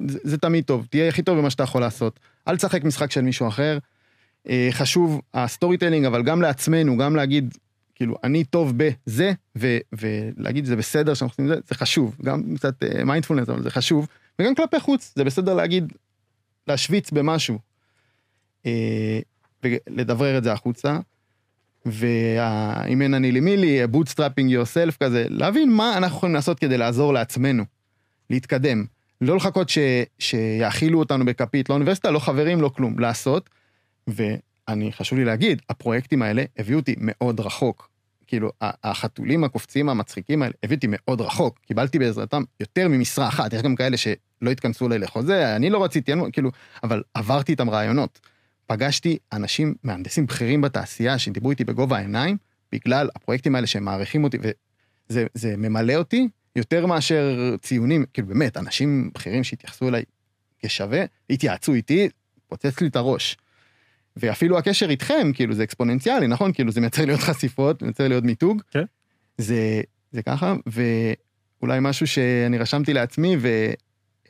זה, 0.07 0.19
זה 0.23 0.37
תמיד 0.37 0.63
טוב, 0.63 0.87
תהיה 0.89 1.07
הכי 1.07 1.23
טוב 1.23 1.37
במה 1.37 1.49
שאתה 1.49 1.63
יכול 1.63 1.81
לעשות. 1.81 2.19
אל 2.47 2.57
תשחק 2.57 2.83
משחק 2.83 3.11
של 3.11 3.21
מישהו 3.21 3.47
אחר. 3.47 3.77
אה, 4.49 4.69
חשוב 4.71 5.21
ה 5.33 5.77
storytelling, 5.77 6.05
אבל 6.05 6.23
גם 6.23 6.41
לעצמנו, 6.41 6.97
גם 6.97 7.15
להגיד, 7.15 7.57
כאילו, 7.95 8.15
אני 8.23 8.43
טוב 8.43 8.73
בזה, 8.77 9.33
ו, 9.57 9.77
ולהגיד 9.93 10.65
זה 10.65 10.75
בסדר 10.75 11.13
שאנחנו 11.13 11.33
עושים 11.33 11.45
את 11.45 11.49
זה, 11.49 11.61
זה 11.67 11.75
חשוב. 11.75 12.15
גם 12.23 12.43
קצת 12.55 12.83
מיינדפולנס, 13.05 13.49
אה, 13.49 13.53
אבל 13.53 13.63
זה 13.63 13.71
חשוב. 13.71 14.07
וגם 14.39 14.55
כלפי 14.55 14.79
חוץ, 14.79 15.13
זה 15.15 15.23
בסדר 15.23 15.53
להגיד, 15.53 15.93
להשוויץ 16.67 17.11
במשהו. 17.11 17.59
אה, 18.65 19.19
ולדברר 19.63 20.37
את 20.37 20.43
זה 20.43 20.53
החוצה. 20.53 20.99
ואם 21.85 23.01
אין 23.01 23.13
אני 23.13 23.31
למי 23.31 23.57
לי, 23.57 23.87
bootstrapping 23.87 24.51
yourself 24.51 24.97
כזה, 24.97 25.25
להבין 25.29 25.71
מה 25.71 25.97
אנחנו 25.97 26.17
יכולים 26.17 26.35
לעשות 26.35 26.59
כדי 26.59 26.77
לעזור 26.77 27.13
לעצמנו, 27.13 27.63
להתקדם. 28.29 28.85
לא 29.21 29.35
לחכות 29.35 29.69
ש, 29.69 29.77
שיאכילו 30.19 30.99
אותנו 30.99 31.25
בכפית, 31.25 31.69
לא 31.69 31.73
אוניברסיטה, 31.73 32.11
לא 32.11 32.19
חברים, 32.19 32.61
לא 32.61 32.69
כלום, 32.69 32.99
לעשות. 32.99 33.49
ואני, 34.07 34.91
חשוב 34.91 35.19
לי 35.19 35.25
להגיד, 35.25 35.61
הפרויקטים 35.69 36.21
האלה 36.21 36.43
הביאו 36.57 36.79
אותי 36.79 36.95
מאוד 36.97 37.39
רחוק. 37.39 37.89
כאילו, 38.27 38.51
החתולים 38.61 39.43
הקופצים 39.43 39.89
המצחיקים 39.89 40.41
האלה 40.41 40.53
הביאו 40.63 40.75
אותי 40.77 40.87
מאוד 40.89 41.21
רחוק. 41.21 41.59
קיבלתי 41.59 41.99
בעזרתם 41.99 42.43
יותר 42.59 42.87
ממשרה 42.87 43.27
אחת, 43.27 43.53
יש 43.53 43.61
גם 43.61 43.75
כאלה 43.75 43.97
שלא 44.39 44.51
התכנסו 44.51 44.87
אליי 44.87 44.99
לחוזה, 44.99 45.55
אני 45.55 45.69
לא 45.69 45.83
רציתי, 45.83 46.11
כאילו, 46.33 46.51
אבל 46.83 47.03
עברתי 47.13 47.51
איתם 47.51 47.69
רעיונות. 47.69 48.19
פגשתי 48.67 49.17
אנשים, 49.33 49.75
מהנדסים 49.83 50.25
בכירים 50.25 50.61
בתעשייה, 50.61 51.17
שדיברו 51.17 51.51
איתי 51.51 51.63
בגובה 51.63 51.97
העיניים, 51.97 52.37
בגלל 52.71 53.09
הפרויקטים 53.15 53.55
האלה 53.55 53.67
שהם 53.67 53.85
מעריכים 53.85 54.23
אותי, 54.23 54.37
וזה 55.09 55.57
ממלא 55.57 55.93
אותי 55.93 56.27
יותר 56.55 56.85
מאשר 56.85 57.55
ציונים, 57.61 58.05
כאילו 58.13 58.27
באמת, 58.27 58.57
אנשים 58.57 59.11
בכירים 59.13 59.43
שהתייחסו 59.43 59.87
אליי 59.87 60.03
כשווה, 60.59 61.03
התייעצו 61.29 61.73
איתי, 61.73 62.09
פוצץ 62.47 62.81
לי 62.81 62.87
את 62.87 62.95
הראש. 62.95 63.37
ואפילו 64.17 64.57
הקשר 64.57 64.89
איתכם, 64.89 65.31
כאילו, 65.33 65.53
זה 65.53 65.63
אקספוננציאלי, 65.63 66.27
נכון? 66.27 66.53
כאילו, 66.53 66.71
זה 66.71 66.81
מייצר 66.81 67.05
לי 67.05 67.11
עוד 67.11 67.21
חשיפות, 67.21 67.81
מייצר 67.81 68.07
לי 68.07 68.15
עוד 68.15 68.25
מיתוג. 68.25 68.61
כן. 68.71 68.83
זה, 69.37 69.81
זה 70.11 70.21
ככה, 70.21 70.55
ואולי 70.65 71.79
משהו 71.81 72.07
שאני 72.07 72.57
רשמתי 72.57 72.93
לעצמי 72.93 73.37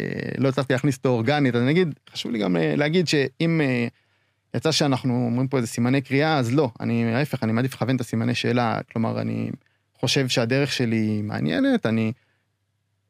ולא 0.01 0.49
הצלחתי 0.49 0.73
להכניס 0.73 0.97
אותו 0.97 1.10
אורגנית, 1.10 1.55
אז 1.55 1.62
אני 1.62 1.71
אגיד, 1.71 1.93
חשוב 2.10 2.31
לי 2.31 2.39
גם 2.39 2.58
אה, 2.58 2.75
להגיד 2.75 3.08
שאם 3.08 3.62
אה, 3.62 3.88
יצא 4.55 4.71
שאנחנו 4.71 5.25
אומרים 5.25 5.47
פה 5.47 5.58
איזה 5.58 5.67
סימני 5.67 6.01
קריאה, 6.01 6.38
אז 6.38 6.53
לא, 6.53 6.69
אני, 6.79 7.15
ההפך, 7.15 7.43
אני 7.43 7.51
מעדיף 7.51 7.73
לכוון 7.73 7.95
את 7.95 8.01
הסימני 8.01 8.36
שאלה, 8.36 8.79
כלומר, 8.91 9.21
אני 9.21 9.51
חושב 9.99 10.27
שהדרך 10.27 10.71
שלי 10.71 11.21
מעניינת, 11.21 11.86
אני 11.86 12.12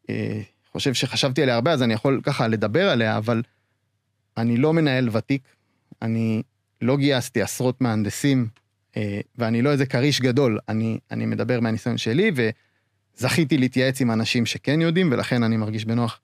אה, 0.09 0.41
חושב 0.71 0.93
שחשבתי 0.93 1.43
עליה 1.43 1.55
הרבה, 1.55 1.71
אז 1.71 1.83
אני 1.83 1.93
יכול 1.93 2.21
ככה 2.23 2.47
לדבר 2.47 2.89
עליה, 2.89 3.17
אבל 3.17 3.41
אני 4.37 4.57
לא 4.57 4.73
מנהל 4.73 5.09
ותיק, 5.11 5.41
אני 6.01 6.43
לא 6.81 6.97
גייסתי 6.97 7.41
עשרות 7.41 7.81
מהנדסים, 7.81 8.47
אה, 8.97 9.19
ואני 9.35 9.61
לא 9.61 9.71
איזה 9.71 9.85
כריש 9.85 10.21
גדול, 10.21 10.59
אני, 10.69 10.99
אני 11.11 11.25
מדבר 11.25 11.59
מהניסיון 11.59 11.97
שלי, 11.97 12.31
וזכיתי 13.17 13.57
להתייעץ 13.57 14.01
עם 14.01 14.11
אנשים 14.11 14.45
שכן 14.45 14.81
יודעים, 14.81 15.11
ולכן 15.11 15.43
אני 15.43 15.57
מרגיש 15.57 15.85
בנוח 15.85 16.19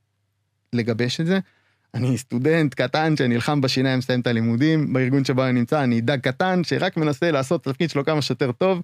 לגבש 0.74 1.22
את 1.22 1.26
זה. 1.26 1.40
אני 1.94 2.18
סטודנט 2.18 2.74
קטן 2.74 3.18
שנלחם 3.18 3.62
בשיניים, 3.62 4.00
מסיים 4.00 4.20
את 4.20 4.28
הלימודים, 4.28 4.94
בארגון 4.94 5.26
שבו 5.26 5.44
אני 5.44 5.52
נמצא, 5.52 5.84
אני 5.84 6.02
דג 6.02 6.20
קטן 6.20 6.64
שרק 6.64 6.98
מנסה 6.98 7.32
לעשות 7.32 7.62
את 7.62 7.68
התפקיד 7.68 7.90
שלו 7.90 8.06
כמה 8.06 8.22
שיותר 8.22 8.52
טוב, 8.52 8.82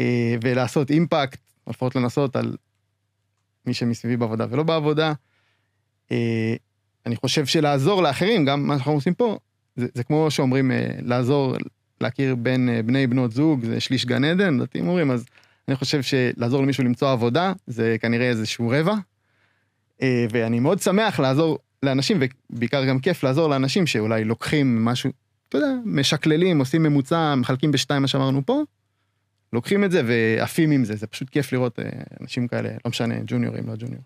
אה, 0.00 0.36
ולעשות 0.42 0.90
אימפקט, 0.90 1.40
לפחות 1.66 1.96
לנסות 1.96 2.36
על 2.36 2.56
מי 3.66 3.74
שמסביבי 3.74 4.16
בעבודה 4.16 4.46
ולא 4.50 4.62
בעבודה. 4.62 5.12
אה, 6.12 6.54
אני 7.06 7.16
חושב 7.16 7.46
שלעזור 7.46 8.02
לאחרים, 8.02 8.44
גם 8.44 8.66
מה 8.66 8.74
שאנחנו 8.74 8.92
עושים 8.92 9.14
פה, 9.14 9.38
זה, 9.76 9.86
זה 9.94 10.04
כמו 10.04 10.30
שאומרים, 10.30 10.70
אה, 10.70 10.86
לעזור, 11.02 11.56
להכיר 12.00 12.34
בין 12.34 12.68
בני 12.86 13.06
בנות 13.06 13.32
זוג, 13.32 13.64
זה 13.64 13.80
שליש 13.80 14.06
גן 14.06 14.24
עדן, 14.24 14.58
דתיים 14.58 14.88
אומרים, 14.88 15.10
אז 15.10 15.26
אני 15.68 15.76
חושב 15.76 16.02
שלעזור 16.02 16.62
למישהו 16.62 16.84
למצוא 16.84 17.10
עבודה, 17.10 17.52
זה 17.66 17.96
כנראה 18.00 18.28
איזשהו 18.28 18.68
רבע. 18.68 18.94
ואני 20.02 20.60
מאוד 20.60 20.80
שמח 20.80 21.20
לעזור 21.20 21.58
לאנשים, 21.82 22.20
ובעיקר 22.50 22.84
גם 22.84 22.98
כיף 22.98 23.22
לעזור 23.22 23.48
לאנשים 23.48 23.86
שאולי 23.86 24.24
לוקחים 24.24 24.84
משהו, 24.84 25.10
אתה 25.48 25.58
יודע, 25.58 25.68
משקללים, 25.84 26.58
עושים 26.58 26.82
ממוצע, 26.82 27.34
מחלקים 27.34 27.72
בשתיים 27.72 28.02
מה 28.02 28.08
שאמרנו 28.08 28.46
פה, 28.46 28.62
לוקחים 29.52 29.84
את 29.84 29.90
זה 29.90 30.02
ועפים 30.06 30.70
עם 30.70 30.84
זה, 30.84 30.96
זה 30.96 31.06
פשוט 31.06 31.30
כיף 31.30 31.52
לראות 31.52 31.78
אה, 31.78 31.84
אנשים 32.20 32.48
כאלה, 32.48 32.68
לא 32.68 32.88
משנה, 32.90 33.14
ג'וניורים, 33.26 33.66
לא 33.66 33.74
ג'וניור. 33.78 34.02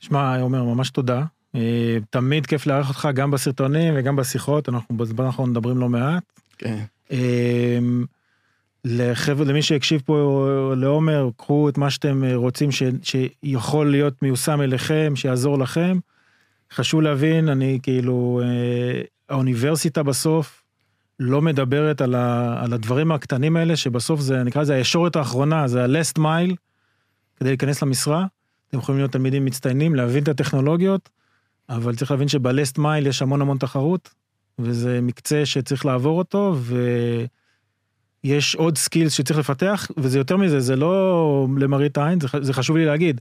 שמע, 0.00 0.40
עומר, 0.40 0.64
ממש 0.64 0.90
תודה. 0.90 1.24
אה, 1.54 1.98
תמיד 2.10 2.46
כיף 2.46 2.66
לארח 2.66 2.88
אותך 2.88 3.08
גם 3.14 3.30
בסרטונים 3.30 3.94
וגם 3.96 4.16
בשיחות, 4.16 4.68
אנחנו 4.68 4.96
בזמן 4.96 5.24
האחרון 5.24 5.50
מדברים 5.50 5.78
לא 5.78 5.88
מעט. 5.88 6.22
כן. 6.58 6.78
אה, 8.86 8.90
לחבר'ה, 8.90 9.44
למי 9.44 9.62
שהקשיב 9.62 10.02
פה 10.04 10.74
לעומר, 10.76 11.28
קחו 11.36 11.68
את 11.68 11.78
מה 11.78 11.90
שאתם 11.90 12.24
רוצים 12.34 12.70
ש, 12.72 12.82
שיכול 13.02 13.90
להיות 13.90 14.22
מיושם 14.22 14.60
אליכם, 14.60 15.12
שיעזור 15.16 15.58
לכם. 15.58 15.98
חשוב 16.72 17.00
להבין, 17.00 17.48
אני 17.48 17.78
כאילו, 17.82 18.40
האוניברסיטה 19.28 20.02
בסוף 20.02 20.62
לא 21.20 21.42
מדברת 21.42 22.00
על, 22.00 22.14
ה, 22.14 22.56
על 22.62 22.72
הדברים 22.72 23.12
הקטנים 23.12 23.56
האלה, 23.56 23.76
שבסוף 23.76 24.20
זה, 24.20 24.42
נקרא 24.42 24.62
לזה 24.62 24.74
הישורת 24.74 25.16
האחרונה, 25.16 25.68
זה 25.68 25.84
ה-last 25.84 26.18
mile, 26.18 26.54
כדי 27.36 27.48
להיכנס 27.48 27.82
למשרה. 27.82 28.26
אתם 28.68 28.78
יכולים 28.78 28.98
להיות 28.98 29.12
תלמידים 29.12 29.44
מצטיינים, 29.44 29.94
להבין 29.94 30.22
את 30.22 30.28
הטכנולוגיות, 30.28 31.08
אבל 31.68 31.96
צריך 31.96 32.10
להבין 32.10 32.28
שב-last 32.28 32.78
mile 32.78 33.08
יש 33.08 33.22
המון 33.22 33.40
המון 33.40 33.58
תחרות, 33.58 34.14
וזה 34.58 35.00
מקצה 35.02 35.46
שצריך 35.46 35.86
לעבור 35.86 36.18
אותו, 36.18 36.56
ויש 38.24 38.54
עוד 38.54 38.78
סקילס 38.78 39.12
שצריך 39.12 39.38
לפתח, 39.38 39.90
וזה 39.96 40.18
יותר 40.18 40.36
מזה, 40.36 40.60
זה 40.60 40.76
לא 40.76 41.46
למראית 41.58 41.98
עין, 41.98 42.20
זה, 42.20 42.28
זה 42.40 42.52
חשוב 42.52 42.76
לי 42.76 42.84
להגיד. 42.84 43.20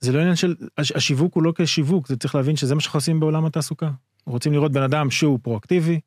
זה 0.00 0.12
לא 0.12 0.18
עניין 0.18 0.36
של, 0.36 0.54
השיווק 0.78 1.34
הוא 1.34 1.42
לא 1.42 1.52
כשיווק, 1.56 2.08
זה 2.08 2.16
צריך 2.16 2.34
להבין 2.34 2.56
שזה 2.56 2.74
מה 2.74 2.80
שאנחנו 2.80 2.98
עושים 2.98 3.20
בעולם 3.20 3.46
התעסוקה. 3.46 3.90
רוצים 4.26 4.52
לראות 4.52 4.72
בן 4.72 4.82
אדם 4.82 5.10
שהוא 5.10 5.38
פרואקטיבי, 5.42 6.00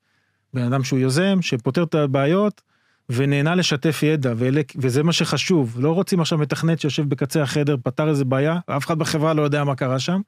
בן 0.53 0.61
אדם 0.61 0.83
שהוא 0.83 0.99
יוזם, 0.99 1.41
שפותר 1.41 1.83
את 1.83 1.95
הבעיות, 1.95 2.61
ונהנה 3.09 3.55
לשתף 3.55 4.03
ידע, 4.03 4.33
ואלה, 4.37 4.61
וזה 4.75 5.03
מה 5.03 5.13
שחשוב. 5.13 5.77
לא 5.79 5.91
רוצים 5.91 6.19
עכשיו 6.19 6.37
מתכנת 6.37 6.79
שיושב 6.79 7.09
בקצה 7.09 7.43
החדר, 7.43 7.75
פתר 7.83 8.09
איזה 8.09 8.25
בעיה, 8.25 8.59
אף 8.65 8.85
אחד 8.85 8.99
בחברה 8.99 9.33
לא 9.33 9.41
יודע 9.41 9.63
מה 9.63 9.75
קרה 9.75 9.99
שם, 9.99 10.21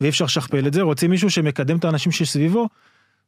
ואי 0.00 0.08
אפשר 0.08 0.24
לשכפל 0.24 0.66
את 0.66 0.72
זה, 0.72 0.82
רוצים 0.82 1.10
מישהו 1.10 1.30
שמקדם 1.30 1.76
את 1.76 1.84
האנשים 1.84 2.12
שסביבו, 2.12 2.68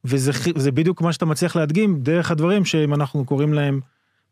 וזה 0.05 0.73
בדיוק 0.73 1.03
מה 1.03 1.13
שאתה 1.13 1.27
מצליח 1.27 1.57
להדגים 1.57 2.01
דרך 2.03 2.31
הדברים 2.31 2.65
שאם 2.65 2.95
אנחנו 2.95 3.25
קוראים 3.25 3.55
להם 3.55 3.81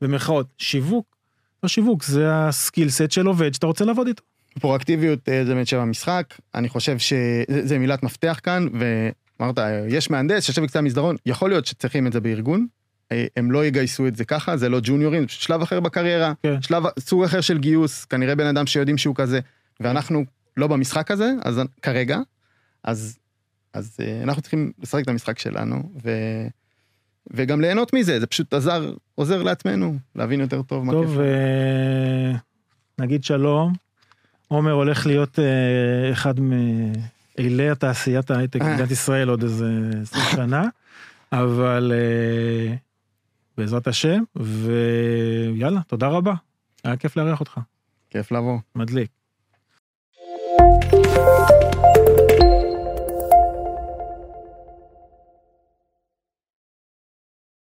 במרכאות 0.05 0.47
שיווק, 0.59 1.17
לא 1.63 1.69
שיווק, 1.69 2.05
זה 2.05 2.27
הסקיל 2.31 2.91
סט 2.91 3.11
של 3.11 3.27
עובד 3.27 3.55
שאתה 3.55 3.67
רוצה 3.67 3.85
לעבוד 3.85 4.07
איתו. 4.07 4.23
פרואקטיביות 4.61 5.29
אה, 5.29 5.45
זה 5.45 5.55
באמת 5.55 5.67
שם 5.67 5.79
המשחק, 5.79 6.35
אני 6.55 6.69
חושב 6.69 6.99
שזה 6.99 7.79
מילת 7.79 8.03
מפתח 8.03 8.41
כאן, 8.43 8.67
ו... 8.81 9.09
אמרת, 9.41 9.59
יש 9.89 10.11
מהנדס 10.11 10.45
שיושב 10.45 10.63
בקצה 10.63 10.79
המסדרון, 10.79 11.17
יכול 11.27 11.51
להיות 11.51 11.67
שצריכים 11.67 12.07
את 12.07 12.13
זה 12.13 12.21
בארגון, 12.21 12.67
אה, 13.13 13.27
הם 13.37 13.51
לא 13.51 13.67
יגייסו 13.67 14.07
את 14.07 14.17
זה 14.17 14.25
ככה, 14.25 14.57
זה 14.57 14.69
לא 14.69 14.79
ג'וניורים, 14.83 15.29
שלב 15.29 15.63
אחר 15.63 15.81
בקריירה, 15.81 16.33
כן. 16.43 16.63
שלב, 16.63 16.83
סוג 16.99 17.25
אחר 17.25 17.41
של 17.41 17.59
גיוס, 17.59 18.05
כנראה 18.05 18.35
בן 18.35 18.47
אדם 18.47 18.67
שיודעים 18.67 18.99
שהוא 18.99 19.15
כזה, 19.15 19.41
ואנחנו 19.81 20.25
לא 20.57 20.67
במשחק 20.67 21.11
הזה, 21.11 21.33
אז 21.45 21.61
כרגע, 21.83 22.19
אז, 22.85 23.19
אז 23.73 23.97
אה, 24.01 24.23
אנחנו 24.23 24.43
צריכים 24.43 24.73
לשחק 24.79 25.03
את 25.03 25.09
המשחק 25.09 25.39
שלנו, 25.39 25.93
ו, 26.05 26.11
וגם 27.31 27.61
ליהנות 27.61 27.93
מזה, 27.95 28.21
זה 28.21 28.27
פשוט 28.27 28.55
עזר, 28.55 28.93
עוזר 29.15 29.43
לעצמנו 29.43 29.97
להבין 30.17 30.41
יותר 30.41 30.63
טוב 30.63 30.85
מה 30.85 30.93
כיף. 30.93 31.03
טוב, 31.03 31.21
אה, 31.21 32.33
נגיד 32.99 33.25
שלום. 33.25 33.73
עומר 34.49 34.73
הולך 34.73 35.07
להיות 35.07 35.39
אה, 35.39 36.13
אחד 36.13 36.41
מ... 36.41 36.53
אלי 37.39 37.71
התעשיית 37.71 38.31
ההייטק 38.31 38.63
אה. 38.63 38.71
במדינת 38.71 38.91
ישראל 38.91 39.29
עוד 39.29 39.43
איזה 39.43 39.67
20 40.03 40.25
שנה, 40.31 40.65
אבל 41.33 41.93
uh, 41.93 42.77
בעזרת 43.59 43.87
השם, 43.87 44.23
ויאללה, 44.37 45.81
תודה 45.87 46.09
רבה. 46.09 46.35
היה 46.85 46.97
כיף 46.97 47.17
לארח 47.17 47.41
אותך. 47.41 47.61
כיף 48.11 48.33
לבוא. 48.33 48.59
מדליק. 48.75 49.11
thank 50.57 51.51
you 51.51 51.64